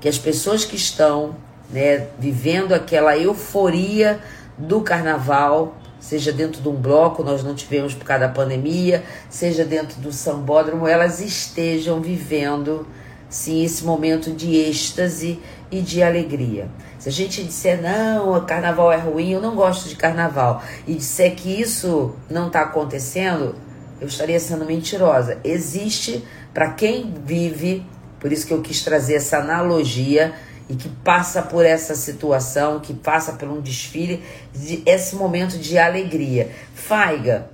Que 0.00 0.08
as 0.08 0.18
pessoas 0.18 0.64
que 0.64 0.76
estão 0.76 1.36
né, 1.70 2.06
vivendo 2.18 2.72
aquela 2.72 3.16
euforia 3.18 4.20
do 4.56 4.80
carnaval, 4.80 5.76
seja 5.98 6.32
dentro 6.32 6.62
de 6.62 6.68
um 6.68 6.74
bloco, 6.74 7.22
nós 7.22 7.44
não 7.44 7.54
tivemos 7.54 7.94
por 7.94 8.04
causa 8.04 8.26
da 8.26 8.32
pandemia, 8.32 9.04
seja 9.28 9.64
dentro 9.64 10.00
do 10.00 10.12
sambódromo, 10.12 10.86
elas 10.86 11.20
estejam 11.20 12.00
vivendo 12.00 12.86
sim 13.28 13.64
esse 13.64 13.84
momento 13.84 14.32
de 14.32 14.56
êxtase 14.56 15.38
e 15.70 15.80
de 15.80 16.02
alegria. 16.02 16.68
Se 16.98 17.08
a 17.08 17.12
gente 17.12 17.42
disser 17.44 17.80
não, 17.80 18.36
o 18.36 18.40
carnaval 18.42 18.92
é 18.92 18.96
ruim, 18.96 19.30
eu 19.30 19.40
não 19.40 19.54
gosto 19.54 19.88
de 19.88 19.96
carnaval, 19.96 20.62
e 20.86 20.94
disser 20.94 21.34
que 21.34 21.60
isso 21.60 22.14
não 22.28 22.48
está 22.48 22.62
acontecendo, 22.62 23.54
eu 24.00 24.06
estaria 24.06 24.40
sendo 24.40 24.64
mentirosa. 24.64 25.38
Existe 25.44 26.24
para 26.52 26.72
quem 26.72 27.14
vive, 27.24 27.86
por 28.18 28.32
isso 28.32 28.46
que 28.46 28.52
eu 28.52 28.60
quis 28.60 28.82
trazer 28.82 29.14
essa 29.14 29.38
analogia 29.38 30.34
e 30.68 30.74
que 30.74 30.88
passa 30.88 31.42
por 31.42 31.64
essa 31.64 31.94
situação, 31.94 32.80
que 32.80 32.94
passa 32.94 33.32
por 33.32 33.48
um 33.48 33.60
desfile, 33.60 34.22
de, 34.52 34.82
esse 34.86 35.16
momento 35.16 35.58
de 35.58 35.78
alegria. 35.78 36.50
Faiga, 36.74 37.50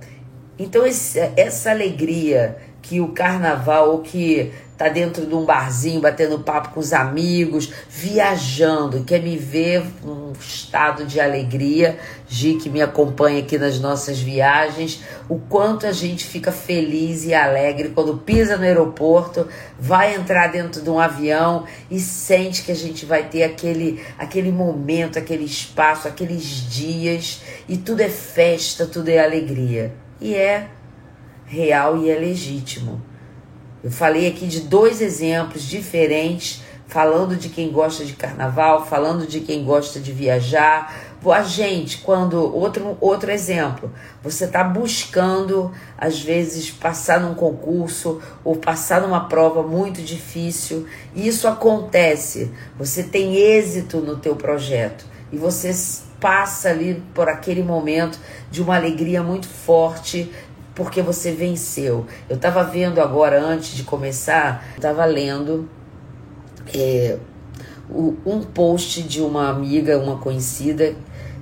então 0.57 0.85
esse, 0.85 1.19
essa 1.35 1.71
alegria 1.71 2.57
que 2.87 3.01
o 3.01 3.09
carnaval, 3.09 3.91
ou 3.91 3.99
que 3.99 4.51
tá 4.77 4.87
dentro 4.87 5.25
de 5.25 5.33
um 5.33 5.43
barzinho, 5.43 5.99
batendo 5.99 6.39
papo 6.39 6.69
com 6.69 6.79
os 6.79 6.93
amigos, 6.93 7.73
viajando, 7.89 9.03
quer 9.03 9.21
me 9.21 9.35
ver 9.35 9.83
num 10.03 10.31
estado 10.39 11.03
de 11.03 11.19
alegria, 11.19 11.97
Gi 12.29 12.55
que 12.55 12.69
me 12.69 12.81
acompanha 12.81 13.39
aqui 13.39 13.57
nas 13.57 13.79
nossas 13.79 14.19
viagens, 14.19 15.01
o 15.27 15.39
quanto 15.39 15.87
a 15.87 15.91
gente 15.91 16.25
fica 16.25 16.51
feliz 16.51 17.25
e 17.25 17.33
alegre 17.33 17.89
quando 17.89 18.17
pisa 18.19 18.55
no 18.55 18.63
aeroporto, 18.63 19.47
vai 19.79 20.15
entrar 20.15 20.47
dentro 20.47 20.81
de 20.81 20.89
um 20.89 20.99
avião 20.99 21.65
e 21.89 21.99
sente 21.99 22.61
que 22.61 22.71
a 22.71 22.75
gente 22.75 23.05
vai 23.05 23.23
ter 23.23 23.43
aquele, 23.43 24.01
aquele 24.17 24.51
momento, 24.51 25.17
aquele 25.17 25.45
espaço, 25.45 26.07
aqueles 26.07 26.45
dias, 26.69 27.41
e 27.67 27.77
tudo 27.77 28.01
é 28.01 28.09
festa, 28.09 28.85
tudo 28.85 29.09
é 29.09 29.19
alegria. 29.19 29.91
E 30.19 30.35
é 30.35 30.67
real 31.47 31.97
e 31.97 32.09
é 32.09 32.15
legítimo. 32.19 33.01
Eu 33.83 33.89
falei 33.89 34.27
aqui 34.27 34.47
de 34.47 34.61
dois 34.61 35.01
exemplos 35.01 35.63
diferentes, 35.63 36.61
falando 36.87 37.35
de 37.35 37.49
quem 37.49 37.71
gosta 37.71 38.03
de 38.03 38.13
carnaval, 38.13 38.85
falando 38.85 39.25
de 39.25 39.39
quem 39.39 39.63
gosta 39.63 39.99
de 39.99 40.11
viajar. 40.11 40.93
A 41.25 41.43
gente, 41.43 41.97
quando. 41.97 42.37
Outro, 42.55 42.97
outro 43.01 43.29
exemplo, 43.29 43.91
você 44.23 44.45
está 44.45 44.63
buscando, 44.63 45.73
às 45.97 46.21
vezes, 46.21 46.71
passar 46.71 47.19
num 47.19 47.33
concurso 47.33 48.21
ou 48.45 48.55
passar 48.55 49.01
numa 49.01 49.27
prova 49.27 49.61
muito 49.61 50.01
difícil, 50.01 50.87
isso 51.13 51.45
acontece. 51.45 52.49
Você 52.77 53.03
tem 53.03 53.35
êxito 53.35 53.97
no 53.97 54.15
teu 54.15 54.37
projeto 54.37 55.05
e 55.29 55.37
você 55.37 55.73
passa 56.19 56.69
ali 56.69 57.03
por 57.13 57.27
aquele 57.27 57.61
momento 57.61 58.19
de 58.49 58.61
uma 58.61 58.75
alegria 58.75 59.21
muito 59.21 59.47
forte, 59.47 60.31
porque 60.77 61.01
você 61.01 61.31
venceu. 61.31 62.05
Eu 62.29 62.35
estava 62.35 62.63
vendo 62.63 63.01
agora, 63.01 63.41
antes 63.41 63.75
de 63.75 63.81
começar, 63.81 64.63
estava 64.75 65.03
lendo 65.05 65.67
é, 66.71 67.17
um 67.89 68.41
post 68.41 69.01
de 69.01 69.19
uma 69.19 69.49
amiga, 69.49 69.97
uma 69.97 70.17
conhecida, 70.19 70.93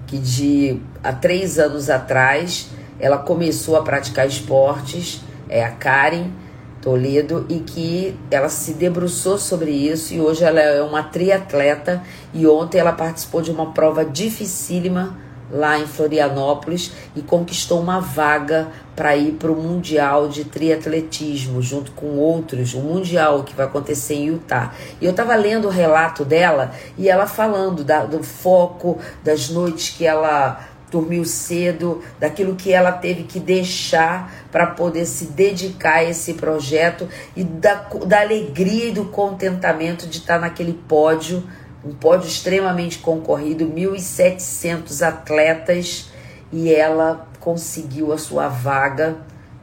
que 0.08 0.18
de 0.18 0.82
há 1.04 1.12
três 1.12 1.60
anos 1.60 1.90
atrás 1.90 2.70
ela 2.98 3.18
começou 3.18 3.76
a 3.76 3.84
praticar 3.84 4.26
esportes, 4.26 5.22
é 5.50 5.66
a 5.66 5.72
Karen 5.72 6.30
Toledo, 6.82 7.46
e 7.50 7.60
que 7.60 8.18
ela 8.32 8.48
se 8.48 8.76
debruçou 8.76 9.38
sobre 9.38 9.72
isso 9.72 10.14
e 10.14 10.22
hoje 10.22 10.46
ela 10.46 10.62
é 10.62 10.82
uma 10.82 11.04
triatleta 11.04 12.02
e 12.34 12.48
ontem 12.48 12.78
ela 12.78 12.94
participou 12.94 13.42
de 13.42 13.52
uma 13.52 13.74
prova 13.74 14.06
dificílima 14.06 15.25
lá 15.52 15.78
em 15.78 15.86
Florianópolis 15.86 16.92
e 17.16 17.22
conquistou 17.22 17.80
uma 17.80 18.00
vaga 18.00 18.68
para 18.96 19.16
ir 19.16 19.34
para 19.34 19.52
o 19.52 19.56
Mundial 19.56 20.28
de 20.28 20.46
Triatletismo, 20.46 21.62
junto 21.62 21.92
com 21.92 22.18
outros, 22.18 22.74
o 22.74 22.80
Mundial 22.80 23.44
que 23.44 23.54
vai 23.54 23.66
acontecer 23.66 24.16
em 24.16 24.28
Utah. 24.28 24.74
E 25.02 25.06
eu 25.06 25.12
estava 25.12 25.36
lendo 25.36 25.68
o 25.68 25.72
relato 25.72 26.24
dela 26.24 26.72
e 26.98 27.10
ela 27.10 27.28
falando 27.28 27.84
da, 27.84 28.06
do 28.06 28.24
foco, 28.24 28.98
das 29.24 29.50
noites 29.50 29.90
que 29.90 30.06
ela 30.06 30.60
dormiu 30.90 31.26
cedo, 31.26 32.02
daquilo 32.20 32.56
que 32.56 32.72
ela 32.72 32.92
teve 32.92 33.24
que 33.24 33.40
deixar 33.40 34.32
para 34.52 34.68
poder 34.68 35.06
se 35.06 35.26
dedicar 35.26 35.96
a 35.96 36.04
esse 36.04 36.36
projeto 36.36 37.10
e 37.36 37.44
da, 37.44 37.76
da 38.06 38.22
alegria 38.22 38.90
e 38.90 38.92
do 38.92 39.06
contentamento 39.06 40.08
de 40.08 40.20
estar 40.20 40.40
naquele 40.40 40.74
pódio 40.88 41.44
um 41.86 41.94
pódio 41.94 42.28
extremamente 42.28 42.98
concorrido, 42.98 43.66
1.700 43.66 45.02
atletas 45.06 46.10
e 46.52 46.74
ela 46.74 47.28
conseguiu 47.40 48.12
a 48.12 48.18
sua 48.18 48.48
vaga 48.48 49.18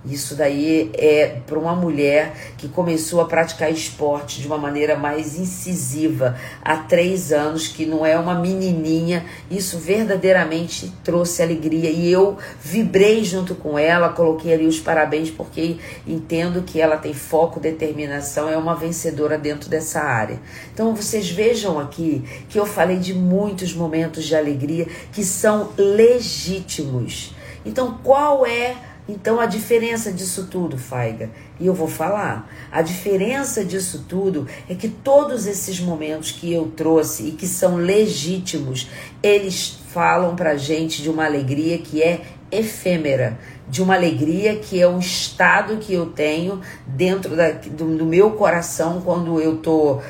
isso 0.04 0.34
daí 0.34 0.90
é 0.94 1.38
para 1.46 1.56
uma 1.56 1.76
mulher 1.76 2.34
que 2.58 2.68
começou 2.68 3.20
a 3.20 3.24
praticar 3.24 3.70
esporte 3.70 4.40
de 4.40 4.48
uma 4.48 4.58
maneira 4.58 4.96
mais 4.96 5.38
incisiva 5.38 6.36
há 6.60 6.76
três 6.76 7.32
anos, 7.32 7.68
que 7.68 7.86
não 7.86 8.04
é 8.04 8.18
uma 8.18 8.34
menininha. 8.34 9.24
Isso 9.48 9.78
verdadeiramente 9.78 10.92
trouxe 11.04 11.40
alegria 11.40 11.88
e 11.88 12.10
eu 12.10 12.36
vibrei 12.60 13.22
junto 13.22 13.54
com 13.54 13.78
ela, 13.78 14.08
coloquei 14.08 14.52
ali 14.52 14.66
os 14.66 14.80
parabéns 14.80 15.30
porque 15.30 15.76
entendo 16.04 16.62
que 16.62 16.80
ela 16.80 16.96
tem 16.96 17.14
foco, 17.14 17.60
determinação, 17.60 18.48
é 18.48 18.56
uma 18.56 18.74
vencedora 18.74 19.38
dentro 19.38 19.70
dessa 19.70 20.00
área. 20.00 20.40
Então 20.74 20.96
vocês 20.96 21.30
vejam 21.30 21.78
aqui 21.78 22.24
que 22.48 22.58
eu 22.58 22.66
falei 22.66 22.96
de 22.96 23.14
muitos 23.14 23.72
momentos 23.72 24.24
de 24.24 24.34
alegria 24.34 24.88
que 25.12 25.22
são 25.22 25.70
legítimos. 25.76 27.34
Então 27.64 28.00
qual 28.02 28.44
é 28.44 28.74
então 29.08 29.40
a 29.40 29.46
diferença 29.46 30.12
disso 30.12 30.46
tudo, 30.50 30.78
Faiga, 30.78 31.30
e 31.58 31.66
eu 31.66 31.74
vou 31.74 31.88
falar, 31.88 32.48
a 32.70 32.82
diferença 32.82 33.64
disso 33.64 34.04
tudo 34.08 34.46
é 34.68 34.74
que 34.74 34.88
todos 34.88 35.46
esses 35.46 35.80
momentos 35.80 36.30
que 36.30 36.52
eu 36.52 36.72
trouxe 36.76 37.28
e 37.28 37.32
que 37.32 37.46
são 37.46 37.76
legítimos, 37.76 38.88
eles 39.22 39.78
falam 39.92 40.36
pra 40.36 40.56
gente 40.56 41.02
de 41.02 41.10
uma 41.10 41.24
alegria 41.24 41.78
que 41.78 42.02
é 42.02 42.22
efêmera, 42.50 43.38
de 43.68 43.82
uma 43.82 43.94
alegria 43.94 44.56
que 44.56 44.80
é 44.80 44.86
um 44.86 44.98
estado 44.98 45.78
que 45.78 45.94
eu 45.94 46.06
tenho 46.06 46.60
dentro 46.86 47.34
da, 47.34 47.50
do, 47.50 47.96
do 47.96 48.04
meu 48.04 48.32
coração 48.32 49.00
quando 49.00 49.40
eu 49.40 49.56
tô 49.56 50.00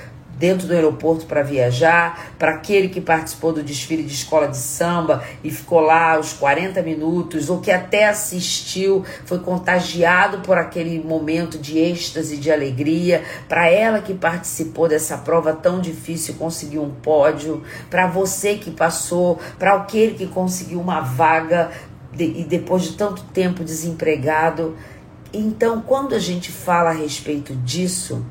dentro 0.43 0.67
do 0.67 0.75
aeroporto 0.75 1.25
para 1.25 1.41
viajar, 1.41 2.35
para 2.37 2.55
aquele 2.55 2.89
que 2.89 3.01
participou 3.01 3.53
do 3.53 3.63
desfile 3.63 4.03
de 4.03 4.13
escola 4.13 4.49
de 4.49 4.57
samba 4.57 5.23
e 5.45 5.53
ficou 5.53 5.79
lá 5.79 6.19
os 6.19 6.33
40 6.33 6.83
minutos, 6.83 7.49
ou 7.49 7.61
que 7.61 7.71
até 7.71 8.09
assistiu, 8.09 9.05
foi 9.25 9.39
contagiado 9.39 10.41
por 10.41 10.59
aquele 10.59 10.99
momento 10.99 11.59
de 11.59 11.79
êxtase, 11.79 12.37
de 12.39 12.51
alegria, 12.51 13.23
para 13.49 13.71
ela 13.71 14.01
que 14.01 14.15
participou 14.15 14.89
dessa 14.89 15.17
prova 15.17 15.53
tão 15.53 15.81
difícil 15.81 16.35
conseguiu 16.35 16.83
um 16.83 16.91
pódio, 16.91 17.63
para 17.89 18.09
você 18.09 18.57
que 18.57 18.73
passou, 18.73 19.39
para 19.61 19.75
aquele 19.75 20.15
que 20.15 20.27
conseguiu 20.27 20.81
uma 20.81 21.03
vaga 21.03 21.71
de, 22.13 22.25
e 22.25 22.43
depois 22.43 22.83
de 22.83 22.95
tanto 22.95 23.23
tempo 23.27 23.63
desempregado. 23.63 24.77
Então, 25.33 25.81
quando 25.81 26.17
a 26.17 26.19
gente 26.19 26.51
fala 26.51 26.91
a 26.91 26.95
respeito 26.95 27.55
disso, 27.55 28.27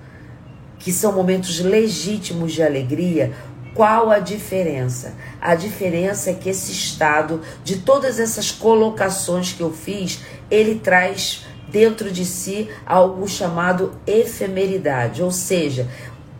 que 0.82 0.92
são 0.92 1.14
momentos 1.14 1.60
legítimos 1.60 2.54
de 2.54 2.64
alegria, 2.64 3.34
qual 3.74 4.12
a 4.12 4.20
diferença? 4.20 5.14
A 5.40 5.56
diferença 5.56 6.32
é 6.32 6.34
que 6.34 6.50
esse 6.50 6.72
estado, 6.72 7.42
de 7.64 7.78
todas 7.78 8.20
essas 8.20 8.52
colocações 8.52 9.54
que 9.54 9.62
eu 9.62 9.72
fiz, 9.72 10.20
ele 10.50 10.76
traz 10.80 11.46
dentro 11.70 12.12
de 12.12 12.26
si 12.26 12.70
algo 12.86 13.28
chamado 13.28 13.94
efemeridade, 14.06 15.24
ou 15.24 15.32
seja, 15.32 15.88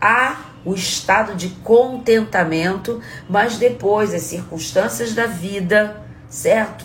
há 0.00 0.52
o 0.64 0.74
estado 0.74 1.34
de 1.34 1.48
contentamento, 1.64 3.00
mas 3.28 3.56
depois 3.56 4.12
as 4.12 4.22
circunstâncias 4.22 5.14
da 5.14 5.26
vida, 5.26 6.02
certo? 6.28 6.84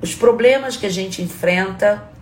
Os 0.00 0.14
problemas 0.14 0.76
que 0.76 0.86
a 0.86 0.90
gente 0.90 1.20
enfrenta 1.20 2.13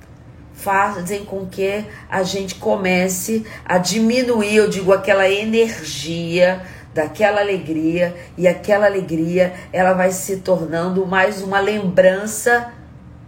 fazem 0.62 1.24
com 1.24 1.46
que 1.46 1.84
a 2.08 2.22
gente 2.22 2.54
comece 2.54 3.44
a 3.64 3.78
diminuir, 3.78 4.54
eu 4.54 4.70
digo, 4.70 4.92
aquela 4.92 5.28
energia 5.28 6.62
daquela 6.94 7.40
alegria 7.40 8.14
e 8.36 8.46
aquela 8.46 8.86
alegria 8.86 9.54
ela 9.72 9.92
vai 9.92 10.12
se 10.12 10.38
tornando 10.38 11.06
mais 11.06 11.42
uma 11.42 11.58
lembrança 11.58 12.72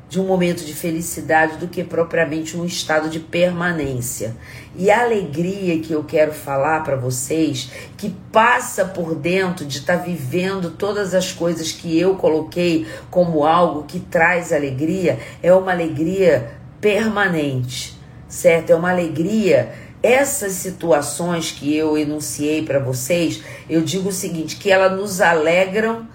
de 0.07 0.21
um 0.21 0.27
momento 0.27 0.65
de 0.65 0.73
felicidade 0.73 1.57
do 1.57 1.67
que 1.67 1.83
propriamente 1.83 2.57
um 2.57 2.65
estado 2.65 3.09
de 3.09 3.19
permanência. 3.19 4.37
E 4.77 4.89
a 4.89 5.03
alegria 5.03 5.81
que 5.81 5.93
eu 5.93 6.05
quero 6.05 6.33
falar 6.33 6.85
para 6.85 6.95
vocês, 6.95 7.71
que 7.97 8.15
passa 8.31 8.85
por 8.85 9.17
dentro 9.17 9.65
de 9.65 9.79
estar 9.79 9.99
tá 9.99 10.05
vivendo 10.05 10.71
todas 10.71 11.15
as 11.15 11.33
coisas 11.33 11.73
que 11.73 11.99
eu 11.99 12.15
coloquei 12.15 12.87
como 13.11 13.45
algo 13.45 13.85
que 13.85 13.99
traz 13.99 14.53
alegria, 14.53 15.19
é 15.43 15.53
uma 15.53 15.73
alegria 15.73 16.63
permanente, 16.85 17.99
certo? 18.29 18.69
É 18.69 18.77
uma 18.77 18.91
alegria 18.91 19.73
essas 20.03 20.53
situações 20.53 21.51
que 21.51 21.75
eu 21.75 21.97
enunciei 21.97 22.63
para 22.63 22.79
vocês, 22.79 23.43
eu 23.71 23.81
digo 23.81 24.11
o 24.11 24.13
seguinte, 24.13 24.57
que 24.57 24.71
elas 24.71 24.93
nos 24.93 25.23
alegram 25.23 26.07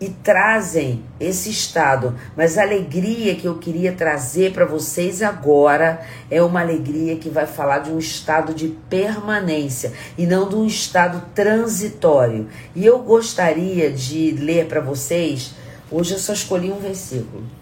e 0.00 0.08
trazem 0.08 1.04
esse 1.20 1.50
estado. 1.50 2.16
Mas 2.34 2.56
a 2.56 2.62
alegria 2.62 3.34
que 3.34 3.44
eu 3.44 3.58
queria 3.58 3.92
trazer 3.92 4.54
para 4.54 4.64
vocês 4.64 5.20
agora 5.20 6.00
é 6.30 6.42
uma 6.42 6.62
alegria 6.62 7.16
que 7.16 7.28
vai 7.28 7.46
falar 7.46 7.80
de 7.80 7.90
um 7.90 7.98
estado 7.98 8.54
de 8.54 8.68
permanência 8.88 9.92
e 10.16 10.24
não 10.24 10.48
de 10.48 10.56
um 10.56 10.64
estado 10.64 11.22
transitório. 11.34 12.48
E 12.74 12.86
eu 12.86 13.00
gostaria 13.00 13.90
de 13.90 14.30
ler 14.30 14.64
para 14.64 14.80
vocês, 14.80 15.52
hoje 15.90 16.14
eu 16.14 16.18
só 16.18 16.32
escolhi 16.32 16.72
um 16.72 16.78
versículo. 16.78 17.59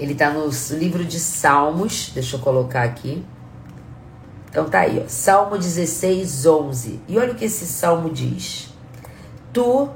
Ele 0.00 0.12
está 0.12 0.30
no 0.30 0.48
livro 0.70 1.04
de 1.04 1.20
Salmos, 1.20 2.10
deixa 2.14 2.36
eu 2.36 2.40
colocar 2.40 2.84
aqui. 2.84 3.22
Então 4.48 4.64
tá 4.64 4.80
aí, 4.80 4.98
ó, 4.98 5.06
Salmo 5.06 5.58
16, 5.58 6.46
11. 6.46 7.00
E 7.06 7.18
olha 7.18 7.32
o 7.32 7.34
que 7.34 7.44
esse 7.44 7.66
salmo 7.66 8.08
diz: 8.08 8.72
Tu 9.52 9.88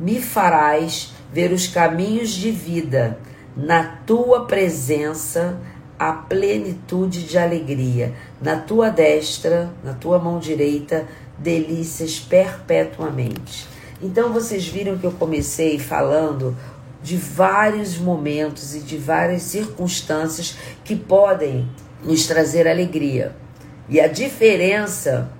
me 0.00 0.22
farás 0.22 1.12
ver 1.30 1.52
os 1.52 1.68
caminhos 1.68 2.30
de 2.30 2.50
vida, 2.50 3.18
na 3.54 3.84
tua 4.06 4.46
presença 4.46 5.60
a 5.98 6.12
plenitude 6.12 7.22
de 7.24 7.36
alegria, 7.36 8.14
na 8.40 8.56
tua 8.56 8.88
destra, 8.88 9.70
na 9.84 9.92
tua 9.92 10.18
mão 10.18 10.38
direita, 10.38 11.06
delícias 11.38 12.18
perpetuamente. 12.18 13.68
Então 14.02 14.32
vocês 14.32 14.66
viram 14.66 14.98
que 14.98 15.04
eu 15.04 15.12
comecei 15.12 15.78
falando 15.78 16.56
de 17.02 17.16
vários 17.16 17.98
momentos 17.98 18.74
e 18.74 18.80
de 18.80 18.96
várias 18.96 19.42
circunstâncias 19.42 20.56
que 20.84 20.94
podem 20.94 21.68
nos 22.04 22.26
trazer 22.26 22.68
alegria. 22.68 23.34
E 23.88 24.00
a 24.00 24.06
diferença 24.06 25.30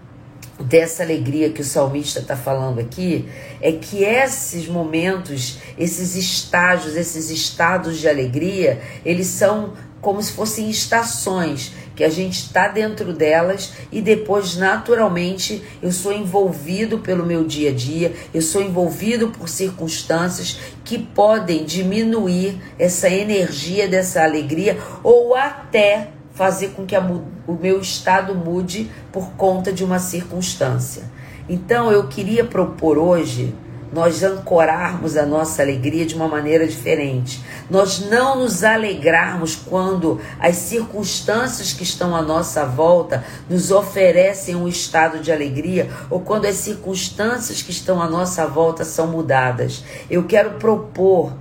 dessa 0.60 1.02
alegria 1.02 1.50
que 1.50 1.60
o 1.60 1.64
salmista 1.64 2.20
está 2.20 2.36
falando 2.36 2.78
aqui 2.78 3.28
é 3.60 3.72
que 3.72 4.04
esses 4.04 4.68
momentos, 4.68 5.58
esses 5.78 6.14
estágios, 6.14 6.96
esses 6.96 7.30
estados 7.30 7.98
de 7.98 8.08
alegria, 8.08 8.80
eles 9.04 9.26
são 9.28 9.72
como 10.00 10.20
se 10.20 10.32
fossem 10.32 10.68
estações 10.68 11.72
que 11.94 12.04
a 12.04 12.08
gente 12.08 12.38
está 12.38 12.68
dentro 12.68 13.12
delas 13.12 13.72
e 13.90 14.00
depois 14.00 14.56
naturalmente 14.56 15.62
eu 15.82 15.92
sou 15.92 16.12
envolvido 16.12 16.98
pelo 16.98 17.24
meu 17.24 17.44
dia 17.44 17.70
a 17.70 17.74
dia, 17.74 18.12
eu 18.32 18.42
sou 18.42 18.62
envolvido 18.62 19.28
por 19.28 19.48
circunstâncias 19.48 20.58
que 20.84 20.98
podem 20.98 21.64
diminuir 21.64 22.60
essa 22.78 23.08
energia 23.08 23.88
dessa 23.88 24.22
alegria 24.22 24.78
ou 25.02 25.34
até 25.34 26.08
fazer 26.34 26.70
com 26.70 26.86
que 26.86 26.96
a, 26.96 27.00
o 27.00 27.52
meu 27.60 27.80
estado 27.80 28.34
mude 28.34 28.90
por 29.10 29.32
conta 29.32 29.72
de 29.72 29.84
uma 29.84 29.98
circunstância. 29.98 31.02
Então 31.48 31.90
eu 31.90 32.08
queria 32.08 32.44
propor 32.44 32.96
hoje 32.96 33.54
nós 33.92 34.22
ancorarmos 34.22 35.16
a 35.16 35.26
nossa 35.26 35.62
alegria 35.62 36.06
de 36.06 36.14
uma 36.14 36.26
maneira 36.26 36.66
diferente. 36.66 37.44
Nós 37.70 38.00
não 38.00 38.38
nos 38.38 38.64
alegrarmos 38.64 39.54
quando 39.54 40.20
as 40.40 40.56
circunstâncias 40.56 41.72
que 41.72 41.82
estão 41.82 42.16
à 42.16 42.22
nossa 42.22 42.64
volta 42.64 43.24
nos 43.48 43.70
oferecem 43.70 44.56
um 44.56 44.66
estado 44.66 45.18
de 45.18 45.30
alegria 45.30 45.90
ou 46.08 46.20
quando 46.20 46.46
as 46.46 46.56
circunstâncias 46.56 47.60
que 47.60 47.70
estão 47.70 48.00
à 48.00 48.08
nossa 48.08 48.46
volta 48.46 48.84
são 48.84 49.08
mudadas. 49.08 49.84
Eu 50.10 50.24
quero 50.24 50.52
propor 50.52 51.32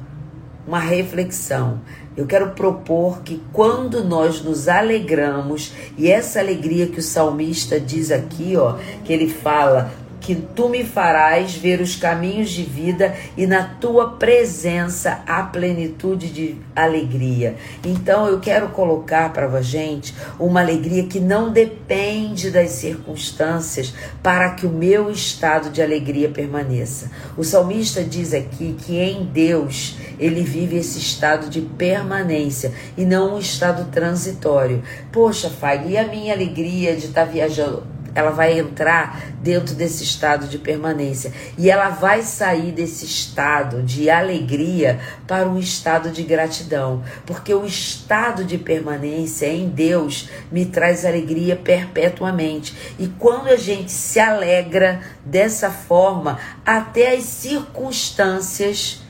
uma 0.68 0.80
reflexão. 0.80 1.80
Eu 2.16 2.28
quero 2.28 2.50
propor 2.50 3.22
que 3.22 3.42
quando 3.54 4.04
nós 4.04 4.42
nos 4.42 4.68
alegramos, 4.68 5.72
e 5.98 6.12
essa 6.12 6.40
alegria 6.40 6.88
que 6.88 7.00
o 7.00 7.02
salmista 7.02 7.80
diz 7.80 8.12
aqui, 8.12 8.58
ó, 8.58 8.76
que 9.06 9.14
ele 9.14 9.30
fala, 9.30 9.92
que 10.22 10.36
tu 10.36 10.70
me 10.70 10.86
farás 10.86 11.56
ver 11.56 11.82
os 11.82 11.96
caminhos 11.96 12.52
de 12.52 12.64
vida 12.64 13.14
e 13.36 13.48
na 13.48 13.64
tua 13.64 14.12
presença 14.12 15.24
a 15.28 15.42
plenitude 15.44 16.28
de 16.30 16.56
alegria. 16.76 17.56
Então 17.84 18.28
eu 18.28 18.40
quero 18.40 18.70
colocar 18.70 19.34
para 19.34 19.48
a 19.52 19.62
gente 19.62 20.16
uma 20.40 20.62
alegria 20.62 21.04
que 21.08 21.20
não 21.20 21.52
depende 21.52 22.52
das 22.52 22.70
circunstâncias 22.70 23.94
para 24.22 24.52
que 24.52 24.66
o 24.66 24.70
meu 24.70 25.10
estado 25.10 25.70
de 25.72 25.82
alegria 25.82 26.30
permaneça. 26.30 27.12
O 27.36 27.44
salmista 27.44 28.04
diz 28.04 28.34
aqui 28.34 28.76
que 28.80 29.00
em 29.00 29.26
Deus 29.26 29.98
ele 30.20 30.44
vive 30.44 30.78
esse 30.78 31.00
estado 31.00 31.50
de 31.50 31.62
permanência 31.62 32.72
e 32.96 33.04
não 33.04 33.36
um 33.36 33.40
estado 33.40 33.92
transitório. 33.92 34.84
Poxa, 35.12 35.50
Fag, 35.50 35.90
e 35.90 35.98
a 35.98 36.08
minha 36.08 36.34
alegria 36.34 36.96
de 36.96 37.08
estar 37.08 37.26
tá 37.26 37.32
viajando? 37.32 37.91
Ela 38.14 38.32
vai 38.32 38.60
entrar 38.60 39.32
dentro 39.42 39.74
desse 39.76 40.04
estado 40.04 40.48
de 40.48 40.58
permanência 40.58 41.32
e 41.58 41.70
ela 41.70 41.90
vai 41.90 42.22
sair 42.22 42.72
desse 42.72 43.06
estado 43.06 43.82
de 43.82 44.10
alegria 44.10 45.00
para 45.28 45.48
um 45.48 45.58
estado 45.58 46.12
de 46.12 46.24
gratidão, 46.24 47.04
porque 47.26 47.54
o 47.54 47.66
estado 47.66 48.44
de 48.44 48.58
permanência 48.58 49.48
em 49.48 49.70
Deus 49.70 50.30
me 50.52 50.66
traz 50.66 51.06
alegria 51.06 51.56
perpetuamente. 51.56 52.76
E 53.00 53.08
quando 53.08 53.48
a 53.48 53.56
gente 53.56 53.92
se 53.92 54.20
alegra 54.20 55.02
dessa 55.26 55.70
forma, 55.70 56.38
até 56.66 57.16
as 57.16 57.24
circunstâncias 57.24 59.02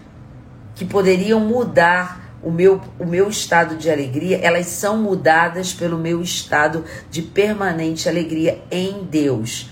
que 0.76 0.86
poderiam 0.86 1.40
mudar 1.40 2.21
o 2.44 2.50
meu, 2.50 2.82
o 3.00 3.06
meu 3.06 3.30
estado 3.30 3.76
de 3.76 3.90
alegria, 3.90 4.38
elas 4.38 4.68
são 4.68 4.98
mudadas 4.98 5.74
pelo 5.74 5.98
meu 5.98 6.22
estado 6.22 6.84
de 7.10 7.22
permanente 7.22 8.10
alegria 8.10 8.62
em 8.72 9.04
Deus. 9.04 9.70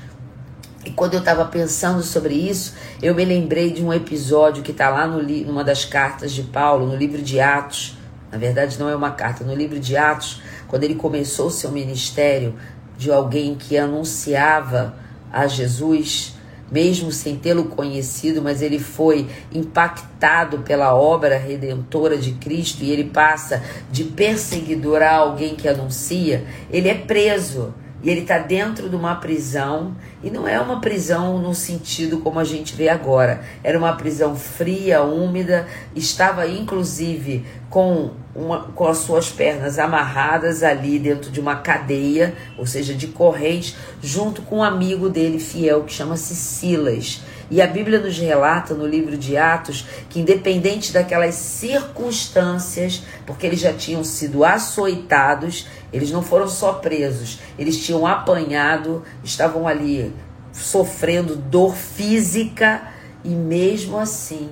E 0.85 0.91
quando 0.91 1.13
eu 1.15 1.19
estava 1.19 1.45
pensando 1.45 2.01
sobre 2.03 2.33
isso, 2.33 2.75
eu 3.01 3.13
me 3.13 3.25
lembrei 3.25 3.71
de 3.71 3.83
um 3.83 3.91
episódio 3.91 4.63
que 4.63 4.71
está 4.71 4.89
lá 4.89 5.05
no, 5.07 5.21
numa 5.21 5.63
das 5.63 5.83
cartas 5.83 6.31
de 6.31 6.43
Paulo, 6.43 6.85
no 6.85 6.95
livro 6.95 7.21
de 7.21 7.39
Atos. 7.39 7.97
Na 8.31 8.37
verdade, 8.37 8.79
não 8.79 8.87
é 8.89 8.95
uma 8.95 9.11
carta, 9.11 9.43
no 9.43 9.55
livro 9.55 9.79
de 9.79 9.97
Atos, 9.97 10.41
quando 10.67 10.83
ele 10.83 10.95
começou 10.95 11.47
o 11.47 11.51
seu 11.51 11.71
ministério, 11.71 12.55
de 12.97 13.11
alguém 13.11 13.55
que 13.55 13.77
anunciava 13.77 14.95
a 15.31 15.47
Jesus 15.47 16.35
mesmo 16.71 17.11
sem 17.11 17.35
tê-lo 17.35 17.65
conhecido, 17.65 18.41
mas 18.41 18.61
ele 18.61 18.79
foi 18.79 19.27
impactado 19.51 20.59
pela 20.59 20.95
obra 20.95 21.37
redentora 21.37 22.17
de 22.17 22.33
Cristo 22.33 22.83
e 22.83 22.91
ele 22.91 23.05
passa 23.05 23.63
de 23.91 24.03
perseguidor 24.03 25.01
a 25.01 25.15
alguém 25.15 25.55
que 25.55 25.67
anuncia, 25.67 26.45
ele 26.71 26.89
é 26.89 26.95
preso. 26.95 27.73
E 28.01 28.09
ele 28.09 28.21
está 28.21 28.37
dentro 28.37 28.89
de 28.89 28.95
uma 28.95 29.15
prisão, 29.15 29.93
e 30.23 30.29
não 30.29 30.47
é 30.47 30.59
uma 30.59 30.79
prisão 30.79 31.37
no 31.37 31.53
sentido 31.53 32.19
como 32.19 32.39
a 32.39 32.45
gente 32.45 32.73
vê 32.73 32.87
agora. 32.87 33.41
Era 33.61 33.77
uma 33.77 33.93
prisão 33.93 34.35
fria, 34.35 35.03
úmida, 35.03 35.67
estava 35.93 36.47
inclusive 36.47 37.45
com, 37.69 38.11
uma, 38.33 38.63
com 38.63 38.87
as 38.87 38.99
suas 38.99 39.29
pernas 39.29 39.77
amarradas 39.77 40.63
ali 40.63 40.97
dentro 40.97 41.29
de 41.29 41.41
uma 41.41 41.57
cadeia, 41.57 42.33
ou 42.57 42.65
seja, 42.65 42.93
de 42.93 43.07
corrente, 43.07 43.75
junto 44.01 44.41
com 44.43 44.59
um 44.59 44.63
amigo 44.63 45.09
dele 45.09 45.39
fiel 45.39 45.83
que 45.83 45.91
chama-se 45.91 46.35
Silas. 46.35 47.21
E 47.49 47.61
a 47.61 47.67
Bíblia 47.67 47.99
nos 47.99 48.17
relata 48.17 48.73
no 48.73 48.85
livro 48.85 49.17
de 49.17 49.35
Atos 49.35 49.85
que, 50.09 50.19
independente 50.19 50.93
daquelas 50.93 51.35
circunstâncias, 51.35 53.03
porque 53.25 53.47
eles 53.47 53.59
já 53.59 53.73
tinham 53.73 54.03
sido 54.03 54.45
açoitados, 54.45 55.67
eles 55.91 56.11
não 56.11 56.21
foram 56.21 56.47
só 56.47 56.73
presos, 56.73 57.39
eles 57.57 57.83
tinham 57.83 58.05
apanhado, 58.05 59.03
estavam 59.23 59.67
ali 59.67 60.13
sofrendo 60.51 61.35
dor 61.35 61.75
física 61.75 62.81
e 63.23 63.29
mesmo 63.29 63.97
assim 63.97 64.49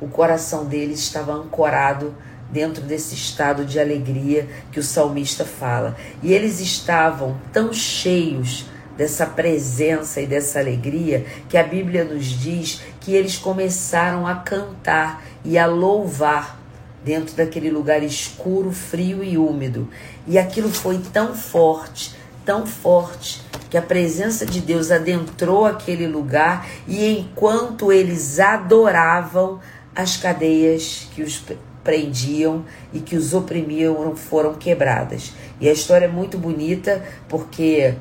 o 0.00 0.08
coração 0.08 0.64
deles 0.64 1.00
estava 1.00 1.32
ancorado 1.32 2.14
dentro 2.50 2.82
desse 2.82 3.14
estado 3.14 3.64
de 3.64 3.80
alegria 3.80 4.48
que 4.70 4.78
o 4.78 4.82
salmista 4.82 5.44
fala. 5.44 5.96
E 6.22 6.32
eles 6.32 6.60
estavam 6.60 7.36
tão 7.52 7.72
cheios 7.72 8.66
dessa 8.96 9.26
presença 9.26 10.20
e 10.20 10.26
dessa 10.26 10.58
alegria 10.58 11.24
que 11.48 11.56
a 11.56 11.62
Bíblia 11.62 12.04
nos 12.04 12.26
diz 12.26 12.82
que 13.00 13.14
eles 13.14 13.36
começaram 13.36 14.26
a 14.26 14.36
cantar 14.36 15.24
e 15.44 15.58
a 15.58 15.66
louvar 15.66 16.60
dentro 17.04 17.34
daquele 17.34 17.70
lugar 17.70 18.02
escuro, 18.02 18.70
frio 18.70 19.24
e 19.24 19.36
úmido. 19.36 19.88
E 20.26 20.38
aquilo 20.38 20.70
foi 20.70 21.00
tão 21.12 21.34
forte, 21.34 22.14
tão 22.44 22.66
forte, 22.66 23.42
que 23.68 23.76
a 23.76 23.82
presença 23.82 24.44
de 24.44 24.60
Deus 24.60 24.90
adentrou 24.90 25.64
aquele 25.64 26.06
lugar 26.06 26.66
e 26.86 27.18
enquanto 27.18 27.90
eles 27.90 28.38
adoravam, 28.38 29.60
as 29.94 30.16
cadeias 30.16 31.08
que 31.14 31.22
os 31.22 31.42
prendiam 31.82 32.64
e 32.92 33.00
que 33.00 33.16
os 33.16 33.34
oprimiam 33.34 34.14
foram 34.16 34.54
quebradas. 34.54 35.32
E 35.60 35.68
a 35.68 35.72
história 35.72 36.06
é 36.06 36.08
muito 36.08 36.38
bonita 36.38 37.02
porque 37.28 37.94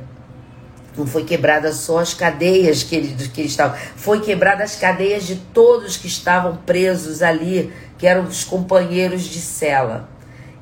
não 0.97 1.07
foi 1.07 1.23
quebrada 1.23 1.71
só 1.71 1.99
as 1.99 2.13
cadeias 2.13 2.83
que 2.83 2.95
eles, 2.95 3.27
que 3.27 3.41
eles 3.41 3.51
estavam, 3.51 3.77
foi 3.95 4.19
quebrada 4.19 4.63
as 4.63 4.75
cadeias 4.75 5.25
de 5.25 5.35
todos 5.35 5.97
que 5.97 6.07
estavam 6.07 6.57
presos 6.57 7.21
ali, 7.21 7.71
que 7.97 8.05
eram 8.05 8.23
os 8.23 8.43
companheiros 8.43 9.23
de 9.23 9.39
cela. 9.39 10.09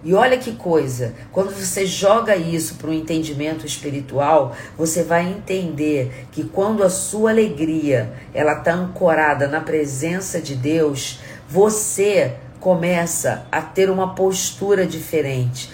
E 0.02 0.14
olha 0.14 0.38
que 0.38 0.54
coisa, 0.54 1.14
quando 1.30 1.54
você 1.54 1.86
joga 1.86 2.36
isso 2.38 2.76
para 2.76 2.90
o 2.90 2.94
entendimento 2.94 3.66
espiritual, 3.66 4.56
você 4.78 5.04
vai 5.04 5.28
entender 5.28 6.28
que 6.32 6.46
quando 6.46 6.84
a 6.84 6.90
sua 6.90 7.32
alegria 7.32 8.14
ela 8.34 8.54
está 8.54 8.74
ancorada 8.74 9.46
na 9.46 9.60
presença 9.60 10.40
de 10.40 10.56
Deus, 10.56 11.20
você 11.50 12.36
começa 12.62 13.46
a 13.52 13.62
ter 13.62 13.90
uma 13.90 14.16
postura 14.16 14.86
diferente 14.86 15.70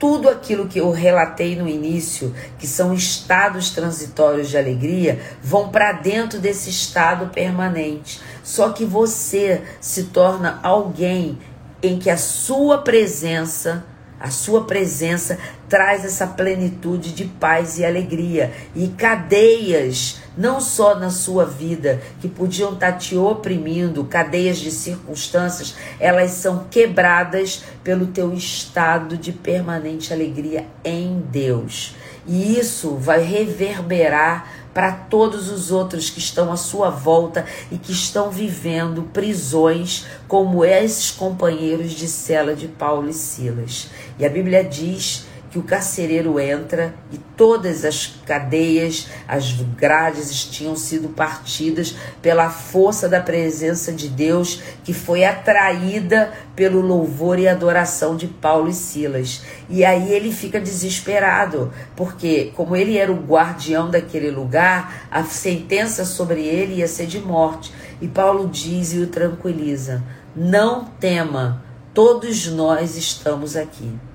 tudo 0.00 0.30
aquilo 0.30 0.66
que 0.66 0.80
eu 0.80 0.90
relatei 0.90 1.54
no 1.54 1.68
início, 1.68 2.34
que 2.58 2.66
são 2.66 2.94
estados 2.94 3.68
transitórios 3.68 4.48
de 4.48 4.56
alegria, 4.56 5.20
vão 5.42 5.68
para 5.68 5.92
dentro 5.92 6.40
desse 6.40 6.70
estado 6.70 7.26
permanente. 7.26 8.18
Só 8.42 8.70
que 8.70 8.84
você 8.84 9.62
se 9.78 10.04
torna 10.04 10.58
alguém 10.62 11.38
em 11.82 11.98
que 11.98 12.08
a 12.08 12.16
sua 12.16 12.78
presença 12.78 13.84
a 14.20 14.30
sua 14.30 14.64
presença 14.64 15.38
traz 15.66 16.04
essa 16.04 16.26
plenitude 16.26 17.14
de 17.14 17.24
paz 17.24 17.78
e 17.78 17.86
alegria. 17.86 18.52
E 18.76 18.88
cadeias, 18.88 20.20
não 20.40 20.58
só 20.58 20.94
na 20.94 21.10
sua 21.10 21.44
vida, 21.44 22.00
que 22.18 22.26
podiam 22.26 22.72
estar 22.72 22.92
te 22.92 23.14
oprimindo, 23.14 24.04
cadeias 24.04 24.56
de 24.56 24.70
circunstâncias, 24.70 25.74
elas 25.98 26.30
são 26.30 26.64
quebradas 26.70 27.62
pelo 27.84 28.06
teu 28.06 28.32
estado 28.32 29.18
de 29.18 29.32
permanente 29.32 30.14
alegria 30.14 30.66
em 30.82 31.20
Deus. 31.30 31.94
E 32.26 32.58
isso 32.58 32.96
vai 32.96 33.22
reverberar 33.22 34.50
para 34.72 34.92
todos 34.92 35.50
os 35.50 35.70
outros 35.70 36.08
que 36.08 36.20
estão 36.20 36.50
à 36.50 36.56
sua 36.56 36.88
volta 36.88 37.44
e 37.70 37.76
que 37.76 37.92
estão 37.92 38.30
vivendo 38.30 39.02
prisões 39.12 40.06
como 40.26 40.64
esses 40.64 41.10
companheiros 41.10 41.90
de 41.90 42.08
cela 42.08 42.54
de 42.54 42.66
Paulo 42.66 43.10
e 43.10 43.12
Silas. 43.12 43.90
E 44.18 44.24
a 44.24 44.30
Bíblia 44.30 44.64
diz 44.64 45.26
que 45.50 45.58
o 45.58 45.62
carcereiro 45.62 46.38
entra 46.38 46.94
e 47.12 47.18
todas 47.18 47.84
as 47.84 48.06
cadeias, 48.24 49.08
as 49.26 49.52
grades 49.52 50.44
tinham 50.44 50.76
sido 50.76 51.08
partidas 51.08 51.96
pela 52.22 52.48
força 52.48 53.08
da 53.08 53.20
presença 53.20 53.92
de 53.92 54.08
Deus 54.08 54.62
que 54.84 54.94
foi 54.94 55.24
atraída 55.24 56.32
pelo 56.54 56.80
louvor 56.80 57.38
e 57.38 57.48
adoração 57.48 58.16
de 58.16 58.28
Paulo 58.28 58.68
e 58.68 58.72
Silas. 58.72 59.42
E 59.68 59.84
aí 59.84 60.12
ele 60.12 60.32
fica 60.32 60.60
desesperado, 60.60 61.72
porque 61.96 62.52
como 62.54 62.76
ele 62.76 62.96
era 62.96 63.10
o 63.10 63.16
guardião 63.16 63.90
daquele 63.90 64.30
lugar, 64.30 65.08
a 65.10 65.24
sentença 65.24 66.04
sobre 66.04 66.42
ele 66.42 66.76
ia 66.76 66.88
ser 66.88 67.06
de 67.06 67.18
morte. 67.18 67.72
E 68.00 68.06
Paulo 68.06 68.48
diz 68.48 68.92
e 68.92 68.98
o 68.98 69.08
tranquiliza: 69.08 70.02
"Não 70.34 70.84
tema, 70.84 71.62
todos 71.92 72.46
nós 72.46 72.96
estamos 72.96 73.56
aqui." 73.56 74.09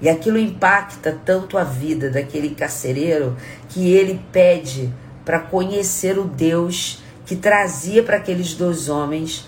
E 0.00 0.08
aquilo 0.08 0.38
impacta 0.38 1.18
tanto 1.24 1.58
a 1.58 1.64
vida 1.64 2.10
daquele 2.10 2.50
carcereiro 2.50 3.36
que 3.68 3.92
ele 3.92 4.20
pede 4.32 4.92
para 5.24 5.40
conhecer 5.40 6.18
o 6.18 6.24
Deus 6.24 7.02
que 7.26 7.36
trazia 7.36 8.02
para 8.02 8.16
aqueles 8.16 8.54
dois 8.54 8.88
homens 8.88 9.46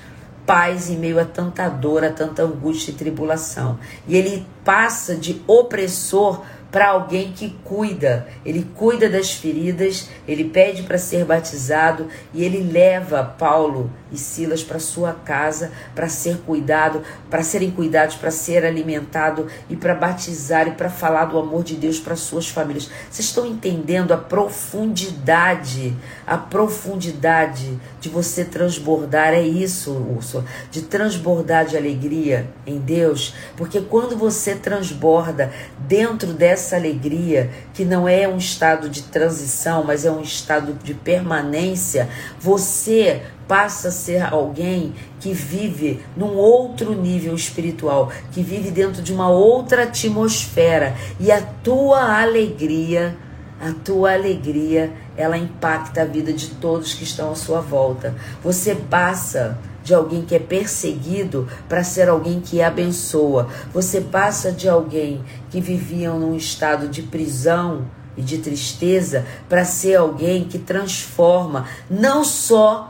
paz 0.50 0.90
em 0.90 0.96
meio 0.96 1.20
a 1.20 1.24
tanta 1.24 1.68
dor, 1.68 2.02
a 2.02 2.10
tanta 2.10 2.42
angústia 2.42 2.90
e 2.90 2.94
tribulação. 2.94 3.78
E 4.08 4.16
ele 4.16 4.44
passa 4.64 5.14
de 5.14 5.40
opressor 5.46 6.42
para 6.70 6.88
alguém 6.88 7.32
que 7.32 7.50
cuida. 7.64 8.26
Ele 8.44 8.66
cuida 8.74 9.08
das 9.08 9.32
feridas, 9.32 10.08
ele 10.26 10.44
pede 10.44 10.82
para 10.82 10.98
ser 10.98 11.24
batizado 11.24 12.08
e 12.34 12.44
ele 12.44 12.62
leva 12.62 13.22
Paulo 13.22 13.90
e 14.12 14.18
Silas 14.18 14.62
para 14.62 14.78
sua 14.78 15.12
casa 15.12 15.70
para 15.94 16.08
ser 16.08 16.38
cuidado, 16.38 17.02
para 17.28 17.42
serem 17.42 17.70
cuidados, 17.70 18.16
para 18.16 18.30
ser 18.30 18.64
alimentado 18.64 19.46
e 19.68 19.76
para 19.76 19.94
batizar 19.94 20.68
e 20.68 20.72
para 20.72 20.88
falar 20.88 21.26
do 21.26 21.38
amor 21.38 21.62
de 21.62 21.76
Deus 21.76 21.98
para 21.98 22.16
suas 22.16 22.48
famílias. 22.48 22.90
Vocês 23.10 23.28
estão 23.28 23.46
entendendo 23.46 24.12
a 24.12 24.16
profundidade, 24.16 25.94
a 26.26 26.36
profundidade 26.36 27.78
de 28.00 28.08
você 28.08 28.44
transbordar 28.44 29.32
é 29.32 29.42
isso, 29.42 29.92
Urso, 29.92 30.44
de 30.70 30.82
transbordar 30.82 31.66
de 31.66 31.76
alegria 31.76 32.48
em 32.66 32.78
Deus, 32.78 33.34
porque 33.56 33.80
quando 33.80 34.16
você 34.16 34.54
transborda 34.54 35.52
dentro 35.78 36.32
dessa 36.32 36.76
alegria, 36.76 37.50
que 37.74 37.84
não 37.84 38.08
é 38.08 38.26
um 38.26 38.38
estado 38.38 38.88
de 38.88 39.02
transição, 39.02 39.84
mas 39.84 40.04
é 40.04 40.10
um 40.10 40.22
estado 40.22 40.72
de 40.82 40.94
permanência, 40.94 42.08
você 42.40 43.22
passa 43.50 43.88
a 43.88 43.90
ser 43.90 44.32
alguém 44.32 44.94
que 45.18 45.32
vive 45.32 46.00
num 46.16 46.36
outro 46.36 46.94
nível 46.94 47.34
espiritual, 47.34 48.12
que 48.30 48.44
vive 48.44 48.70
dentro 48.70 49.02
de 49.02 49.12
uma 49.12 49.28
outra 49.28 49.82
atmosfera 49.82 50.94
e 51.18 51.32
a 51.32 51.42
tua 51.42 52.22
alegria, 52.22 53.16
a 53.60 53.72
tua 53.72 54.12
alegria, 54.14 54.92
ela 55.16 55.36
impacta 55.36 56.02
a 56.02 56.04
vida 56.04 56.32
de 56.32 56.50
todos 56.50 56.94
que 56.94 57.02
estão 57.02 57.32
à 57.32 57.34
sua 57.34 57.60
volta. 57.60 58.14
Você 58.40 58.76
passa 58.76 59.58
de 59.82 59.92
alguém 59.94 60.22
que 60.22 60.36
é 60.36 60.38
perseguido 60.38 61.48
para 61.68 61.82
ser 61.82 62.08
alguém 62.08 62.40
que 62.40 62.62
abençoa. 62.62 63.48
Você 63.74 64.00
passa 64.00 64.52
de 64.52 64.68
alguém 64.68 65.24
que 65.50 65.60
vivia 65.60 66.12
num 66.12 66.36
estado 66.36 66.86
de 66.86 67.02
prisão 67.02 67.84
e 68.16 68.22
de 68.22 68.38
tristeza 68.38 69.26
para 69.48 69.64
ser 69.64 69.96
alguém 69.96 70.44
que 70.44 70.58
transforma 70.58 71.66
não 71.90 72.22
só 72.22 72.89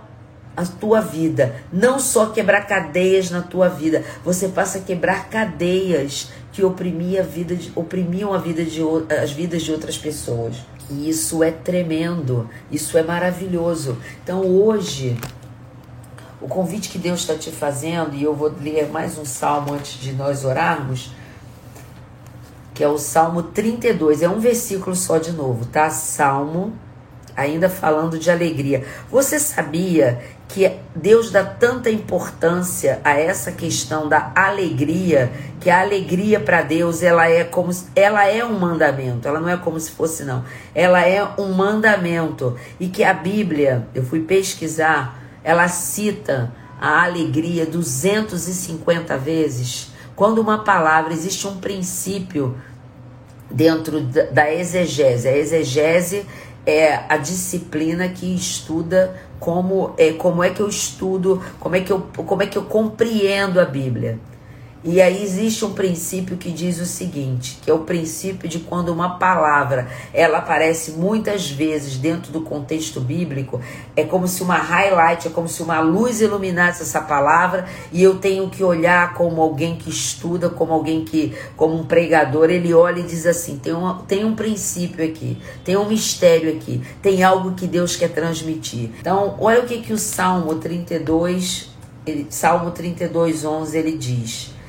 a 0.60 0.66
tua 0.66 1.00
vida, 1.00 1.56
não 1.72 1.98
só 1.98 2.26
quebrar 2.26 2.66
cadeias 2.66 3.30
na 3.30 3.40
tua 3.40 3.68
vida, 3.68 4.04
você 4.22 4.48
passa 4.48 4.78
a 4.78 4.80
quebrar 4.82 5.28
cadeias 5.28 6.30
que 6.52 6.62
oprimia 6.62 7.20
a 7.20 7.24
vida 7.24 7.56
de, 7.56 7.72
oprimiam 7.74 8.34
a 8.34 8.38
vida 8.38 8.62
de, 8.64 8.80
as 9.22 9.32
vidas 9.32 9.62
de 9.62 9.72
outras 9.72 9.96
pessoas. 9.96 10.56
E 10.90 11.08
isso 11.08 11.42
é 11.42 11.50
tremendo, 11.50 12.48
isso 12.70 12.98
é 12.98 13.02
maravilhoso. 13.02 13.96
Então 14.22 14.42
hoje, 14.44 15.16
o 16.40 16.48
convite 16.48 16.90
que 16.90 16.98
Deus 16.98 17.20
está 17.20 17.34
te 17.34 17.50
fazendo, 17.50 18.14
e 18.14 18.22
eu 18.22 18.34
vou 18.34 18.52
ler 18.60 18.90
mais 18.90 19.16
um 19.16 19.24
salmo 19.24 19.72
antes 19.72 19.98
de 19.98 20.12
nós 20.12 20.44
orarmos, 20.44 21.12
que 22.74 22.84
é 22.84 22.88
o 22.88 22.98
Salmo 22.98 23.42
32, 23.42 24.22
é 24.22 24.28
um 24.28 24.40
versículo 24.40 24.96
só 24.96 25.18
de 25.18 25.32
novo, 25.32 25.66
tá? 25.66 25.90
Salmo 25.90 26.72
ainda 27.36 27.68
falando 27.68 28.18
de 28.18 28.30
alegria. 28.30 28.84
Você 29.10 29.38
sabia 29.38 30.20
que 30.52 30.70
Deus 30.94 31.30
dá 31.30 31.44
tanta 31.44 31.90
importância 31.90 33.00
a 33.04 33.18
essa 33.18 33.52
questão 33.52 34.08
da 34.08 34.32
alegria, 34.34 35.30
que 35.60 35.70
a 35.70 35.80
alegria 35.80 36.40
para 36.40 36.62
Deus 36.62 37.02
ela 37.02 37.28
é 37.28 37.44
como 37.44 37.70
ela 37.94 38.26
é 38.26 38.44
um 38.44 38.58
mandamento, 38.58 39.28
ela 39.28 39.38
não 39.38 39.48
é 39.48 39.56
como 39.56 39.78
se 39.78 39.92
fosse 39.92 40.24
não. 40.24 40.44
Ela 40.74 41.06
é 41.06 41.24
um 41.38 41.52
mandamento 41.52 42.56
e 42.80 42.88
que 42.88 43.04
a 43.04 43.14
Bíblia, 43.14 43.86
eu 43.94 44.04
fui 44.04 44.20
pesquisar, 44.20 45.22
ela 45.44 45.68
cita 45.68 46.52
a 46.80 47.04
alegria 47.04 47.64
250 47.64 49.16
vezes. 49.18 49.92
Quando 50.16 50.38
uma 50.38 50.64
palavra 50.64 51.12
existe 51.12 51.46
um 51.46 51.58
princípio 51.58 52.56
dentro 53.50 54.00
da 54.00 54.52
exegese. 54.52 55.28
A 55.28 55.36
exegese 55.36 56.26
é 56.70 57.04
a 57.08 57.16
disciplina 57.16 58.08
que 58.08 58.34
estuda 58.34 59.14
como 59.38 59.94
é, 59.96 60.12
como 60.12 60.44
é 60.44 60.50
que 60.50 60.60
eu 60.60 60.68
estudo, 60.68 61.42
como 61.58 61.74
é 61.74 61.80
que 61.80 61.90
eu, 61.90 62.00
como 62.00 62.42
é 62.42 62.46
que 62.46 62.56
eu 62.56 62.64
compreendo 62.64 63.58
a 63.58 63.64
Bíblia. 63.64 64.18
E 64.82 64.98
aí 65.02 65.22
existe 65.22 65.62
um 65.62 65.74
princípio 65.74 66.38
que 66.38 66.50
diz 66.50 66.80
o 66.80 66.86
seguinte, 66.86 67.58
que 67.60 67.70
é 67.70 67.74
o 67.74 67.80
princípio 67.80 68.48
de 68.48 68.60
quando 68.60 68.88
uma 68.88 69.18
palavra 69.18 69.86
ela 70.10 70.38
aparece 70.38 70.92
muitas 70.92 71.50
vezes 71.50 71.98
dentro 71.98 72.32
do 72.32 72.40
contexto 72.40 72.98
bíblico, 72.98 73.60
é 73.94 74.04
como 74.04 74.26
se 74.26 74.42
uma 74.42 74.56
highlight, 74.56 75.28
é 75.28 75.30
como 75.30 75.46
se 75.48 75.62
uma 75.62 75.80
luz 75.80 76.22
iluminasse 76.22 76.80
essa 76.80 77.02
palavra 77.02 77.66
e 77.92 78.02
eu 78.02 78.20
tenho 78.20 78.48
que 78.48 78.64
olhar 78.64 79.12
como 79.12 79.42
alguém 79.42 79.76
que 79.76 79.90
estuda, 79.90 80.48
como 80.48 80.72
alguém 80.72 81.04
que, 81.04 81.36
como 81.58 81.74
um 81.74 81.84
pregador, 81.84 82.48
ele 82.48 82.72
olha 82.72 83.00
e 83.00 83.02
diz 83.02 83.26
assim, 83.26 83.58
tem 83.58 83.74
um, 83.74 83.98
tem 83.98 84.24
um 84.24 84.34
princípio 84.34 85.04
aqui, 85.04 85.36
tem 85.62 85.76
um 85.76 85.86
mistério 85.86 86.56
aqui, 86.56 86.80
tem 87.02 87.22
algo 87.22 87.52
que 87.52 87.66
Deus 87.66 87.96
quer 87.96 88.08
transmitir. 88.08 88.92
Então, 88.98 89.36
olha 89.40 89.60
o 89.60 89.66
que 89.66 89.82
que 89.82 89.92
o 89.92 89.98
Salmo 89.98 90.54
32, 90.54 91.68
ele, 92.06 92.28
Salmo 92.30 92.70
32, 92.70 93.44
11, 93.44 93.76
ele 93.76 93.98
diz... 93.98 94.59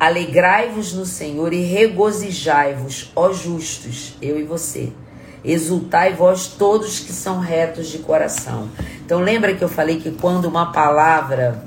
Alegrai-vos 0.00 0.92
no 0.92 1.04
Senhor 1.04 1.52
e 1.52 1.62
regozijai-vos, 1.62 3.10
ó 3.16 3.32
justos, 3.32 4.14
eu 4.22 4.38
e 4.38 4.44
você. 4.44 4.92
Exultai 5.44 6.12
vós 6.12 6.46
todos 6.46 7.00
que 7.00 7.12
são 7.12 7.40
retos 7.40 7.88
de 7.88 7.98
coração. 7.98 8.68
Então 9.04 9.20
lembra 9.20 9.54
que 9.54 9.62
eu 9.62 9.68
falei 9.68 9.98
que 9.98 10.12
quando 10.12 10.44
uma 10.44 10.70
palavra 10.70 11.64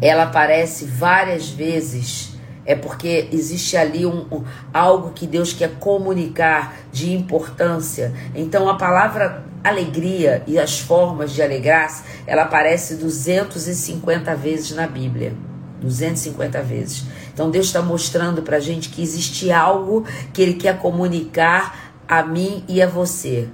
ela 0.00 0.24
aparece 0.24 0.84
várias 0.84 1.48
vezes, 1.48 2.34
é 2.64 2.76
porque 2.76 3.28
existe 3.32 3.76
ali 3.76 4.06
um, 4.06 4.26
um, 4.30 4.44
algo 4.72 5.10
que 5.12 5.26
Deus 5.26 5.52
quer 5.52 5.78
comunicar 5.80 6.76
de 6.92 7.12
importância. 7.12 8.12
Então 8.36 8.68
a 8.68 8.76
palavra 8.76 9.44
alegria 9.64 10.44
e 10.46 10.58
as 10.58 10.78
formas 10.78 11.32
de 11.32 11.42
alegrar-se, 11.42 12.04
ela 12.26 12.42
aparece 12.42 12.94
250 12.96 14.34
vezes 14.36 14.70
na 14.72 14.86
Bíblia. 14.86 15.32
250 15.80 16.62
vezes. 16.62 17.04
Então 17.32 17.50
Deus 17.50 17.66
está 17.66 17.82
mostrando 17.82 18.42
para 18.42 18.56
a 18.58 18.60
gente 18.60 18.88
que 18.88 19.02
existe 19.02 19.50
algo 19.50 20.06
que 20.32 20.42
Ele 20.42 20.54
quer 20.54 20.78
comunicar 20.78 21.92
a 22.08 22.22
mim 22.22 22.64
e 22.68 22.82
a 22.82 22.86
você. 22.86 23.48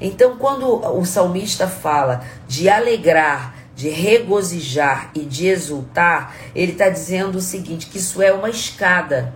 Então, 0.00 0.36
quando 0.36 0.66
o 0.66 1.04
salmista 1.04 1.66
fala 1.66 2.22
de 2.46 2.68
alegrar, 2.68 3.54
de 3.74 3.88
regozijar 3.88 5.10
e 5.14 5.20
de 5.20 5.46
exultar, 5.46 6.34
ele 6.54 6.72
está 6.72 6.88
dizendo 6.88 7.36
o 7.36 7.40
seguinte: 7.40 7.86
que 7.86 7.98
isso 7.98 8.22
é 8.22 8.32
uma 8.32 8.50
escada, 8.50 9.32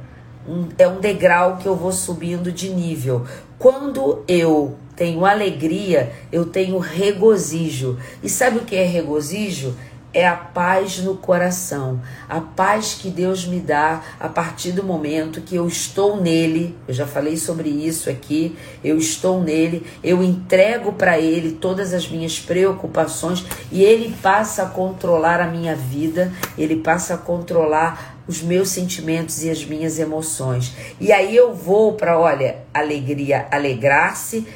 um, 0.47 0.69
é 0.79 0.87
um 0.87 1.01
degrau 1.01 1.57
que 1.57 1.67
eu 1.67 1.77
vou 1.77 1.93
subindo 1.93 2.53
de 2.53 2.69
nível. 2.69 3.27
Quando 3.59 4.25
eu 4.27 4.77
tenho 4.97 5.25
alegria, 5.25 6.13
eu 6.31 6.47
tenho 6.47 6.79
regozijo. 6.79 7.99
E 8.23 8.29
sabe 8.29 8.59
o 8.59 8.65
que 8.65 8.77
é 8.77 8.85
regozijo? 8.85 9.75
É 10.13 10.27
a 10.27 10.35
paz 10.35 10.99
no 10.99 11.17
coração, 11.17 12.01
a 12.29 12.41
paz 12.41 12.95
que 12.95 13.11
Deus 13.11 13.47
me 13.47 13.61
dá 13.61 14.03
a 14.19 14.29
partir 14.29 14.73
do 14.73 14.83
momento 14.83 15.41
que 15.41 15.55
eu 15.55 15.69
estou 15.69 16.21
nele. 16.21 16.77
Eu 16.89 16.95
já 16.95 17.07
falei 17.07 17.37
sobre 17.37 17.69
isso 17.69 18.11
aqui. 18.11 18.57
Eu 18.83 18.99
estou 18.99 19.43
nele, 19.43 19.87
eu 20.03 20.23
entrego 20.23 20.93
para 20.93 21.19
ele 21.19 21.53
todas 21.53 21.95
as 21.95 22.09
minhas 22.09 22.41
preocupações 22.41 23.45
e 23.71 23.83
ele 23.83 24.17
passa 24.21 24.65
a 24.65 24.67
controlar 24.67 25.41
a 25.41 25.47
minha 25.47 25.77
vida, 25.77 26.33
ele 26.59 26.77
passa 26.77 27.15
a 27.15 27.19
controlar 27.19 28.17
os 28.27 28.43
meus 28.43 28.69
sentimentos 28.69 29.43
e 29.43 29.51
as 29.51 29.65
minhas 29.65 29.99
emoções. 29.99 30.75
E 31.01 31.13
aí 31.13 31.35
eu 31.35 31.55
vou 31.55 31.95
para, 31.95 32.19
olha, 32.19 32.59
alegria, 32.73 33.49
alegrar-se, 33.51 34.47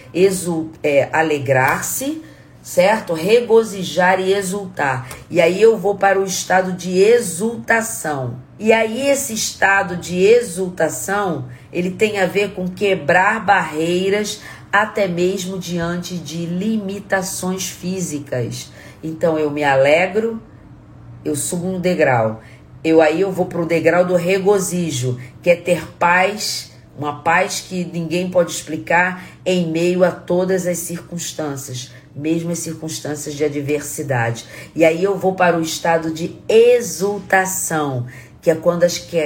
é, 0.83 1.09
alegrar-se 1.13 2.23
certo? 2.65 3.13
Regozijar 3.13 4.19
e 4.19 4.33
exultar. 4.33 5.07
E 5.31 5.39
aí 5.39 5.61
eu 5.61 5.77
vou 5.77 5.97
para 5.97 6.19
o 6.19 6.25
estado 6.25 6.73
de 6.73 6.99
exultação. 6.99 8.39
E 8.59 8.73
aí 8.73 9.07
esse 9.07 9.35
estado 9.35 9.99
de 9.99 10.19
exultação, 10.19 11.45
ele 11.71 11.91
tem 11.91 12.19
a 12.19 12.27
ver 12.27 12.53
com 12.53 12.67
quebrar 12.67 13.45
barreiras 13.45 14.41
até 14.73 15.07
mesmo 15.07 15.59
diante 15.59 16.17
de 16.17 16.47
limitações 16.47 17.69
físicas. 17.69 18.73
Então 19.03 19.39
eu 19.39 19.51
me 19.51 19.63
alegro, 19.63 20.43
eu 21.23 21.37
subo 21.37 21.69
um 21.69 21.79
degrau. 21.79 22.41
Eu 22.83 23.03
aí 23.03 23.21
eu 23.21 23.31
vou 23.31 23.45
para 23.45 23.61
o 23.61 23.67
degrau 23.67 24.07
do 24.07 24.17
regozijo, 24.17 25.21
que 25.43 25.51
é 25.51 25.57
ter 25.57 25.87
paz, 25.99 26.73
uma 26.97 27.23
paz 27.23 27.61
que 27.61 27.85
ninguém 27.85 28.31
pode 28.31 28.53
explicar 28.53 29.23
em 29.45 29.71
meio 29.71 30.03
a 30.03 30.11
todas 30.11 30.67
as 30.67 30.79
circunstâncias 30.79 31.91
mesmo 32.15 32.53
em 32.53 32.55
circunstâncias 32.55 33.35
de 33.35 33.45
adversidade. 33.45 34.45
E 34.75 34.85
aí 34.85 35.03
eu 35.03 35.17
vou 35.17 35.35
para 35.35 35.59
o 35.59 35.63
estado 35.63 36.13
de 36.13 36.37
exultação, 36.49 38.07
que 38.41 38.51
é 38.51 38.55
quando 38.55 38.85
as, 38.85 38.99
que, 38.99 39.19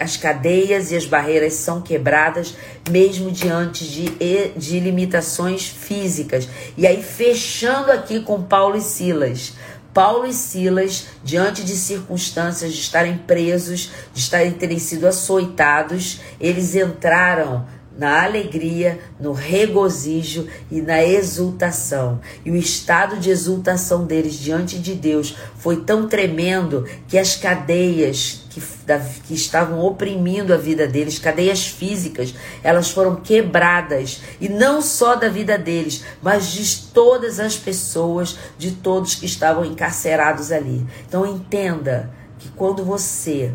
as 0.00 0.16
cadeias 0.16 0.90
e 0.90 0.96
as 0.96 1.04
barreiras 1.04 1.52
são 1.54 1.82
quebradas, 1.82 2.54
mesmo 2.90 3.30
diante 3.30 3.84
de, 3.86 4.08
de 4.56 4.80
limitações 4.80 5.68
físicas. 5.68 6.48
E 6.76 6.86
aí, 6.86 7.02
fechando 7.02 7.92
aqui 7.92 8.20
com 8.20 8.42
Paulo 8.42 8.76
e 8.76 8.80
Silas. 8.80 9.52
Paulo 9.92 10.26
e 10.26 10.32
Silas, 10.32 11.08
diante 11.22 11.62
de 11.62 11.76
circunstâncias 11.76 12.72
de 12.72 12.80
estarem 12.80 13.18
presos, 13.18 13.90
de 14.14 14.20
estarem 14.20 14.52
terem 14.52 14.78
sido 14.78 15.06
açoitados, 15.06 16.20
eles 16.40 16.74
entraram 16.74 17.66
na 17.96 18.24
alegria, 18.24 18.98
no 19.20 19.32
regozijo 19.32 20.46
e 20.70 20.80
na 20.80 21.02
exultação. 21.02 22.20
E 22.44 22.50
o 22.50 22.56
estado 22.56 23.18
de 23.18 23.30
exultação 23.30 24.04
deles 24.04 24.34
diante 24.34 24.78
de 24.78 24.94
Deus 24.94 25.36
foi 25.58 25.76
tão 25.84 26.08
tremendo 26.08 26.86
que 27.06 27.18
as 27.18 27.36
cadeias 27.36 28.42
que, 28.52 28.62
da, 28.86 28.98
que 28.98 29.34
estavam 29.34 29.80
oprimindo 29.80 30.52
a 30.52 30.56
vida 30.56 30.86
deles, 30.86 31.18
cadeias 31.18 31.66
físicas, 31.66 32.34
elas 32.62 32.90
foram 32.90 33.16
quebradas. 33.16 34.22
E 34.40 34.48
não 34.48 34.82
só 34.82 35.14
da 35.14 35.28
vida 35.28 35.56
deles, 35.58 36.04
mas 36.22 36.48
de 36.48 36.92
todas 36.92 37.40
as 37.40 37.56
pessoas, 37.56 38.38
de 38.58 38.72
todos 38.72 39.14
que 39.14 39.26
estavam 39.26 39.64
encarcerados 39.64 40.52
ali. 40.52 40.86
Então 41.08 41.26
entenda 41.26 42.10
que 42.38 42.48
quando 42.50 42.84
você 42.84 43.52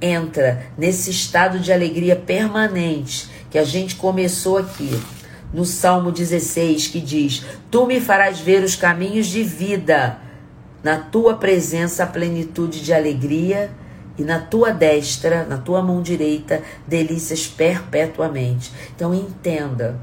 entra 0.00 0.66
nesse 0.76 1.10
estado 1.10 1.60
de 1.60 1.72
alegria 1.72 2.16
permanente, 2.16 3.30
que 3.52 3.58
a 3.58 3.64
gente 3.64 3.96
começou 3.96 4.56
aqui, 4.56 4.98
no 5.52 5.66
Salmo 5.66 6.10
16, 6.10 6.88
que 6.88 7.00
diz: 7.00 7.44
Tu 7.70 7.86
me 7.86 8.00
farás 8.00 8.40
ver 8.40 8.64
os 8.64 8.74
caminhos 8.74 9.26
de 9.26 9.44
vida, 9.44 10.18
na 10.82 10.96
tua 10.96 11.34
presença 11.34 12.02
a 12.02 12.06
plenitude 12.06 12.82
de 12.82 12.94
alegria, 12.94 13.70
e 14.18 14.24
na 14.24 14.40
tua 14.40 14.72
destra, 14.72 15.44
na 15.44 15.58
tua 15.58 15.82
mão 15.82 16.00
direita, 16.00 16.62
delícias 16.86 17.46
perpetuamente. 17.46 18.72
Então 18.96 19.14
entenda 19.14 20.00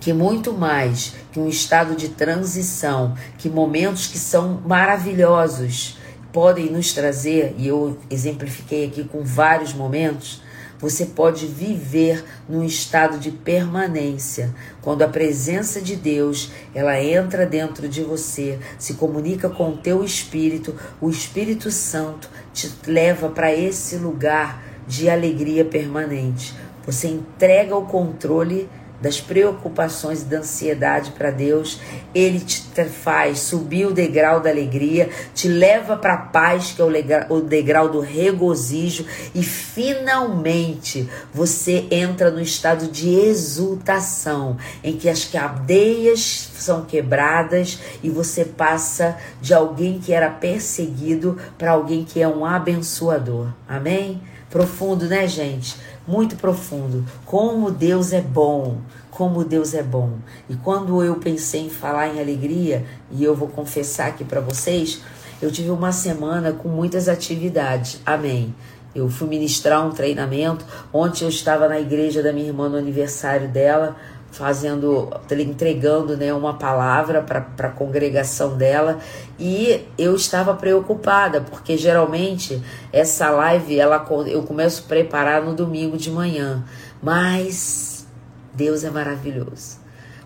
que 0.00 0.12
muito 0.12 0.54
mais 0.54 1.14
que 1.32 1.38
um 1.38 1.48
estado 1.48 1.94
de 1.94 2.08
transição, 2.08 3.14
que 3.36 3.48
momentos 3.48 4.06
que 4.06 4.18
são 4.18 4.62
maravilhosos 4.66 5.98
podem 6.32 6.70
nos 6.70 6.94
trazer, 6.94 7.54
e 7.58 7.68
eu 7.68 7.98
exemplifiquei 8.10 8.86
aqui 8.86 9.04
com 9.04 9.22
vários 9.22 9.74
momentos, 9.74 10.41
você 10.82 11.06
pode 11.06 11.46
viver 11.46 12.24
num 12.48 12.64
estado 12.64 13.16
de 13.16 13.30
permanência, 13.30 14.52
quando 14.82 15.02
a 15.02 15.08
presença 15.08 15.80
de 15.80 15.94
Deus, 15.94 16.50
ela 16.74 17.00
entra 17.00 17.46
dentro 17.46 17.88
de 17.88 18.02
você, 18.02 18.58
se 18.80 18.94
comunica 18.94 19.48
com 19.48 19.70
o 19.70 19.76
teu 19.76 20.02
espírito, 20.04 20.74
o 21.00 21.08
Espírito 21.08 21.70
Santo 21.70 22.28
te 22.52 22.68
leva 22.84 23.28
para 23.28 23.54
esse 23.54 23.94
lugar 23.94 24.60
de 24.84 25.08
alegria 25.08 25.64
permanente. 25.64 26.52
Você 26.84 27.06
entrega 27.06 27.76
o 27.76 27.86
controle 27.86 28.68
das 29.02 29.20
preocupações 29.20 30.22
e 30.22 30.26
da 30.26 30.38
ansiedade 30.38 31.10
para 31.10 31.30
Deus, 31.30 31.80
Ele 32.14 32.38
te 32.38 32.62
faz 32.84 33.40
subir 33.40 33.86
o 33.86 33.92
degrau 33.92 34.40
da 34.40 34.48
alegria, 34.48 35.10
te 35.34 35.48
leva 35.48 35.96
para 35.96 36.14
a 36.14 36.18
paz, 36.18 36.72
que 36.72 36.80
é 36.80 36.84
o 37.28 37.40
degrau 37.40 37.88
do 37.88 38.00
regozijo, 38.00 39.04
e 39.34 39.42
finalmente 39.42 41.08
você 41.34 41.86
entra 41.90 42.30
no 42.30 42.40
estado 42.40 42.86
de 42.86 43.10
exultação, 43.10 44.56
em 44.82 44.96
que 44.96 45.08
as 45.08 45.24
cadeias 45.24 46.50
são 46.54 46.84
quebradas 46.84 47.78
e 48.02 48.08
você 48.08 48.44
passa 48.44 49.16
de 49.40 49.52
alguém 49.52 49.98
que 49.98 50.12
era 50.12 50.30
perseguido 50.30 51.36
para 51.58 51.72
alguém 51.72 52.04
que 52.04 52.22
é 52.22 52.28
um 52.28 52.46
abençoador. 52.46 53.48
Amém? 53.68 54.22
Profundo, 54.48 55.06
né, 55.06 55.26
gente? 55.26 55.76
Muito 56.06 56.36
profundo. 56.36 57.04
Como 57.24 57.70
Deus 57.70 58.12
é 58.12 58.20
bom, 58.20 58.78
como 59.10 59.44
Deus 59.44 59.74
é 59.74 59.82
bom. 59.82 60.12
E 60.48 60.54
quando 60.56 61.02
eu 61.02 61.16
pensei 61.16 61.66
em 61.66 61.70
falar 61.70 62.08
em 62.08 62.20
alegria, 62.20 62.84
e 63.10 63.22
eu 63.22 63.34
vou 63.34 63.48
confessar 63.48 64.08
aqui 64.08 64.24
para 64.24 64.40
vocês, 64.40 65.00
eu 65.40 65.50
tive 65.50 65.70
uma 65.70 65.92
semana 65.92 66.52
com 66.52 66.68
muitas 66.68 67.08
atividades. 67.08 68.00
Amém. 68.06 68.54
Eu 68.94 69.08
fui 69.08 69.26
ministrar 69.26 69.86
um 69.86 69.90
treinamento. 69.90 70.64
Ontem 70.92 71.24
eu 71.24 71.28
estava 71.28 71.68
na 71.68 71.80
igreja 71.80 72.22
da 72.22 72.32
minha 72.32 72.46
irmã 72.46 72.68
no 72.68 72.76
aniversário 72.76 73.48
dela. 73.48 73.96
Fazendo, 74.32 75.10
entregando 75.30 76.16
né, 76.16 76.32
uma 76.32 76.54
palavra 76.54 77.20
para 77.20 77.68
a 77.68 77.70
congregação 77.70 78.56
dela 78.56 78.98
e 79.38 79.86
eu 79.98 80.16
estava 80.16 80.54
preocupada 80.54 81.42
porque 81.42 81.76
geralmente 81.76 82.60
essa 82.90 83.30
live 83.30 83.78
ela 83.78 84.04
eu 84.26 84.42
começo 84.42 84.84
a 84.84 84.88
preparar 84.88 85.42
no 85.42 85.54
domingo 85.54 85.98
de 85.98 86.10
manhã, 86.10 86.64
mas 87.02 88.06
Deus 88.54 88.84
é 88.84 88.90
maravilhoso. 88.90 89.78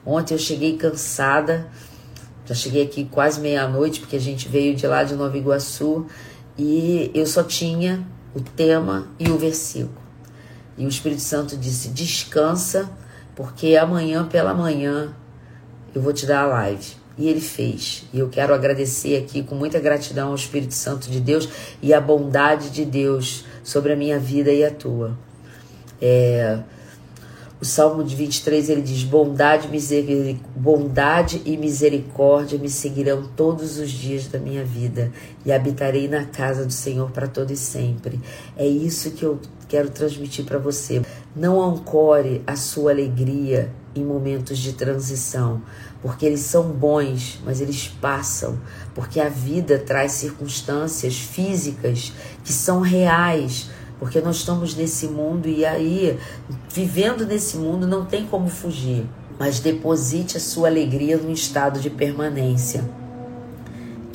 Ontem 0.05 0.35
eu 0.35 0.39
cheguei 0.39 0.77
cansada, 0.77 1.67
já 2.47 2.55
cheguei 2.55 2.85
aqui 2.85 3.07
quase 3.07 3.41
meia-noite 3.41 3.99
porque 3.99 4.15
a 4.15 4.21
gente 4.21 4.49
veio 4.49 4.77
de 4.77 4.87
lá 4.87 5.03
de 5.03 5.17
Nova 5.17 5.37
Iguaçu 5.37 6.07
e 6.57 7.11
eu 7.13 7.27
só 7.27 7.43
tinha 7.43 8.07
o 8.33 8.41
tema 8.41 9.09
e 9.19 9.29
o 9.29 9.37
versículo. 9.37 10.07
E 10.79 10.85
o 10.85 10.89
Espírito 10.89 11.23
Santo 11.23 11.57
disse: 11.57 11.89
descansa, 11.89 12.89
porque 13.37 13.77
amanhã 13.77 14.27
pela 14.27 14.55
manhã 14.55 15.15
eu 15.95 16.03
vou 16.03 16.13
te 16.13 16.27
dar 16.27 16.41
a 16.41 16.47
live. 16.47 16.97
E 17.19 17.29
ele 17.29 17.41
fez. 17.41 18.05
E 18.13 18.19
eu 18.19 18.29
quero 18.29 18.53
agradecer 18.53 19.17
aqui 19.17 19.43
com 19.43 19.55
muita 19.55 19.79
gratidão 19.79 20.29
ao 20.29 20.35
Espírito 20.35 20.75
Santo 20.75 21.11
de 21.11 21.21
Deus 21.21 21.49
e 21.81 21.95
a 21.95 22.01
bondade 22.01 22.71
de 22.71 22.85
Deus 22.85 23.45
sobre 23.63 23.93
a 23.93 23.97
minha 23.97 24.19
vida 24.19 24.51
e 24.53 24.63
a 24.65 24.71
tua. 24.71 25.17
É, 26.01 26.59
o 27.59 27.65
Salmo 27.65 28.05
de 28.05 28.15
23 28.15 28.69
ele 28.69 28.83
diz: 28.83 29.03
bondade, 29.03 29.67
bondade 30.55 31.41
e 31.47 31.57
misericórdia 31.57 32.59
me 32.59 32.69
seguirão 32.69 33.27
todos 33.35 33.79
os 33.79 33.91
dias 33.91 34.27
da 34.27 34.39
minha 34.39 34.63
vida 34.63 35.11
e 35.45 35.51
habitarei 35.51 36.07
na 36.07 36.27
casa 36.27 36.67
do 36.67 36.73
Senhor 36.73 37.11
para 37.11 37.27
todo 37.27 37.51
e 37.51 37.57
sempre. 37.57 38.21
É 38.59 38.67
isso 38.67 39.13
que 39.13 39.25
eu 39.25 39.41
quero 39.69 39.89
transmitir 39.89 40.45
para 40.45 40.59
você. 40.59 41.01
Não 41.37 41.63
ancore 41.63 42.43
a 42.47 42.57
sua 42.57 42.93
alegria 42.93 43.71
em 43.95 44.03
momentos 44.03 44.59
de 44.59 44.73
transição, 44.73 45.63
porque 46.01 46.25
eles 46.25 46.41
são 46.41 46.65
bons, 46.71 47.39
mas 47.45 47.61
eles 47.61 47.89
passam, 48.01 48.59
porque 48.95 49.21
a 49.21 49.29
vida 49.29 49.79
traz 49.79 50.13
circunstâncias 50.13 51.19
físicas 51.19 52.13
que 52.43 52.53
são 52.53 52.81
reais 52.81 53.69
porque 53.99 54.21
nós 54.21 54.37
estamos 54.37 54.75
nesse 54.75 55.07
mundo 55.07 55.49
e 55.49 55.65
aí, 55.65 56.19
vivendo 56.73 57.25
nesse 57.25 57.57
mundo, 57.57 57.87
não 57.87 58.05
tem 58.05 58.27
como 58.27 58.49
fugir. 58.49 59.07
Mas 59.39 59.61
deposite 59.61 60.37
a 60.37 60.41
sua 60.41 60.69
alegria 60.69 61.17
num 61.17 61.33
estado 61.33 61.81
de 61.81 61.91
permanência, 61.91 62.85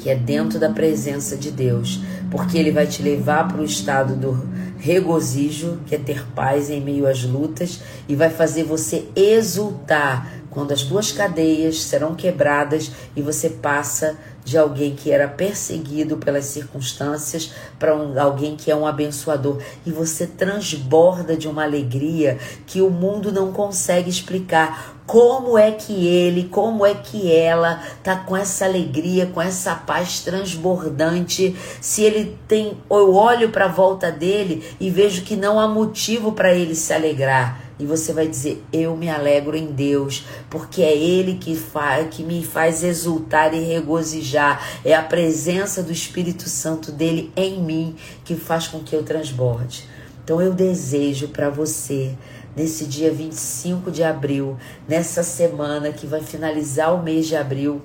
que 0.02 0.10
é 0.10 0.16
dentro 0.16 0.60
da 0.60 0.70
presença 0.70 1.38
de 1.38 1.52
Deus, 1.52 2.02
porque 2.30 2.58
Ele 2.58 2.72
vai 2.72 2.88
te 2.88 3.04
levar 3.04 3.48
para 3.48 3.62
o 3.62 3.66
estado 3.66 4.16
do 4.16 4.50
regozijo, 4.80 5.78
que 5.86 5.94
é 5.94 5.98
ter 6.00 6.26
paz 6.34 6.70
em 6.70 6.82
meio 6.82 7.08
às 7.08 7.24
lutas, 7.24 7.82
e 8.10 8.16
vai 8.16 8.30
fazer 8.30 8.64
você 8.64 9.06
exultar 9.16 10.41
quando 10.52 10.74
as 10.74 10.84
duas 10.84 11.12
cadeias 11.12 11.82
serão 11.82 12.14
quebradas 12.14 12.92
e 13.16 13.22
você 13.22 13.50
passa 13.50 14.18
de 14.44 14.58
alguém 14.58 14.96
que 14.96 15.12
era 15.12 15.28
perseguido 15.28 16.18
pelas 16.18 16.46
circunstâncias 16.46 17.54
para 17.80 17.96
um, 17.96 18.20
alguém 18.20 18.56
que 18.56 18.70
é 18.70 18.76
um 18.76 18.86
abençoador 18.86 19.60
e 19.86 19.92
você 19.92 20.28
transborda 20.28 21.38
de 21.38 21.48
uma 21.48 21.64
alegria 21.64 22.38
que 22.66 22.82
o 22.82 22.90
mundo 22.90 23.32
não 23.32 23.52
consegue 23.52 24.10
explicar. 24.10 25.00
Como 25.06 25.58
é 25.58 25.72
que 25.72 26.08
ele, 26.08 26.48
como 26.50 26.86
é 26.86 26.94
que 26.94 27.32
ela 27.32 27.82
tá 28.04 28.16
com 28.16 28.36
essa 28.36 28.66
alegria, 28.66 29.26
com 29.26 29.42
essa 29.42 29.76
paz 29.76 30.22
transbordante? 30.22 31.56
Se 31.82 32.02
ele 32.02 32.38
tem, 32.48 32.78
eu 32.90 33.14
olho 33.14 33.50
para 33.50 33.66
a 33.66 33.72
volta 33.72 34.12
dele 34.12 34.64
e 34.80 34.90
vejo 34.90 35.24
que 35.24 35.36
não 35.36 35.60
há 35.60 35.68
motivo 35.68 36.32
para 36.32 36.54
ele 36.54 36.76
se 36.76 36.94
alegrar 36.94 37.61
e 37.82 37.86
você 37.86 38.14
vai 38.14 38.28
dizer: 38.28 38.64
Eu 38.72 38.96
me 38.96 39.10
alegro 39.10 39.58
em 39.58 39.66
Deus, 39.66 40.24
porque 40.52 40.84
é 40.84 40.96
Ele 40.96 41.36
que, 41.36 41.56
faz, 41.56 42.14
que 42.14 42.24
me 42.24 42.46
faz 42.46 42.84
exultar 42.84 43.54
e 43.56 43.60
regozijar. 43.60 44.64
É 44.86 44.94
a 44.96 45.02
presença 45.02 45.82
do 45.82 45.92
Espírito 45.92 46.48
Santo 46.48 46.92
dele 46.92 47.32
em 47.36 47.60
mim 47.60 47.96
que 48.24 48.36
faz 48.36 48.68
com 48.68 48.80
que 48.80 48.96
eu 48.96 49.02
transborde. 49.02 49.90
Então 50.24 50.40
eu 50.40 50.54
desejo 50.54 51.30
para 51.30 51.50
você, 51.50 52.16
nesse 52.56 52.86
dia 52.86 53.12
25 53.12 53.90
de 53.90 54.04
abril, 54.04 54.58
nessa 54.88 55.24
semana 55.24 55.92
que 55.92 56.06
vai 56.06 56.22
finalizar 56.22 56.94
o 56.94 57.02
mês 57.02 57.26
de 57.26 57.36
abril, 57.36 57.82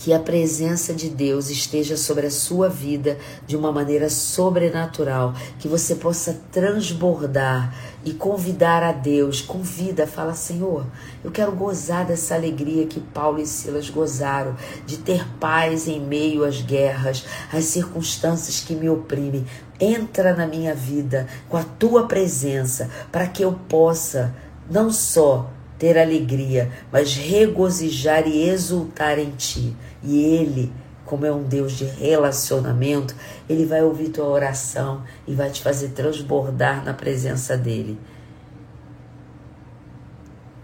que 0.00 0.14
a 0.14 0.18
presença 0.18 0.94
de 0.94 1.10
Deus 1.10 1.50
esteja 1.50 1.94
sobre 1.94 2.26
a 2.26 2.30
sua 2.30 2.70
vida 2.70 3.18
de 3.46 3.54
uma 3.54 3.70
maneira 3.70 4.08
sobrenatural, 4.08 5.34
que 5.58 5.68
você 5.68 5.94
possa 5.94 6.40
transbordar 6.50 7.74
e 8.04 8.12
convidar 8.12 8.82
a 8.82 8.92
Deus. 8.92 9.40
Convida, 9.40 10.06
fala, 10.06 10.34
Senhor, 10.34 10.86
eu 11.22 11.30
quero 11.30 11.52
gozar 11.52 12.06
dessa 12.06 12.34
alegria 12.34 12.86
que 12.86 13.00
Paulo 13.00 13.40
e 13.40 13.46
Silas 13.46 13.90
gozaram, 13.90 14.56
de 14.86 14.98
ter 14.98 15.26
paz 15.38 15.86
em 15.86 16.00
meio 16.00 16.44
às 16.44 16.60
guerras, 16.60 17.24
às 17.52 17.64
circunstâncias 17.64 18.60
que 18.60 18.74
me 18.74 18.88
oprimem. 18.88 19.44
Entra 19.78 20.34
na 20.34 20.46
minha 20.46 20.74
vida 20.74 21.26
com 21.48 21.56
a 21.56 21.62
tua 21.62 22.06
presença, 22.06 22.90
para 23.10 23.26
que 23.26 23.42
eu 23.42 23.52
possa 23.68 24.34
não 24.70 24.90
só 24.90 25.50
ter 25.78 25.98
alegria, 25.98 26.70
mas 26.92 27.14
regozijar 27.14 28.28
e 28.28 28.48
exultar 28.48 29.18
em 29.18 29.30
ti. 29.30 29.74
E 30.02 30.22
Ele, 30.22 30.70
como 31.10 31.26
é 31.26 31.32
um 31.32 31.42
Deus 31.42 31.72
de 31.72 31.84
relacionamento, 31.84 33.16
Ele 33.48 33.66
vai 33.66 33.82
ouvir 33.82 34.10
tua 34.10 34.26
oração 34.26 35.02
e 35.26 35.34
vai 35.34 35.50
te 35.50 35.60
fazer 35.60 35.88
transbordar 35.88 36.84
na 36.84 36.94
presença 36.94 37.56
dEle. 37.56 37.98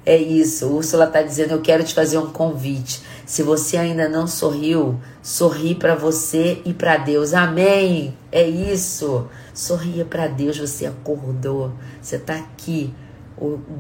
É 0.05 0.17
isso, 0.17 0.69
Úrsula 0.69 1.07
está 1.07 1.21
dizendo: 1.21 1.51
Eu 1.51 1.61
quero 1.61 1.83
te 1.83 1.93
fazer 1.93 2.19
um 2.19 2.31
convite. 2.31 3.03
Se 3.27 3.43
você 3.43 3.77
ainda 3.77 4.09
não 4.09 4.29
sorriu, 4.29 5.01
sorri 5.21 5.75
para 5.75 5.97
você 5.97 6.63
e 6.65 6.73
para 6.73 6.97
Deus. 6.97 7.35
Amém. 7.35 8.17
É 8.31 8.49
isso. 8.49 9.27
Sorria 9.53 10.05
para 10.05 10.29
Deus. 10.29 10.57
Você 10.57 10.87
acordou. 10.87 11.73
Você 12.01 12.15
está 12.15 12.37
aqui 12.37 12.95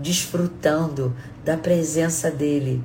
desfrutando 0.02 1.14
da 1.44 1.56
presença 1.56 2.28
dele 2.28 2.82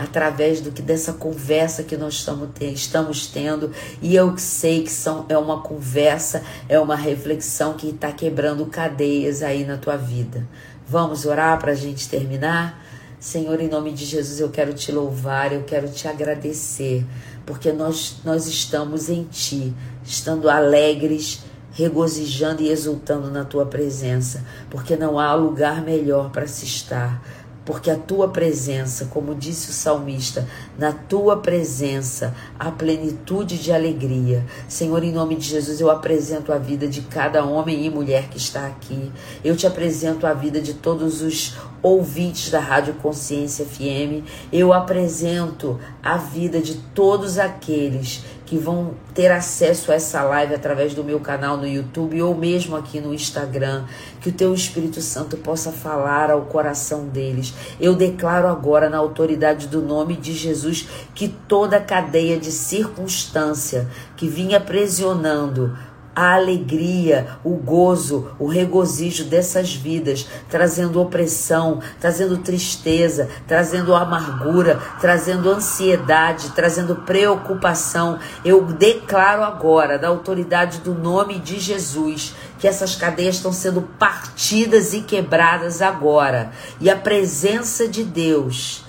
através 0.00 0.60
do 0.60 0.72
que 0.72 0.80
dessa 0.80 1.12
conversa 1.12 1.82
que 1.82 1.96
nós 1.96 2.14
estamos, 2.14 2.48
estamos 2.60 3.26
tendo 3.26 3.70
e 4.00 4.14
eu 4.14 4.36
sei 4.38 4.82
que 4.82 4.90
são, 4.90 5.26
é 5.28 5.36
uma 5.36 5.60
conversa, 5.60 6.42
é 6.68 6.80
uma 6.80 6.96
reflexão 6.96 7.74
que 7.74 7.90
está 7.90 8.10
quebrando 8.10 8.64
cadeias 8.66 9.42
aí 9.42 9.64
na 9.64 9.76
tua 9.76 9.96
vida. 9.96 10.48
Vamos 10.88 11.26
orar 11.26 11.58
para 11.58 11.72
a 11.72 11.74
gente 11.74 12.08
terminar? 12.08 12.82
Senhor, 13.18 13.60
em 13.60 13.68
nome 13.68 13.92
de 13.92 14.06
Jesus, 14.06 14.40
eu 14.40 14.48
quero 14.48 14.72
te 14.72 14.90
louvar, 14.90 15.52
eu 15.52 15.64
quero 15.64 15.90
te 15.90 16.08
agradecer, 16.08 17.04
porque 17.44 17.70
nós, 17.70 18.16
nós 18.24 18.46
estamos 18.46 19.10
em 19.10 19.24
Ti, 19.24 19.74
estando 20.02 20.48
alegres, 20.48 21.40
regozijando 21.72 22.62
e 22.62 22.70
exultando 22.70 23.30
na 23.30 23.44
tua 23.44 23.66
presença, 23.66 24.42
porque 24.70 24.96
não 24.96 25.18
há 25.18 25.34
lugar 25.34 25.82
melhor 25.82 26.30
para 26.30 26.46
se 26.46 26.64
estar. 26.64 27.22
Porque 27.70 27.88
a 27.88 27.96
tua 27.96 28.26
presença, 28.26 29.04
como 29.12 29.32
disse 29.32 29.70
o 29.70 29.72
salmista, 29.72 30.44
na 30.76 30.90
tua 30.90 31.36
presença 31.36 32.34
há 32.58 32.68
plenitude 32.68 33.58
de 33.58 33.70
alegria. 33.70 34.44
Senhor, 34.66 35.04
em 35.04 35.12
nome 35.12 35.36
de 35.36 35.46
Jesus, 35.46 35.80
eu 35.80 35.88
apresento 35.88 36.52
a 36.52 36.58
vida 36.58 36.88
de 36.88 37.02
cada 37.02 37.44
homem 37.44 37.86
e 37.86 37.88
mulher 37.88 38.28
que 38.28 38.38
está 38.38 38.66
aqui. 38.66 39.12
Eu 39.44 39.54
te 39.54 39.68
apresento 39.68 40.26
a 40.26 40.34
vida 40.34 40.60
de 40.60 40.74
todos 40.74 41.22
os 41.22 41.54
ouvintes 41.80 42.50
da 42.50 42.58
Rádio 42.58 42.94
Consciência 42.94 43.64
FM. 43.64 44.26
Eu 44.52 44.72
apresento 44.72 45.78
a 46.02 46.16
vida 46.16 46.60
de 46.60 46.74
todos 46.92 47.38
aqueles 47.38 48.24
que 48.50 48.58
vão 48.58 48.94
ter 49.14 49.30
acesso 49.30 49.92
a 49.92 49.94
essa 49.94 50.24
live 50.24 50.56
através 50.56 50.92
do 50.92 51.04
meu 51.04 51.20
canal 51.20 51.56
no 51.56 51.68
YouTube 51.68 52.20
ou 52.20 52.34
mesmo 52.34 52.74
aqui 52.74 53.00
no 53.00 53.14
Instagram, 53.14 53.84
que 54.20 54.28
o 54.28 54.32
teu 54.32 54.52
Espírito 54.52 55.00
Santo 55.00 55.36
possa 55.36 55.70
falar 55.70 56.32
ao 56.32 56.42
coração 56.46 57.06
deles. 57.06 57.54
Eu 57.80 57.94
declaro 57.94 58.48
agora 58.48 58.90
na 58.90 58.98
autoridade 58.98 59.68
do 59.68 59.80
nome 59.80 60.16
de 60.16 60.32
Jesus 60.32 60.88
que 61.14 61.28
toda 61.28 61.78
cadeia 61.78 62.36
de 62.36 62.50
circunstância 62.50 63.86
que 64.16 64.26
vinha 64.26 64.56
aprisionando 64.56 65.78
a 66.20 66.34
alegria, 66.34 67.38
o 67.42 67.54
gozo, 67.54 68.32
o 68.38 68.46
regozijo 68.46 69.24
dessas 69.24 69.74
vidas, 69.74 70.26
trazendo 70.50 71.00
opressão, 71.00 71.80
trazendo 71.98 72.36
tristeza, 72.36 73.26
trazendo 73.48 73.94
amargura, 73.94 74.78
trazendo 75.00 75.50
ansiedade, 75.50 76.50
trazendo 76.50 76.94
preocupação. 76.94 78.18
Eu 78.44 78.66
declaro 78.66 79.42
agora, 79.42 79.98
da 79.98 80.08
autoridade 80.08 80.80
do 80.80 80.92
nome 80.92 81.38
de 81.38 81.58
Jesus, 81.58 82.34
que 82.58 82.68
essas 82.68 82.94
cadeias 82.94 83.36
estão 83.36 83.50
sendo 83.50 83.80
partidas 83.80 84.92
e 84.92 85.00
quebradas 85.00 85.80
agora, 85.80 86.50
e 86.78 86.90
a 86.90 86.96
presença 86.96 87.88
de 87.88 88.04
Deus 88.04 88.84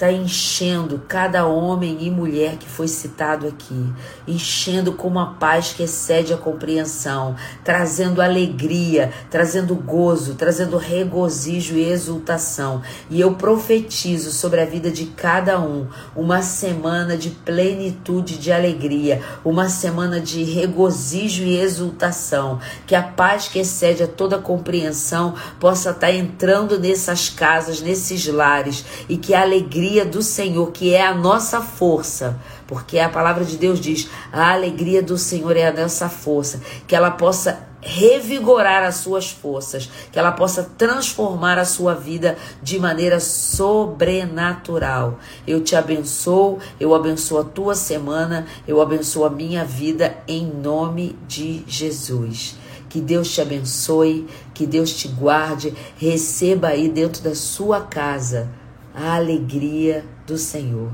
está 0.00 0.10
enchendo 0.10 1.02
cada 1.06 1.44
homem 1.44 1.98
e 2.00 2.10
mulher 2.10 2.56
que 2.56 2.66
foi 2.66 2.88
citado 2.88 3.46
aqui, 3.46 3.92
enchendo 4.26 4.94
com 4.94 5.06
uma 5.06 5.34
paz 5.34 5.74
que 5.74 5.82
excede 5.82 6.32
a 6.32 6.38
compreensão, 6.38 7.36
trazendo 7.62 8.22
alegria, 8.22 9.12
trazendo 9.28 9.74
gozo, 9.74 10.36
trazendo 10.36 10.78
regozijo 10.78 11.74
e 11.74 11.84
exultação. 11.84 12.80
E 13.10 13.20
eu 13.20 13.34
profetizo 13.34 14.30
sobre 14.30 14.62
a 14.62 14.64
vida 14.64 14.90
de 14.90 15.04
cada 15.04 15.60
um 15.60 15.86
uma 16.16 16.40
semana 16.40 17.14
de 17.14 17.28
plenitude 17.28 18.38
de 18.38 18.50
alegria, 18.50 19.20
uma 19.44 19.68
semana 19.68 20.18
de 20.18 20.44
regozijo 20.44 21.42
e 21.42 21.58
exultação, 21.58 22.58
que 22.86 22.94
a 22.94 23.02
paz 23.02 23.48
que 23.48 23.58
excede 23.58 24.02
a 24.02 24.08
toda 24.08 24.38
compreensão 24.38 25.34
possa 25.58 25.90
estar 25.90 26.06
tá 26.06 26.10
entrando 26.10 26.80
nessas 26.80 27.28
casas, 27.28 27.82
nesses 27.82 28.26
lares 28.26 28.82
e 29.06 29.18
que 29.18 29.34
a 29.34 29.42
alegria 29.42 29.89
alegria 29.90 30.04
do 30.04 30.22
Senhor, 30.22 30.70
que 30.70 30.94
é 30.94 31.04
a 31.04 31.14
nossa 31.14 31.60
força, 31.60 32.38
porque 32.66 32.98
a 32.98 33.08
palavra 33.08 33.44
de 33.44 33.56
Deus 33.56 33.80
diz: 33.80 34.08
a 34.32 34.52
alegria 34.52 35.02
do 35.02 35.18
Senhor 35.18 35.56
é 35.56 35.66
a 35.66 35.72
nossa 35.72 36.08
força, 36.08 36.60
que 36.86 36.94
ela 36.94 37.10
possa 37.10 37.68
revigorar 37.82 38.84
as 38.84 38.96
suas 38.96 39.30
forças, 39.30 39.90
que 40.12 40.18
ela 40.18 40.30
possa 40.30 40.70
transformar 40.78 41.58
a 41.58 41.64
sua 41.64 41.94
vida 41.94 42.36
de 42.62 42.78
maneira 42.78 43.18
sobrenatural. 43.18 45.18
Eu 45.46 45.62
te 45.62 45.74
abençoo, 45.74 46.58
eu 46.78 46.94
abençoo 46.94 47.38
a 47.38 47.44
tua 47.44 47.74
semana, 47.74 48.46
eu 48.68 48.80
abençoo 48.80 49.24
a 49.24 49.30
minha 49.30 49.64
vida 49.64 50.14
em 50.28 50.46
nome 50.46 51.18
de 51.26 51.64
Jesus. 51.66 52.56
Que 52.88 53.00
Deus 53.00 53.30
te 53.30 53.40
abençoe, 53.40 54.26
que 54.52 54.66
Deus 54.66 54.92
te 54.92 55.08
guarde, 55.08 55.72
receba 55.96 56.68
aí 56.68 56.88
dentro 56.88 57.22
da 57.22 57.34
sua 57.34 57.80
casa 57.80 58.59
a 58.94 59.14
alegria 59.14 60.04
do 60.26 60.36
Senhor. 60.36 60.92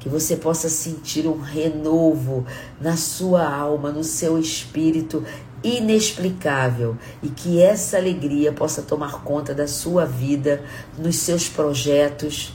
Que 0.00 0.08
você 0.08 0.36
possa 0.36 0.68
sentir 0.68 1.26
um 1.26 1.40
renovo 1.40 2.46
na 2.80 2.96
sua 2.96 3.44
alma, 3.44 3.90
no 3.90 4.04
seu 4.04 4.38
espírito 4.38 5.24
inexplicável 5.62 6.96
e 7.22 7.28
que 7.28 7.60
essa 7.60 7.96
alegria 7.96 8.52
possa 8.52 8.82
tomar 8.82 9.22
conta 9.24 9.54
da 9.54 9.66
sua 9.66 10.04
vida, 10.04 10.62
nos 10.96 11.16
seus 11.16 11.48
projetos, 11.48 12.52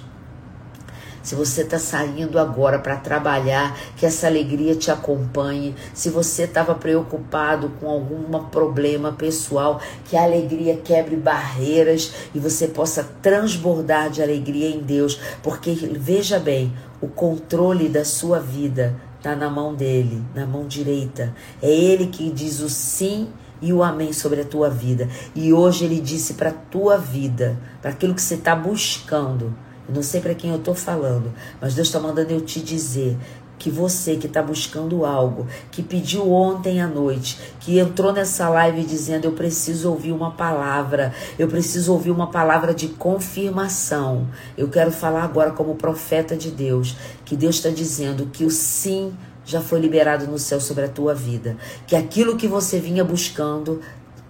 se 1.24 1.36
você 1.36 1.62
está 1.62 1.80
saindo 1.80 2.38
agora 2.38 2.78
para 2.78 2.98
trabalhar, 2.98 3.76
que 3.95 4.06
essa 4.06 4.28
alegria 4.28 4.76
te 4.76 4.91
acompanhe. 4.91 5.74
Se 5.94 6.10
você 6.10 6.44
estava 6.44 6.76
preocupado 6.76 7.70
com 7.80 7.90
algum 7.90 8.44
problema 8.50 9.14
pessoal, 9.14 9.80
que 10.04 10.18
a 10.18 10.24
alegria 10.24 10.76
quebre 10.76 11.16
barreiras 11.16 12.14
e 12.36 12.40
você 12.40 12.68
possa 12.68 13.04
transbordar 13.22 14.10
de 14.10 14.22
alegria 14.22 14.68
em 14.70 14.82
Deus. 14.82 15.18
Porque 15.41 15.72
veja 15.94 16.38
bem, 16.40 16.74
o 17.02 17.08
controle 17.08 17.88
da 17.88 18.04
sua 18.04 18.40
vida 18.40 18.94
está 19.18 19.34
na 19.34 19.50
mão 19.50 19.74
dele, 19.74 20.22
na 20.36 20.45
mão 20.45 20.68
direita. 20.68 21.34
É 21.62 21.70
ele 21.70 22.08
que 22.08 22.30
diz 22.30 22.60
o 22.60 22.68
sim 22.68 23.30
e 23.62 23.72
o 23.72 23.82
amém 23.82 24.12
sobre 24.12 24.41
a 24.41 24.45
tua 24.45 24.70
vida. 24.70 25.08
E 25.34 25.54
hoje 25.54 25.86
ele 25.86 26.02
disse 26.02 26.34
para 26.34 26.50
a 26.50 26.54
tua 26.54 26.98
vida, 26.98 27.58
para 27.82 27.91
aquilo 27.91 28.14
que 28.14 28.22
você 28.22 28.36
está 28.36 28.54
buscando 28.54 29.56
eu 29.88 29.95
não 29.95 30.03
sei 30.03 30.22
para 30.22 30.34
quem 30.34 30.49
eu 30.51 30.57
estou 30.57 30.76
falando, 30.76 31.31
mas 31.60 31.73
Deus 31.73 31.88
está 31.88 31.99
mandando 31.99 32.31
eu 32.31 32.41
te 32.41 32.61
dizer 32.61 33.18
que 33.64 33.69
você 33.69 34.18
que 34.18 34.27
está 34.27 34.41
buscando 34.41 35.05
algo, 35.05 35.47
que 35.72 35.81
pediu 35.81 36.30
ontem 36.31 36.81
à 36.81 36.88
noite, 36.88 37.39
que 37.61 37.80
entrou 37.80 38.11
nessa 38.11 38.49
live 38.49 38.84
dizendo: 38.84 39.26
Eu 39.26 39.31
preciso 39.31 39.89
ouvir 39.89 40.11
uma 40.11 40.31
palavra, 40.31 41.14
eu 41.39 41.47
preciso 41.47 41.93
ouvir 41.93 42.11
uma 42.11 42.27
palavra 42.27 42.73
de 42.73 42.89
confirmação. 42.89 44.27
Eu 44.57 44.68
quero 44.68 44.91
falar 44.91 45.23
agora, 45.23 45.51
como 45.51 45.76
profeta 45.76 46.35
de 46.35 46.51
Deus, 46.51 46.97
que 47.23 47.38
Deus 47.38 47.55
está 47.55 47.69
dizendo 47.69 48.26
que 48.34 48.43
o 48.43 48.51
sim 48.51 49.14
já 49.45 49.61
foi 49.61 49.80
liberado 49.80 50.27
no 50.27 50.38
céu 50.38 50.60
sobre 50.60 50.84
a 50.84 50.89
tua 50.89 51.14
vida, 51.14 51.55
que 51.88 51.95
aquilo 51.95 52.35
que 52.35 52.47
você 52.47 52.80
vinha 52.80 53.03
buscando 53.03 53.80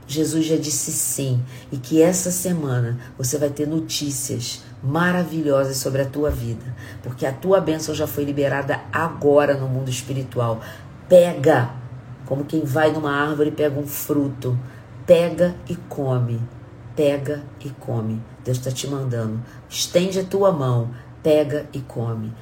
Jesus 0.06 0.46
já 0.46 0.58
disse 0.58 0.92
sim 0.92 1.42
e 1.72 1.78
que 1.78 2.02
essa 2.02 2.30
semana 2.30 3.00
você 3.18 3.38
vai 3.38 3.50
ter 3.50 3.68
notícias 3.68 4.62
maravilhosas 4.84 5.78
sobre 5.78 6.02
a 6.02 6.06
tua 6.06 6.30
vida, 6.30 6.76
porque 7.02 7.26
a 7.26 7.32
tua 7.32 7.62
bênção 7.62 7.96
já 7.96 8.06
foi 8.06 8.26
liberada 8.26 8.82
agora 8.92 9.56
no 9.56 9.68
mundo 9.68 9.90
espiritual. 9.90 10.60
Pega, 11.08 11.70
como 12.26 12.44
quem 12.44 12.66
vai 12.66 12.92
numa 12.92 13.12
árvore 13.12 13.50
e 13.50 13.54
pega 13.54 13.80
um 13.80 13.88
fruto, 13.88 14.58
pega 15.06 15.56
e 15.70 15.76
come, 15.76 16.42
pega 16.96 17.44
e 17.64 17.70
come. 17.70 18.22
Deus 18.44 18.58
está 18.58 18.72
te 18.72 18.88
mandando. 18.88 19.40
Estende 19.70 20.20
a 20.20 20.24
tua 20.24 20.52
mão, 20.52 20.90
pega 21.22 21.66
e 21.72 21.80
come. 21.80 22.34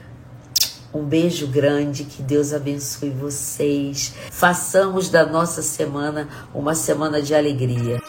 Um 0.93 1.03
beijo 1.03 1.47
grande, 1.47 2.03
que 2.03 2.21
Deus 2.21 2.53
abençoe 2.53 3.11
vocês. 3.11 4.13
Façamos 4.29 5.09
da 5.09 5.25
nossa 5.25 5.61
semana 5.61 6.27
uma 6.53 6.75
semana 6.75 7.21
de 7.21 7.33
alegria. 7.33 8.01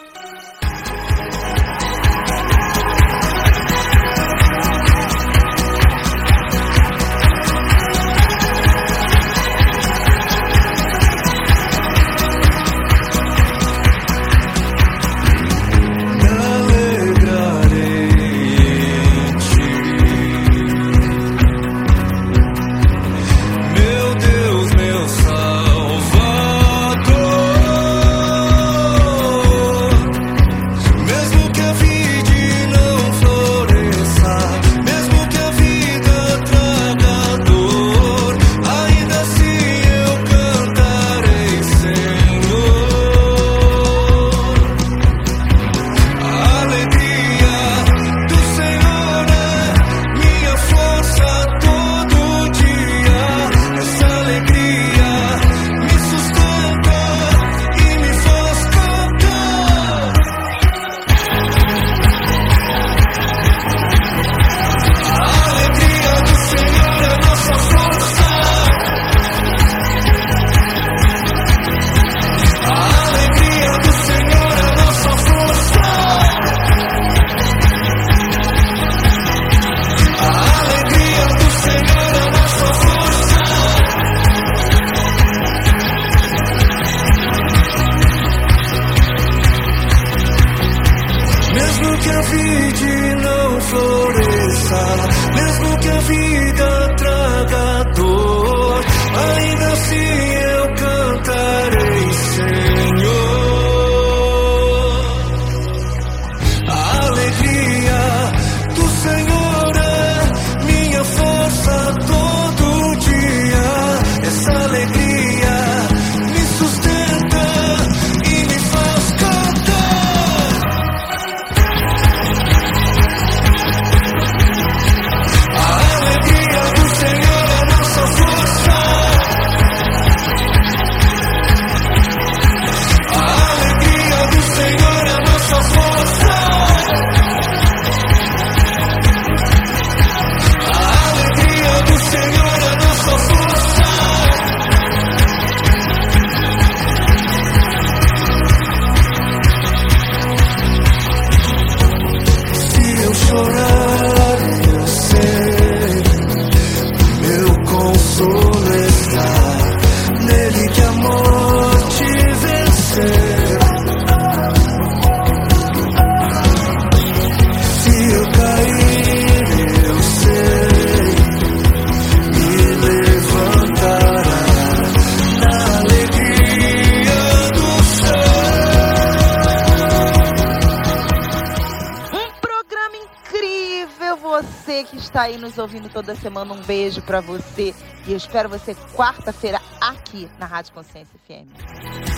Beijo 186.93 187.01
para 187.01 187.21
você 187.21 187.73
e 188.05 188.11
eu 188.11 188.17
espero 188.17 188.47
você 188.47 188.75
quarta-feira 188.95 189.59
aqui 189.81 190.29
na 190.37 190.45
Rádio 190.45 190.73
Consciência 190.73 191.19
FM. 191.25 192.12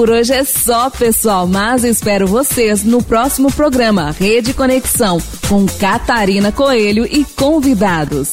Por 0.00 0.08
hoje 0.08 0.32
é 0.32 0.44
só, 0.44 0.88
pessoal, 0.88 1.46
mas 1.46 1.84
espero 1.84 2.26
vocês 2.26 2.82
no 2.82 3.02
próximo 3.02 3.52
programa 3.52 4.16
Rede 4.18 4.54
Conexão 4.54 5.20
com 5.46 5.66
Catarina 5.66 6.50
Coelho 6.50 7.04
e 7.04 7.22
convidados. 7.22 8.32